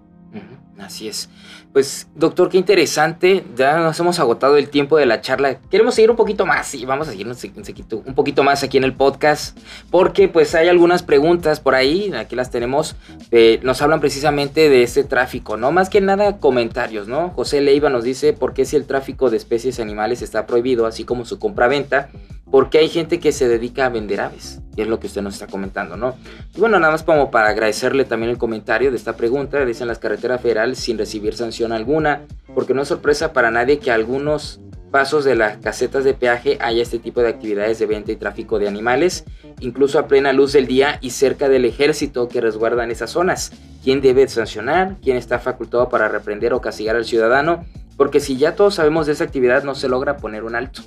Así 0.79 1.09
es. 1.09 1.29
Pues, 1.77 2.09
doctor, 2.15 2.49
qué 2.49 2.57
interesante. 2.57 3.45
Ya 3.55 3.77
nos 3.77 4.01
hemos 4.01 4.19
agotado 4.19 4.57
el 4.57 4.71
tiempo 4.71 4.97
de 4.97 5.05
la 5.05 5.21
charla. 5.21 5.59
Queremos 5.71 5.95
seguir 5.95 6.11
un 6.11 6.17
poquito 6.17 6.47
más 6.47 6.75
y 6.75 6.87
vamos 6.87 7.07
a 7.07 7.11
seguir 7.11 7.27
un 7.27 8.15
poquito 8.15 8.43
más 8.43 8.63
aquí 8.63 8.79
en 8.79 8.85
el 8.85 8.95
podcast 8.95 9.59
porque 9.91 10.27
pues 10.27 10.55
hay 10.55 10.69
algunas 10.69 11.03
preguntas 11.03 11.61
por 11.61 11.75
ahí, 11.75 12.11
aquí 12.15 12.35
las 12.35 12.51
tenemos, 12.51 12.97
eh, 13.31 13.61
nos 13.63 13.83
hablan 13.83 14.01
precisamente 14.01 14.71
de 14.71 14.85
ese 14.85 15.05
tráfico, 15.05 15.59
¿no? 15.59 15.71
Más 15.71 15.91
que 15.91 16.01
nada 16.01 16.39
comentarios, 16.39 17.09
¿no? 17.09 17.29
José 17.37 17.61
Leiva 17.61 17.91
nos 17.91 18.05
dice 18.05 18.33
por 18.33 18.55
qué 18.55 18.65
si 18.65 18.77
el 18.77 18.87
tráfico 18.87 19.29
de 19.29 19.37
especies 19.37 19.79
animales 19.79 20.23
está 20.23 20.47
prohibido, 20.47 20.87
así 20.87 21.05
como 21.05 21.27
su 21.27 21.39
compra-venta, 21.39 22.09
porque 22.51 22.79
hay 22.79 22.89
gente 22.89 23.19
que 23.19 23.33
se 23.33 23.49
dedica 23.49 23.87
a 23.87 23.89
vender 23.89 24.21
aves, 24.21 24.61
y 24.77 24.83
es 24.83 24.89
lo 24.89 25.01
que 25.01 25.09
usted 25.09 25.21
nos 25.21 25.35
está 25.35 25.47
comentando, 25.47 25.97
¿no? 25.97 26.15
Y 26.55 26.61
bueno, 26.61 26.79
nada 26.79 26.93
más 26.93 27.03
como 27.03 27.31
para 27.31 27.49
agradecerle 27.49 28.05
también 28.05 28.31
el 28.31 28.39
comentario 28.39 28.91
de 28.91 28.97
esta 28.97 29.17
pregunta, 29.17 29.65
dicen 29.65 29.89
las 29.89 29.99
carreteras 29.99 30.41
federales 30.41 30.79
sin 30.79 30.97
recibir 30.97 31.35
alguna, 31.73 32.23
porque 32.55 32.75
no 32.75 32.83
es 32.83 32.89
sorpresa 32.89 33.33
para 33.33 33.51
nadie 33.51 33.79
que 33.79 33.91
algunos 33.91 34.61
pasos 34.91 35.25
de 35.25 35.35
las 35.35 35.59
casetas 35.59 36.05
de 36.05 36.15
peaje 36.15 36.59
haya 36.61 36.83
este 36.83 36.99
tipo 36.99 37.21
de 37.21 37.29
actividades 37.29 37.79
de 37.79 37.87
venta 37.87 38.13
y 38.13 38.17
tráfico 38.17 38.59
de 38.59 38.69
animales, 38.69 39.25
incluso 39.61 39.99
a 39.99 40.07
plena 40.07 40.33
luz 40.33 40.53
del 40.53 40.67
día 40.67 40.99
y 41.03 41.11
cerca 41.11 41.49
del 41.49 41.65
ejército 41.65 42.29
que 42.29 42.41
resguardan 42.41 42.91
esas 42.91 43.11
zonas. 43.11 43.53
¿Quién 43.83 44.01
debe 44.01 44.27
sancionar? 44.29 44.97
¿Quién 45.03 45.17
está 45.17 45.39
facultado 45.39 45.89
para 45.89 46.09
reprender 46.09 46.55
o 46.55 46.61
castigar 46.61 46.97
al 46.97 47.05
ciudadano? 47.05 47.65
Porque 47.97 48.21
si 48.21 48.37
ya 48.37 48.55
todos 48.55 48.75
sabemos 48.75 49.07
de 49.07 49.13
esa 49.13 49.25
actividad 49.25 49.65
no 49.65 49.75
se 49.75 49.89
logra 49.89 50.17
poner 50.17 50.45
un 50.45 50.55
alto. 50.55 50.83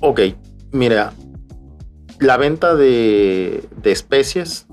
Ok, 0.00 0.20
mira, 0.72 1.12
la 2.18 2.36
venta 2.36 2.74
de, 2.74 3.68
especies, 3.82 4.66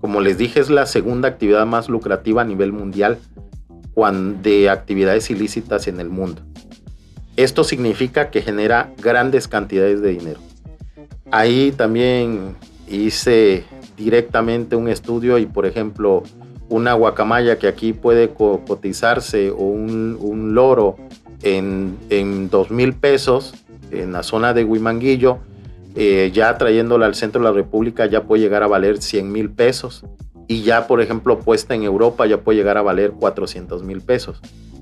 como 0.00 0.20
les 0.20 0.38
dije, 0.38 0.60
es 0.60 0.70
la 0.70 0.86
segunda 0.86 1.28
actividad 1.28 1.66
más 1.66 1.88
lucrativa 1.88 2.42
a 2.42 2.44
nivel 2.44 2.72
mundial 2.72 3.18
de 4.42 4.70
actividades 4.70 5.30
ilícitas 5.30 5.86
en 5.88 6.00
el 6.00 6.08
mundo. 6.08 6.42
Esto 7.36 7.64
significa 7.64 8.30
que 8.30 8.42
genera 8.42 8.92
grandes 9.02 9.48
cantidades 9.48 10.00
de 10.00 10.10
dinero. 10.10 10.40
Ahí 11.30 11.72
también 11.72 12.56
hice 12.88 13.64
directamente 13.96 14.76
un 14.76 14.88
estudio 14.88 15.38
y, 15.38 15.46
por 15.46 15.66
ejemplo, 15.66 16.22
una 16.68 16.94
guacamaya 16.94 17.58
que 17.58 17.68
aquí 17.68 17.92
puede 17.92 18.30
cotizarse 18.30 19.50
o 19.50 19.56
un, 19.56 20.54
loro 20.54 20.96
en, 21.42 21.96
en 22.10 22.50
dos 22.50 22.70
mil 22.70 22.94
pesos 22.94 23.54
en 23.90 24.12
la 24.12 24.22
zona 24.22 24.54
de 24.54 24.64
Huimanguillo, 24.64 25.38
eh, 25.96 26.30
ya 26.32 26.56
trayéndola 26.56 27.06
al 27.06 27.14
centro 27.14 27.40
de 27.40 27.48
la 27.48 27.52
República 27.52 28.06
ya 28.06 28.22
puede 28.22 28.42
llegar 28.42 28.62
a 28.62 28.68
valer 28.68 29.02
100 29.02 29.30
mil 29.30 29.50
pesos. 29.50 30.04
Y 30.50 30.62
ya, 30.62 30.88
por 30.88 31.00
ejemplo, 31.00 31.38
puesta 31.38 31.76
en 31.76 31.84
Europa 31.84 32.26
ya 32.26 32.40
puede 32.40 32.58
llegar 32.58 32.76
a 32.76 32.82
valer 32.82 33.12
400 33.12 33.84
mil 33.84 34.00
pesos. 34.00 34.40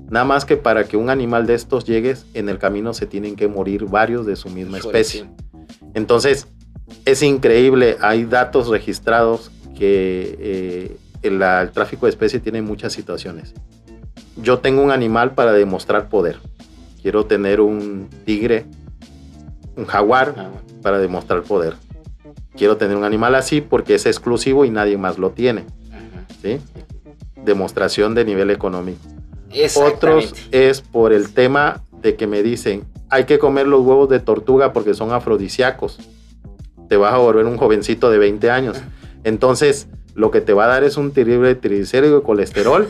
Nada 0.09 0.25
más 0.25 0.43
que 0.43 0.57
para 0.57 0.85
que 0.85 0.97
un 0.97 1.11
animal 1.11 1.45
de 1.45 1.53
estos 1.53 1.85
llegue, 1.85 2.15
en 2.33 2.49
el 2.49 2.57
camino 2.57 2.95
se 2.95 3.05
tienen 3.05 3.35
que 3.35 3.47
morir 3.47 3.85
varios 3.85 4.25
de 4.25 4.35
su 4.35 4.49
misma 4.49 4.79
especie. 4.79 5.29
Entonces, 5.93 6.47
es 7.05 7.21
increíble, 7.21 7.97
hay 8.01 8.25
datos 8.25 8.67
registrados 8.69 9.51
que 9.77 10.37
eh, 10.39 10.97
el, 11.21 11.39
el, 11.39 11.69
tráfico 11.69 12.07
de 12.07 12.09
especies 12.09 12.41
tiene 12.41 12.63
muchas 12.63 12.91
situaciones. 12.91 13.53
Yo 14.37 14.57
tengo 14.57 14.81
un 14.81 14.89
animal 14.89 15.35
para 15.35 15.53
demostrar 15.53 16.09
poder. 16.09 16.39
Quiero 17.03 17.27
tener 17.27 17.61
un 17.61 18.09
tigre 18.25 18.65
un 19.75 19.85
jaguar 19.85 20.33
ah, 20.35 20.49
para 20.81 20.97
demostrar 20.97 21.43
poder. 21.43 21.75
Quiero 22.55 22.77
tener 22.77 22.97
un 22.97 23.03
animal 23.03 23.35
así 23.35 23.61
porque 23.61 23.95
es 23.95 24.05
exclusivo 24.05 24.65
y 24.65 24.69
nadie 24.69 24.97
más 24.97 25.17
lo 25.17 25.31
tiene. 25.31 25.65
¿sí? 26.41 26.59
Demostración 27.43 28.15
de 28.15 28.25
nivel 28.25 28.49
económico. 28.51 28.99
Otros 29.75 30.33
es 30.51 30.81
por 30.81 31.13
el 31.13 31.33
tema 31.33 31.83
de 32.01 32.15
que 32.15 32.27
me 32.27 32.43
dicen, 32.43 32.85
hay 33.09 33.25
que 33.25 33.39
comer 33.39 33.67
los 33.67 33.81
huevos 33.81 34.09
de 34.09 34.19
tortuga 34.19 34.73
porque 34.73 34.93
son 34.93 35.11
afrodisíacos. 35.11 35.99
Te 36.87 36.97
vas 36.97 37.13
a 37.13 37.17
volver 37.17 37.45
un 37.45 37.57
jovencito 37.57 38.09
de 38.09 38.17
20 38.17 38.51
años. 38.51 38.77
Entonces, 39.23 39.87
lo 40.15 40.31
que 40.31 40.41
te 40.41 40.53
va 40.53 40.65
a 40.65 40.67
dar 40.67 40.83
es 40.83 40.97
un 40.97 41.11
terrible 41.11 41.55
triglicérido 41.55 42.19
y 42.19 42.21
colesterol, 42.21 42.87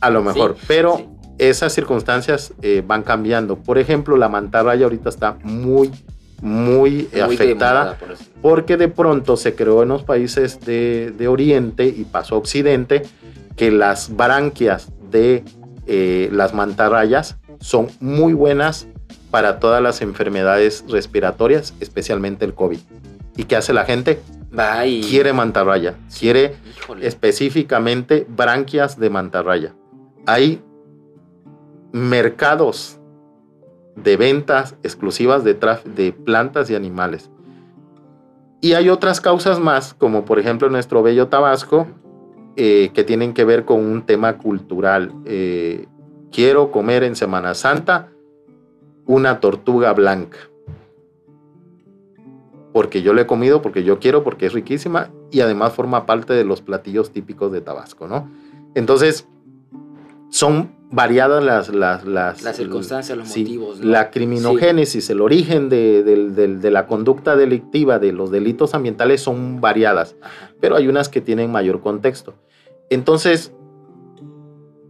a 0.00 0.10
lo 0.10 0.22
mejor. 0.24 0.56
Pero 0.66 1.14
esas 1.38 1.72
circunstancias 1.72 2.52
eh, 2.62 2.82
van 2.86 3.02
cambiando. 3.02 3.56
Por 3.56 3.78
ejemplo, 3.78 4.16
la 4.16 4.28
mantarraya 4.28 4.84
ahorita 4.84 5.08
está 5.08 5.38
muy 5.42 5.90
muy, 6.44 7.08
afectada 7.22 7.96
porque 8.42 8.76
de 8.76 8.88
pronto 8.88 9.38
se 9.38 9.54
creó 9.54 9.82
en 9.82 9.88
los 9.88 10.04
países 10.04 10.60
de, 10.60 11.26
Oriente 11.26 11.86
y 11.86 12.04
pasó 12.04 12.34
a 12.34 12.38
Occidente 12.38 13.02
que 13.56 13.70
las 13.70 14.14
branquias 14.14 14.92
de 15.10 15.42
eh, 15.86 16.28
las 16.32 16.52
mantarrayas 16.52 17.38
son 17.60 17.88
muy 17.98 18.34
buenas 18.34 18.86
para 19.30 19.58
todas 19.58 19.82
las 19.82 20.02
enfermedades 20.02 20.84
respiratorias, 20.86 21.72
especialmente 21.80 22.44
el 22.44 22.52
COVID. 22.52 22.78
¿Y 23.38 23.44
qué 23.44 23.56
hace 23.56 23.72
la 23.72 23.86
gente? 23.86 24.20
Quiere 25.08 25.32
mantarraya, 25.32 25.94
quiere 26.16 26.56
específicamente 27.00 28.26
branquias 28.28 28.98
de 28.98 29.08
mantarraya. 29.08 29.74
Hay 30.26 30.62
mercados 31.90 33.00
de 33.96 34.16
ventas 34.16 34.76
exclusivas 34.82 35.44
de, 35.44 35.54
de 35.54 36.12
plantas 36.12 36.70
y 36.70 36.74
animales. 36.74 37.30
Y 38.60 38.72
hay 38.72 38.88
otras 38.88 39.20
causas 39.20 39.60
más, 39.60 39.94
como 39.94 40.24
por 40.24 40.38
ejemplo 40.38 40.70
nuestro 40.70 41.02
bello 41.02 41.28
Tabasco, 41.28 41.86
eh, 42.56 42.90
que 42.94 43.04
tienen 43.04 43.34
que 43.34 43.44
ver 43.44 43.64
con 43.64 43.80
un 43.80 44.06
tema 44.06 44.38
cultural. 44.38 45.12
Eh, 45.26 45.86
quiero 46.32 46.70
comer 46.70 47.02
en 47.02 47.16
Semana 47.16 47.54
Santa 47.54 48.08
una 49.06 49.40
tortuga 49.40 49.92
blanca. 49.92 50.38
Porque 52.72 53.02
yo 53.02 53.12
le 53.12 53.22
he 53.22 53.26
comido, 53.26 53.60
porque 53.60 53.84
yo 53.84 53.98
quiero, 53.98 54.24
porque 54.24 54.46
es 54.46 54.52
riquísima 54.52 55.10
y 55.30 55.40
además 55.40 55.74
forma 55.74 56.06
parte 56.06 56.32
de 56.32 56.44
los 56.44 56.60
platillos 56.60 57.12
típicos 57.12 57.52
de 57.52 57.60
Tabasco, 57.60 58.08
¿no? 58.08 58.30
Entonces, 58.74 59.28
son 60.30 60.70
variadas 60.94 61.42
las... 61.42 61.68
Las, 61.68 62.04
las, 62.04 62.56
circunstancias, 62.56 63.18
los 63.18 63.28
motivos. 63.28 63.80
La 63.80 64.10
criminogénesis, 64.10 65.10
el 65.10 65.20
origen 65.20 65.68
de, 65.68 66.70
la 66.70 66.86
conducta 66.86 67.36
delictiva, 67.36 67.98
de 67.98 68.12
los 68.12 68.30
delitos 68.30 68.74
ambientales 68.74 69.20
son 69.20 69.60
variadas, 69.60 70.16
pero 70.60 70.76
hay 70.76 70.88
unas 70.88 71.08
que 71.08 71.20
tienen 71.20 71.50
mayor 71.50 71.80
contexto. 71.80 72.34
Entonces, 72.90 73.52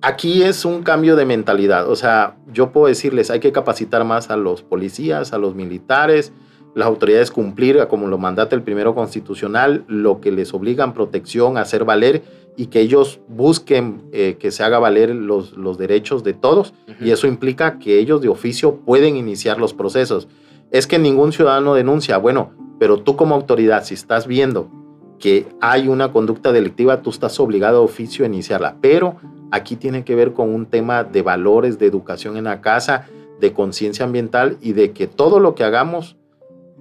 aquí 0.02 0.42
es 0.42 0.64
un 0.64 0.82
cambio 0.82 1.16
de 1.16 1.24
mentalidad. 1.24 1.88
O 1.88 1.96
sea, 1.96 2.36
yo 2.52 2.70
puedo 2.70 2.86
decirles, 2.86 3.30
hay 3.30 3.40
que 3.40 3.52
capacitar 3.52 4.04
más 4.04 4.30
a 4.30 4.36
los 4.36 4.62
policías, 4.62 5.32
a 5.32 5.38
los 5.38 5.54
militares, 5.54 6.32
las 6.74 6.86
autoridades 6.86 7.30
cumplir, 7.30 7.86
como 7.88 8.08
lo 8.08 8.18
mandata 8.18 8.56
el 8.56 8.62
primero 8.62 8.94
constitucional, 8.94 9.84
lo 9.86 10.20
que 10.20 10.32
les 10.32 10.52
obligan 10.52 10.92
protección, 10.92 11.56
hacer 11.56 11.84
valer 11.84 12.22
y 12.56 12.66
que 12.66 12.80
ellos 12.80 13.20
busquen 13.28 14.02
eh, 14.12 14.36
que 14.38 14.50
se 14.50 14.62
haga 14.62 14.78
valer 14.78 15.14
los, 15.14 15.56
los 15.56 15.78
derechos 15.78 16.22
de 16.22 16.34
todos. 16.34 16.72
Y 17.00 17.10
eso 17.10 17.26
implica 17.26 17.78
que 17.78 17.98
ellos 17.98 18.20
de 18.20 18.28
oficio 18.28 18.76
pueden 18.76 19.16
iniciar 19.16 19.58
los 19.58 19.74
procesos. 19.74 20.28
Es 20.70 20.86
que 20.86 20.98
ningún 20.98 21.32
ciudadano 21.32 21.74
denuncia, 21.74 22.18
bueno, 22.18 22.52
pero 22.78 22.98
tú 23.00 23.16
como 23.16 23.34
autoridad, 23.34 23.84
si 23.84 23.94
estás 23.94 24.26
viendo 24.26 24.68
que 25.18 25.46
hay 25.60 25.88
una 25.88 26.12
conducta 26.12 26.52
delictiva, 26.52 27.02
tú 27.02 27.10
estás 27.10 27.38
obligado 27.40 27.78
a 27.78 27.82
oficio 27.82 28.24
a 28.24 28.28
iniciarla, 28.28 28.76
pero 28.80 29.16
aquí 29.50 29.76
tiene 29.76 30.04
que 30.04 30.14
ver 30.14 30.32
con 30.32 30.52
un 30.52 30.66
tema 30.66 31.04
de 31.04 31.22
valores, 31.22 31.78
de 31.78 31.86
educación 31.86 32.36
en 32.36 32.44
la 32.44 32.60
casa, 32.60 33.06
de 33.40 33.52
conciencia 33.52 34.04
ambiental 34.04 34.58
y 34.60 34.72
de 34.72 34.92
que 34.92 35.06
todo 35.06 35.40
lo 35.40 35.54
que 35.54 35.64
hagamos 35.64 36.16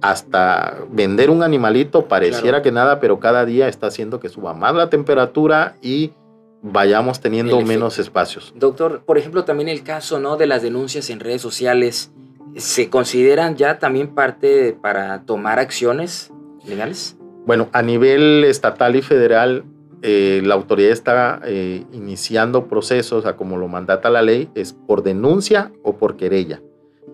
hasta 0.04 0.84
vender 0.90 1.30
un 1.30 1.42
animalito 1.42 2.04
pareciera 2.04 2.60
que 2.60 2.70
nada, 2.70 3.00
pero 3.00 3.20
cada 3.20 3.46
día 3.46 3.68
está 3.68 3.86
haciendo 3.86 4.20
que 4.20 4.28
suba 4.28 4.52
más 4.52 4.74
la 4.74 4.90
temperatura 4.90 5.76
y 5.80 6.12
vayamos 6.60 7.20
teniendo 7.20 7.58
menos 7.62 7.98
espacios. 7.98 8.52
Doctor, 8.54 9.02
por 9.06 9.16
ejemplo, 9.16 9.44
también 9.44 9.70
el 9.70 9.82
caso 9.82 10.20
¿no? 10.20 10.36
de 10.36 10.46
las 10.46 10.60
denuncias 10.60 11.08
en 11.08 11.20
redes 11.20 11.40
sociales, 11.40 12.12
¿se 12.54 12.90
consideran 12.90 13.56
ya 13.56 13.78
también 13.78 14.14
parte 14.14 14.76
para 14.78 15.22
tomar 15.22 15.58
acciones 15.58 16.30
legales? 16.66 17.16
Bueno, 17.46 17.68
a 17.72 17.80
nivel 17.80 18.44
estatal 18.44 18.96
y 18.96 19.00
federal, 19.00 19.64
eh, 20.02 20.42
la 20.44 20.52
autoridad 20.52 20.90
está 20.90 21.40
eh, 21.46 21.82
iniciando 21.92 22.66
procesos, 22.66 23.24
a 23.24 23.36
como 23.36 23.56
lo 23.56 23.68
mandata 23.68 24.10
la 24.10 24.20
ley, 24.20 24.50
es 24.54 24.74
por 24.74 25.02
denuncia 25.02 25.72
o 25.82 25.96
por 25.96 26.18
querella. 26.18 26.60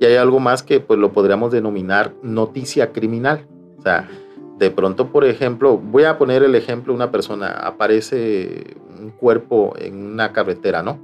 Y 0.01 0.07
hay 0.07 0.16
algo 0.16 0.40
más 0.40 0.62
que 0.62 0.80
pues 0.80 0.98
lo 0.98 1.12
podríamos 1.12 1.53
denominar 1.53 2.14
noticia 2.22 2.90
criminal. 2.90 3.46
O 3.78 3.82
sea, 3.82 4.09
de 4.59 4.70
pronto, 4.70 5.09
por 5.09 5.26
ejemplo, 5.26 5.76
voy 5.76 6.05
a 6.05 6.16
poner 6.16 6.42
el 6.42 6.55
ejemplo, 6.55 6.94
una 6.94 7.11
persona 7.11 7.51
aparece 7.51 8.78
un 8.98 9.11
cuerpo 9.11 9.74
en 9.78 10.03
una 10.03 10.32
carretera, 10.32 10.82
¿no? 10.82 10.98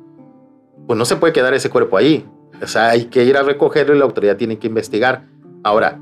Pues 0.87 0.99
no 0.99 1.05
se 1.05 1.17
puede 1.17 1.35
quedar 1.35 1.53
ese 1.53 1.69
cuerpo 1.69 1.99
ahí. 1.99 2.27
O 2.63 2.67
sea, 2.67 2.89
hay 2.89 3.05
que 3.05 3.23
ir 3.25 3.37
a 3.37 3.43
recogerlo 3.43 3.95
y 3.95 3.99
la 3.99 4.07
autoridad 4.07 4.39
tiene 4.39 4.59
que 4.59 4.67
investigar. 4.67 5.25
Ahora, 5.63 6.01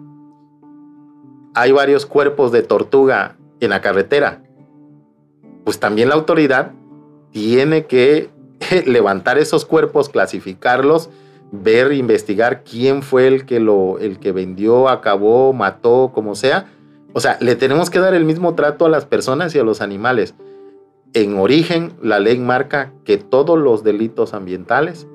hay 1.54 1.72
varios 1.72 2.06
cuerpos 2.06 2.52
de 2.52 2.62
tortuga 2.62 3.36
en 3.58 3.70
la 3.70 3.80
carretera. 3.80 4.40
Pues 5.64 5.80
también 5.80 6.10
la 6.10 6.14
autoridad 6.14 6.70
tiene 7.32 7.86
que 7.86 8.30
levantar 8.86 9.36
esos 9.36 9.64
cuerpos, 9.64 10.08
clasificarlos 10.08 11.10
ver, 11.62 11.92
investigar 11.92 12.64
quién 12.64 13.02
fue 13.02 13.26
el 13.26 13.46
que 13.46 13.60
lo, 13.60 13.98
el 13.98 14.18
que 14.18 14.32
vendió, 14.32 14.88
acabó, 14.88 15.52
mató, 15.52 16.10
como 16.14 16.34
sea. 16.34 16.66
O 17.12 17.20
sea, 17.20 17.38
le 17.40 17.56
tenemos 17.56 17.90
que 17.90 18.00
dar 18.00 18.14
el 18.14 18.24
mismo 18.24 18.54
trato 18.54 18.86
a 18.86 18.88
las 18.88 19.04
personas 19.04 19.54
y 19.54 19.58
a 19.58 19.64
los 19.64 19.80
animales. 19.80 20.34
En 21.12 21.38
origen, 21.38 21.92
la 22.02 22.18
ley 22.18 22.38
marca 22.38 22.92
que 23.04 23.18
todos 23.18 23.58
los 23.58 23.84
delitos 23.84 24.34
ambientales, 24.34 25.06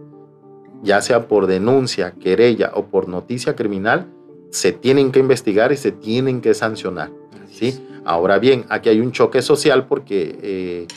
ya 0.82 1.02
sea 1.02 1.28
por 1.28 1.48
denuncia, 1.48 2.14
querella 2.20 2.72
o 2.74 2.86
por 2.86 3.10
noticia 3.10 3.56
criminal, 3.56 4.08
se 4.50 4.72
tienen 4.72 5.12
que 5.12 5.20
investigar 5.20 5.72
y 5.72 5.78
se 5.78 5.92
tienen 5.92 6.42
que 6.42 6.54
sancionar. 6.54 7.12
¿sí? 7.52 7.86
Ahora 8.06 8.40
bien, 8.40 8.66
aquí 8.70 8.90
hay 8.90 9.02
un 9.02 9.12
choque 9.12 9.42
social 9.42 9.88
porque, 9.88 10.40
eh, 10.42 10.88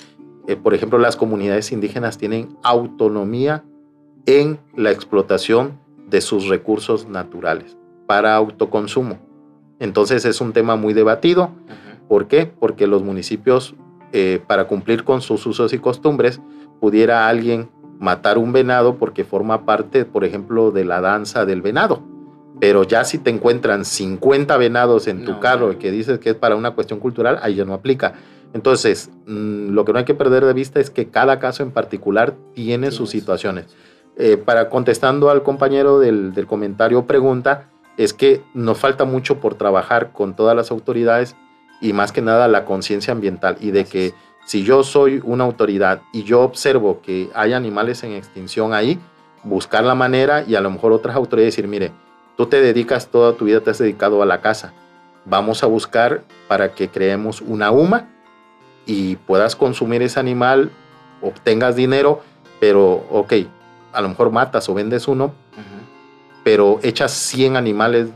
eh, 0.47 0.57
por 0.57 0.73
ejemplo, 0.73 0.99
las 0.99 1.17
comunidades 1.17 1.73
indígenas 1.73 2.17
tienen 2.17 2.57
autonomía 2.63 3.65
en 4.27 4.59
la 4.77 4.91
explotación 4.91 5.79
de 6.09 6.21
sus 6.21 6.49
recursos 6.49 7.09
naturales 7.09 7.77
para 8.07 8.35
autoconsumo. 8.35 9.19
Entonces 9.79 10.25
es 10.25 10.41
un 10.41 10.53
tema 10.53 10.77
muy 10.77 10.95
debatido. 10.95 11.51
¿Por 12.09 12.29
qué? 12.29 12.47
Porque 12.47 12.87
los 12.87 13.03
municipios, 13.03 13.75
eh, 14.13 14.41
para 14.47 14.67
cumplir 14.67 15.05
con 15.05 15.23
sus 15.23 15.47
usos 15.47 15.73
y 15.73 15.79
costumbres, 15.79 16.41
pudiera 16.81 17.29
alguien 17.29 17.71
matar 17.99 18.39
un 18.39 18.53
venado 18.53 18.97
porque 18.97 19.25
forma 19.25 19.65
parte, 19.65 20.05
por 20.05 20.25
ejemplo, 20.25 20.71
de 20.71 20.85
la 20.85 21.01
danza 21.01 21.47
del 21.47 21.63
venado. 21.63 22.03
Pero 22.61 22.85
ya 22.85 23.05
si 23.05 23.19
te 23.19 23.31
encuentran 23.31 23.85
50 23.85 24.57
venados 24.57 25.09
en 25.09 25.25
tu 25.25 25.41
carro 25.41 25.73
y 25.73 25.77
que 25.77 25.91
dices 25.91 26.19
que 26.19 26.31
es 26.31 26.37
para 26.37 26.55
una 26.55 26.73
cuestión 26.73 27.01
cultural, 27.01 27.39
ahí 27.43 27.57
ya 27.57 27.65
no 27.65 27.75
aplica. 27.75 28.15
Entonces, 28.55 29.11
mm, 29.27 29.71
lo 29.71 29.85
que 29.85 29.93
no 29.93 29.99
hay 29.99 30.05
que 30.05 30.15
perder 30.15 30.45
de 30.45 30.53
vista 30.53 30.79
es 30.79 30.91
que 30.91 31.09
cada 31.09 31.39
caso 31.39 31.63
en 31.63 31.71
particular 31.71 32.35
tiene 32.55 32.91
sus 32.91 33.11
situaciones. 33.11 33.67
Eh, 34.17 34.37
para 34.37 34.69
contestando 34.69 35.31
al 35.31 35.43
compañero 35.43 35.99
del, 35.99 36.35
del 36.35 36.47
comentario 36.47 37.07
pregunta, 37.07 37.69
es 37.97 38.13
que 38.13 38.43
nos 38.55 38.79
falta 38.79 39.05
mucho 39.05 39.41
por 39.41 39.55
trabajar 39.55 40.13
con 40.13 40.35
todas 40.35 40.57
las 40.57 40.71
autoridades 40.71 41.37
y 41.81 41.93
más 41.93 42.13
que 42.13 42.23
nada 42.23 42.49
la 42.49 42.65
conciencia 42.65 43.13
ambiental 43.13 43.57
y 43.61 43.71
de 43.71 43.85
que 43.85 44.15
si 44.45 44.65
yo 44.65 44.83
soy 44.83 45.21
una 45.25 45.45
autoridad 45.45 46.03
y 46.13 46.25
yo 46.25 46.41
observo 46.41 47.01
que 47.01 47.31
hay 47.35 47.53
animales 47.53 48.03
en 48.03 48.13
extinción 48.13 48.75
ahí, 48.75 48.99
buscar 49.45 49.85
la 49.85 49.95
manera 49.95 50.45
y 50.47 50.55
a 50.55 50.61
lo 50.61 50.71
mejor 50.71 50.93
otras 50.93 51.17
autoridades 51.17 51.55
decir, 51.55 51.69
mire, 51.69 51.93
tú 52.37 52.47
te 52.47 52.61
dedicas 52.61 53.09
toda 53.09 53.35
tu 53.35 53.45
vida, 53.45 53.61
te 53.61 53.71
has 53.71 53.79
dedicado 53.79 54.23
a 54.23 54.27
la 54.27 54.41
casa, 54.41 54.73
vamos 55.25 55.63
a 55.63 55.67
buscar 55.67 56.23
para 56.49 56.75
que 56.75 56.89
creemos 56.89 57.41
una 57.41 57.71
UMA 57.71 58.09
y 58.87 59.17
puedas 59.17 59.55
consumir 59.55 60.03
ese 60.03 60.19
animal, 60.19 60.71
obtengas 61.21 61.77
dinero, 61.77 62.21
pero 62.61 63.05
ok, 63.11 63.33
a 63.93 64.01
lo 64.01 64.09
mejor 64.09 64.31
matas 64.31 64.69
o 64.69 64.75
vendes 64.75 65.09
uno, 65.09 65.33
pero 66.45 66.81
echas 66.83 67.13
100 67.13 67.57
animales 67.57 68.09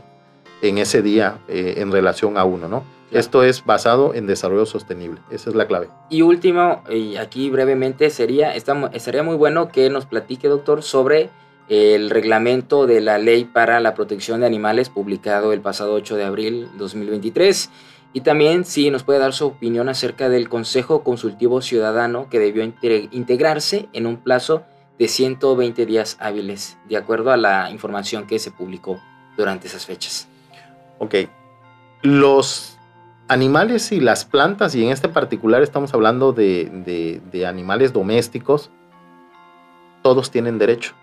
en 0.61 0.77
ese 0.77 1.01
día 1.01 1.39
eh, 1.47 1.75
en 1.77 1.91
relación 1.91 2.37
a 2.37 2.43
uno, 2.43 2.67
¿no? 2.67 2.83
Esto 3.11 3.43
es 3.43 3.63
basado 3.63 4.13
en 4.13 4.27
desarrollo 4.27 4.65
sostenible, 4.65 5.21
esa 5.31 5.49
es 5.49 5.55
la 5.55 5.65
clave. 5.65 5.87
Y 6.09 6.23
último, 6.23 6.83
y 6.89 7.15
aquí 7.15 7.49
brevemente, 7.49 8.09
sería, 8.09 8.53
estaría 8.53 9.23
muy 9.23 9.35
bueno 9.35 9.69
que 9.69 9.89
nos 9.89 10.05
platique, 10.05 10.49
doctor, 10.49 10.83
sobre 10.83 11.29
el 11.69 12.09
reglamento 12.09 12.85
de 12.85 12.99
la 12.99 13.17
Ley 13.17 13.45
para 13.45 13.79
la 13.79 13.93
Protección 13.93 14.41
de 14.41 14.45
Animales 14.45 14.89
publicado 14.89 15.53
el 15.53 15.61
pasado 15.61 15.93
8 15.93 16.15
de 16.17 16.25
abril 16.25 16.67
2023. 16.77 17.69
Y 18.13 18.21
también 18.21 18.65
si 18.65 18.89
nos 18.89 19.03
puede 19.03 19.19
dar 19.19 19.33
su 19.33 19.47
opinión 19.47 19.89
acerca 19.89 20.29
del 20.29 20.49
Consejo 20.49 21.03
Consultivo 21.03 21.61
Ciudadano 21.61 22.29
que 22.29 22.39
debió 22.39 22.63
integrarse 22.63 23.89
en 23.93 24.07
un 24.07 24.17
plazo 24.17 24.63
de 24.99 25.07
120 25.07 25.85
días 25.85 26.17
hábiles, 26.19 26.77
de 26.89 26.97
acuerdo 26.97 27.31
a 27.31 27.37
la 27.37 27.69
información 27.71 28.25
que 28.25 28.39
se 28.39 28.51
publicó 28.51 28.99
durante 29.37 29.67
esas 29.67 29.85
fechas. 29.85 30.27
Ok. 30.99 31.15
Los 32.01 32.77
animales 33.27 33.91
y 33.91 33.99
las 33.99 34.25
plantas, 34.25 34.73
y 34.75 34.83
en 34.83 34.91
este 34.91 35.09
particular 35.09 35.61
estamos 35.61 35.93
hablando 35.93 36.33
de, 36.33 37.21
animales 37.47 37.93
domésticos, 37.93 38.71
todos 40.01 40.31
tienen 40.31 40.57
derecho. 40.57 40.93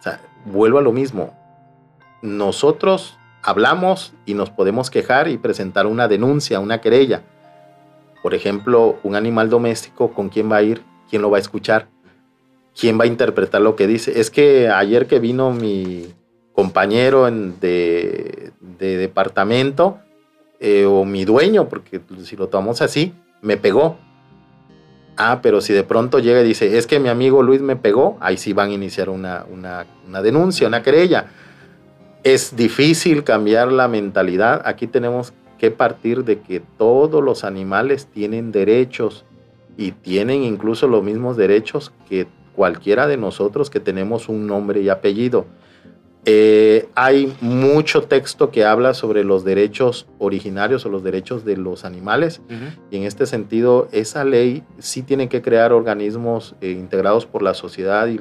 O 0.00 0.02
sea, 0.02 0.20
vuelvo 0.46 0.78
a 0.78 0.82
lo 0.82 0.92
mismo. 0.92 1.34
Nosotros 2.22 3.18
hablamos 3.42 4.14
y 4.24 4.34
nos 4.34 4.50
podemos 4.50 4.90
quejar 4.90 5.28
y 5.28 5.36
presentar 5.36 5.86
una 5.86 6.08
denuncia, 6.08 6.60
una 6.60 6.80
querella. 6.80 7.22
Por 8.22 8.32
ejemplo, 8.34 8.98
un 9.02 9.16
animal 9.16 9.50
doméstico, 9.50 10.12
¿con 10.12 10.30
quién 10.30 10.50
va 10.50 10.56
a 10.56 10.62
ir? 10.62 10.82
¿Quién 11.10 11.20
lo 11.20 11.30
va 11.30 11.36
a 11.36 11.40
escuchar? 11.40 11.88
Quién 12.78 12.98
va 12.98 13.04
a 13.04 13.06
interpretar 13.06 13.60
lo 13.60 13.76
que 13.76 13.86
dice. 13.86 14.20
Es 14.20 14.30
que 14.30 14.68
ayer 14.68 15.06
que 15.06 15.18
vino 15.18 15.52
mi 15.52 16.06
compañero 16.52 17.28
de, 17.30 18.52
departamento 18.78 19.98
eh, 20.60 20.84
o 20.84 21.04
mi 21.04 21.24
dueño, 21.24 21.68
porque 21.68 22.00
si 22.22 22.36
lo 22.36 22.48
tomamos 22.48 22.82
así, 22.82 23.12
me 23.42 23.56
pegó. 23.56 23.98
Ah, 25.16 25.40
pero 25.42 25.60
si 25.60 25.72
de 25.72 25.84
pronto 25.84 26.18
llega 26.18 26.40
y 26.40 26.44
dice, 26.44 26.76
es 26.76 26.86
que 26.86 26.98
mi 26.98 27.08
amigo 27.08 27.42
Luis 27.42 27.60
me 27.60 27.76
pegó, 27.76 28.16
ahí 28.20 28.36
sí 28.36 28.52
van 28.52 28.70
a 28.70 28.74
iniciar 28.74 29.08
una, 29.08 29.46
una 29.48 30.22
denuncia, 30.22 30.66
una 30.66 30.82
querella. 30.82 31.26
Es 32.24 32.56
difícil 32.56 33.22
cambiar 33.22 33.70
la 33.70 33.86
mentalidad. 33.86 34.62
Aquí 34.64 34.86
tenemos 34.86 35.32
que 35.58 35.70
partir 35.70 36.24
de 36.24 36.40
que 36.40 36.60
todos 36.60 37.22
los 37.22 37.44
animales 37.44 38.06
tienen 38.06 38.50
derechos 38.50 39.24
y 39.76 39.92
tienen 39.92 40.42
incluso 40.42 40.88
los 40.88 41.04
mismos 41.04 41.36
derechos 41.36 41.92
que 42.08 42.26
cualquiera 42.54 43.06
de 43.06 43.16
nosotros 43.16 43.70
que 43.70 43.80
tenemos 43.80 44.28
un 44.28 44.46
nombre 44.46 44.80
y 44.80 44.88
apellido. 44.88 45.46
Eh, 46.26 46.88
hay 46.94 47.36
mucho 47.42 48.04
texto 48.04 48.50
que 48.50 48.64
habla 48.64 48.94
sobre 48.94 49.24
los 49.24 49.44
derechos 49.44 50.06
originarios 50.18 50.86
o 50.86 50.88
los 50.88 51.04
derechos 51.04 51.44
de 51.44 51.58
los 51.58 51.84
animales 51.84 52.40
y 52.90 52.96
en 52.96 53.02
este 53.02 53.26
sentido 53.26 53.88
esa 53.92 54.24
ley 54.24 54.62
sí 54.78 55.02
tiene 55.02 55.28
que 55.28 55.42
crear 55.42 55.74
organismos 55.74 56.54
eh, 56.62 56.70
integrados 56.70 57.26
por 57.26 57.42
la 57.42 57.52
sociedad 57.52 58.08
y, 58.08 58.16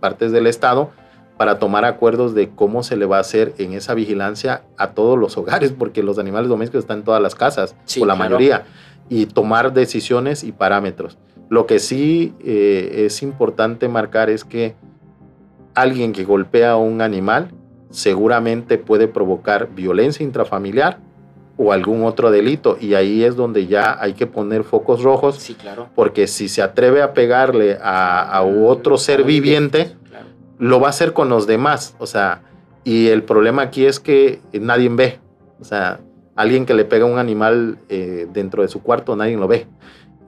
partes 0.00 0.32
del 0.32 0.48
Estado 0.48 0.90
para 1.36 1.60
tomar 1.60 1.84
acuerdos 1.84 2.34
de 2.34 2.50
cómo 2.50 2.82
se 2.82 2.96
le 2.96 3.06
va 3.06 3.18
a 3.18 3.20
hacer 3.20 3.54
en 3.58 3.74
esa 3.74 3.94
vigilancia 3.94 4.64
a 4.76 4.90
todos 4.90 5.16
los 5.16 5.36
hogares, 5.36 5.72
porque 5.72 6.02
los 6.02 6.18
animales 6.18 6.48
domésticos 6.48 6.84
están 6.84 6.98
en 6.98 7.04
todas 7.04 7.22
las 7.22 7.34
casas, 7.34 7.74
o 8.00 8.06
la 8.06 8.14
mayoría, 8.14 8.64
y 9.08 9.26
tomar 9.26 9.72
decisiones 9.72 10.44
y 10.44 10.52
parámetros. 10.52 11.18
Lo 11.48 11.66
que 11.66 11.78
sí 11.78 12.34
eh, 12.40 13.04
es 13.06 13.22
importante 13.22 13.88
marcar 13.88 14.30
es 14.30 14.44
que 14.44 14.74
alguien 15.74 16.12
que 16.12 16.24
golpea 16.24 16.72
a 16.72 16.76
un 16.76 17.00
animal 17.00 17.50
seguramente 17.90 18.78
puede 18.78 19.08
provocar 19.08 19.68
violencia 19.74 20.24
intrafamiliar 20.24 20.98
o 21.56 21.72
algún 21.72 22.04
otro 22.04 22.30
delito 22.30 22.76
y 22.80 22.94
ahí 22.94 23.22
es 23.22 23.36
donde 23.36 23.66
ya 23.66 23.96
hay 24.00 24.14
que 24.14 24.26
poner 24.26 24.64
focos 24.64 25.02
rojos 25.02 25.36
sí, 25.36 25.54
claro. 25.54 25.88
porque 25.94 26.26
si 26.26 26.48
se 26.48 26.62
atreve 26.62 27.02
a 27.02 27.14
pegarle 27.14 27.78
a, 27.80 28.42
otro 28.42 28.98
ser 28.98 29.22
viviente 29.22 29.94
lo 30.58 30.80
va 30.80 30.88
a 30.88 30.90
hacer 30.90 31.12
con 31.12 31.28
los 31.28 31.46
demás 31.46 31.94
o 31.98 32.06
sea 32.06 32.42
y 32.82 33.08
el 33.08 33.22
problema 33.22 33.62
aquí 33.62 33.86
es 33.86 34.00
que 34.00 34.40
nadie 34.52 34.88
ve 34.88 35.20
o 35.60 35.64
sea 35.64 36.00
alguien 36.34 36.66
que 36.66 36.74
le 36.74 36.84
pega 36.84 37.04
a 37.04 37.08
un 37.08 37.18
animal 37.18 37.78
eh, 37.88 38.26
dentro 38.32 38.62
de 38.62 38.68
su 38.68 38.82
cuarto 38.82 39.14
nadie 39.14 39.36
lo 39.36 39.46
ve 39.46 39.68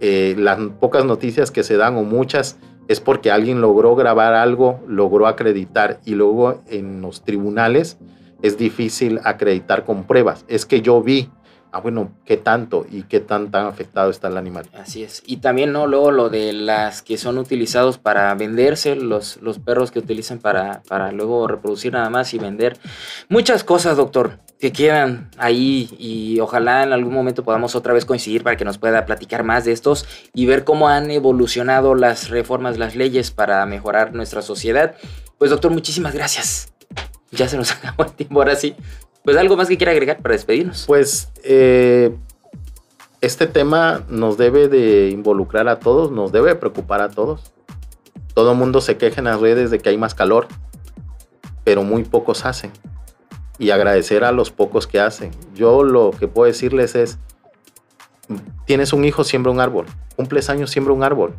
eh, 0.01 0.35
las 0.39 0.59
pocas 0.81 1.05
noticias 1.05 1.51
que 1.51 1.63
se 1.63 1.77
dan 1.77 1.97
o 1.97 2.03
muchas 2.03 2.59
es 2.89 3.01
porque 3.01 3.31
alguien 3.31 3.61
logró 3.61 3.97
grabar 3.97 4.35
algo, 4.35 4.81
logró 4.87 5.27
acreditar 5.27 6.01
y 6.05 6.15
luego 6.15 6.63
en 6.69 7.01
los 7.01 7.23
tribunales 7.23 7.99
es 8.43 8.59
difícil 8.59 9.21
acreditar 9.25 9.85
con 9.85 10.05
pruebas. 10.05 10.45
Es 10.49 10.67
que 10.67 10.83
yo 10.83 11.03
vi, 11.03 11.31
ah, 11.77 11.81
bueno, 11.81 12.13
qué 12.25 12.37
tanto 12.37 12.87
y 12.91 13.03
qué 13.03 13.21
tan, 13.21 13.51
tan 13.51 13.67
afectado 13.67 14.11
está 14.11 14.29
el 14.29 14.37
animal. 14.37 14.67
Así 14.73 15.03
es. 15.03 15.23
Y 15.27 15.39
también, 15.39 15.73
¿no? 15.73 15.87
Luego 15.87 16.11
lo 16.11 16.29
de 16.29 16.53
las 16.53 17.03
que 17.03 17.19
son 17.19 17.39
utilizados 17.39 17.99
para 17.99 18.35
venderse, 18.35 18.97
los, 18.97 19.39
los 19.43 19.59
perros 19.59 19.91
que 19.91 19.99
utilizan 19.99 20.39
para, 20.39 20.83
para 20.89 21.13
luego 21.13 21.47
reproducir 21.47 21.93
nada 21.93 22.11
más 22.11 22.35
y 22.35 22.39
vender. 22.39 22.79
Muchas 23.29 23.65
cosas, 23.65 23.97
doctor 23.97 24.39
que 24.59 24.73
quedan 24.73 25.31
ahí 25.37 25.91
y 25.99 26.41
ojalá 26.41 26.83
en 26.83 26.93
algún 26.93 27.13
momento 27.13 27.45
podamos 27.45 27.75
otra 27.75 27.93
vez 27.93 28.07
coincidir 28.07 28.43
para 28.43 28.57
que 28.57 28.65
nos 28.65 28.79
pueda 28.79 29.05
platicar 29.05 29.43
más 29.43 29.67
de 29.67 29.73
estos 29.73 30.07
y 30.33 30.47
ver 30.47 30.65
cómo 30.65 30.89
han 30.89 31.11
evolucionado 31.11 31.95
las 31.95 32.31
reformas, 32.31 32.79
las 32.79 32.97
leyes 32.97 33.31
para 33.31 33.65
mejorar 33.67 34.15
nuestra 34.15 34.41
sociedad. 34.41 34.95
Pues 35.39 35.51
doctor, 35.51 35.71
muchísimas 35.73 36.15
gracias. 36.15 36.73
Ya 37.31 37.49
se 37.49 37.57
nos 37.57 37.73
acabó 37.77 38.05
el 38.05 38.13
tiempo 38.13 38.41
ahora 38.41 38.57
sí. 38.57 38.75
Pues 39.27 39.37
algo 39.39 39.57
más 39.57 39.67
que 39.67 39.77
quiera 39.77 39.91
agregar 39.91 40.23
para 40.23 40.35
despedirnos. 40.35 40.85
Pues 40.87 41.33
eh, 41.43 42.15
este 43.21 43.49
tema 43.49 44.05
nos 44.09 44.39
debe 44.39 44.69
de 44.69 45.11
involucrar 45.11 45.67
a 45.67 45.81
todos, 45.81 46.13
nos 46.13 46.31
debe 46.31 46.55
preocupar 46.55 47.01
a 47.01 47.09
todos. 47.09 47.53
Todo 48.35 48.55
mundo 48.55 48.81
se 48.81 48.97
queja 48.99 49.21
en 49.21 49.25
las 49.25 49.41
redes 49.41 49.73
de 49.73 49.81
que 49.81 49.89
hay 49.89 49.99
más 49.99 50.15
calor, 50.15 50.47
pero 51.65 51.83
muy 51.83 52.05
pocos 52.05 52.45
hacen 52.47 52.71
y 53.59 53.71
agradecer 53.71 54.23
a 54.23 54.31
los 54.31 54.53
pocos 54.53 54.87
que 54.87 55.01
hacen. 55.01 55.33
Yo 55.57 55.83
lo 55.83 56.13
que 56.13 56.29
puedo 56.29 56.47
decirles 56.47 56.95
es, 56.95 57.19
tienes 58.65 58.93
un 58.93 59.05
hijo, 59.05 59.25
siembra 59.25 59.51
un 59.51 59.59
árbol. 59.59 59.87
Cumples 60.15 60.49
años, 60.51 60.71
siembra 60.71 60.95
un 60.95 61.03
árbol. 61.03 61.35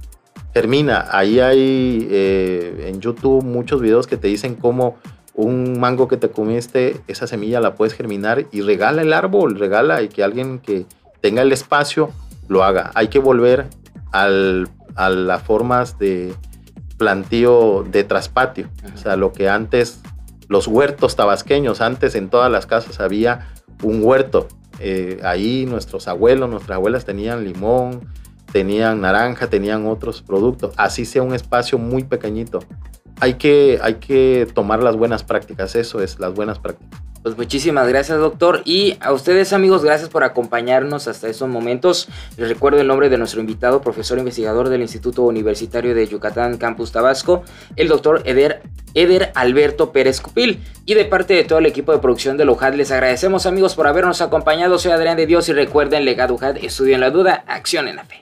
Termina. 0.51 1.07
Ahí 1.09 1.39
hay 1.39 2.05
eh, 2.11 2.89
en 2.89 2.99
YouTube 2.99 3.45
muchos 3.45 3.79
videos 3.79 4.07
que 4.07 4.17
te 4.17 4.27
dicen 4.27 4.55
cómo 4.55 4.97
un 5.37 5.79
mango 5.79 6.09
que 6.09 6.17
te 6.17 6.29
comiste, 6.29 6.99
esa 7.07 7.27
semilla 7.27 7.61
la 7.61 7.75
puedes 7.75 7.93
germinar 7.93 8.45
y 8.51 8.61
regala 8.61 9.01
el 9.01 9.13
árbol, 9.13 9.57
regala 9.57 10.01
y 10.01 10.09
que 10.09 10.23
alguien 10.23 10.59
que 10.59 10.85
tenga 11.21 11.43
el 11.43 11.53
espacio 11.53 12.09
lo 12.49 12.63
haga. 12.65 12.91
Hay 12.95 13.07
que 13.07 13.19
volver 13.19 13.67
al, 14.11 14.67
a 14.95 15.09
las 15.09 15.41
formas 15.43 15.97
de 15.97 16.33
plantío 16.97 17.85
de 17.89 18.03
traspatio. 18.03 18.67
O 18.93 18.97
sea, 18.97 19.15
lo 19.15 19.31
que 19.31 19.47
antes 19.47 20.01
los 20.47 20.67
huertos 20.67 21.15
tabasqueños. 21.15 21.81
Antes 21.81 22.15
en 22.15 22.29
todas 22.29 22.51
las 22.51 22.65
casas 22.65 22.99
había 22.99 23.47
un 23.83 24.03
huerto. 24.03 24.47
Eh, 24.79 25.19
ahí 25.23 25.65
nuestros 25.65 26.07
abuelos, 26.07 26.49
nuestras 26.49 26.75
abuelas 26.75 27.05
tenían 27.05 27.43
limón, 27.43 28.07
tenían 28.51 29.01
naranja, 29.01 29.47
tenían 29.47 29.85
otros 29.87 30.21
productos. 30.21 30.73
Así 30.77 31.05
sea 31.05 31.23
un 31.23 31.33
espacio 31.33 31.77
muy 31.77 32.03
pequeñito. 32.03 32.59
Hay 33.19 33.35
que, 33.35 33.79
hay 33.81 33.95
que 33.95 34.47
tomar 34.53 34.83
las 34.83 34.95
buenas 34.95 35.23
prácticas, 35.23 35.75
eso 35.75 36.01
es, 36.01 36.19
las 36.19 36.33
buenas 36.33 36.59
prácticas. 36.59 37.01
Pues 37.27 37.35
muchísimas 37.35 37.87
gracias, 37.89 38.17
doctor. 38.19 38.61
Y 38.63 38.95
a 39.01 39.11
ustedes, 39.11 39.51
amigos, 39.51 39.83
gracias 39.83 40.07
por 40.07 40.23
acompañarnos 40.23 41.09
hasta 41.09 41.27
estos 41.27 41.49
momentos. 41.49 42.07
Les 42.37 42.47
recuerdo 42.47 42.79
el 42.79 42.87
nombre 42.87 43.09
de 43.09 43.17
nuestro 43.17 43.41
invitado, 43.41 43.81
profesor 43.81 44.17
investigador 44.17 44.69
del 44.69 44.81
Instituto 44.81 45.23
Universitario 45.23 45.93
de 45.93 46.07
Yucatán, 46.07 46.57
Campus 46.57 46.93
Tabasco, 46.93 47.43
el 47.75 47.89
doctor 47.89 48.21
Eder, 48.23 48.61
Eder 48.93 49.33
Alberto 49.35 49.91
Pérez 49.91 50.21
Cupil. 50.21 50.63
Y 50.85 50.93
de 50.93 51.03
parte 51.03 51.33
de 51.33 51.43
todo 51.43 51.59
el 51.59 51.65
equipo 51.65 51.91
de 51.91 51.99
producción 51.99 52.37
de 52.37 52.45
Lujad, 52.45 52.75
les 52.75 52.91
agradecemos, 52.91 53.45
amigos, 53.45 53.75
por 53.75 53.87
habernos 53.87 54.21
acompañado. 54.21 54.79
Soy 54.79 54.93
Adrián 54.93 55.17
de 55.17 55.25
Dios 55.25 55.49
y 55.49 55.53
recuerden, 55.53 56.05
legado 56.05 56.35
UJAD, 56.35 56.57
en 56.63 56.99
la 57.01 57.09
duda, 57.09 57.43
acción 57.47 57.89
en 57.89 57.97
la 57.97 58.05
fe. 58.05 58.21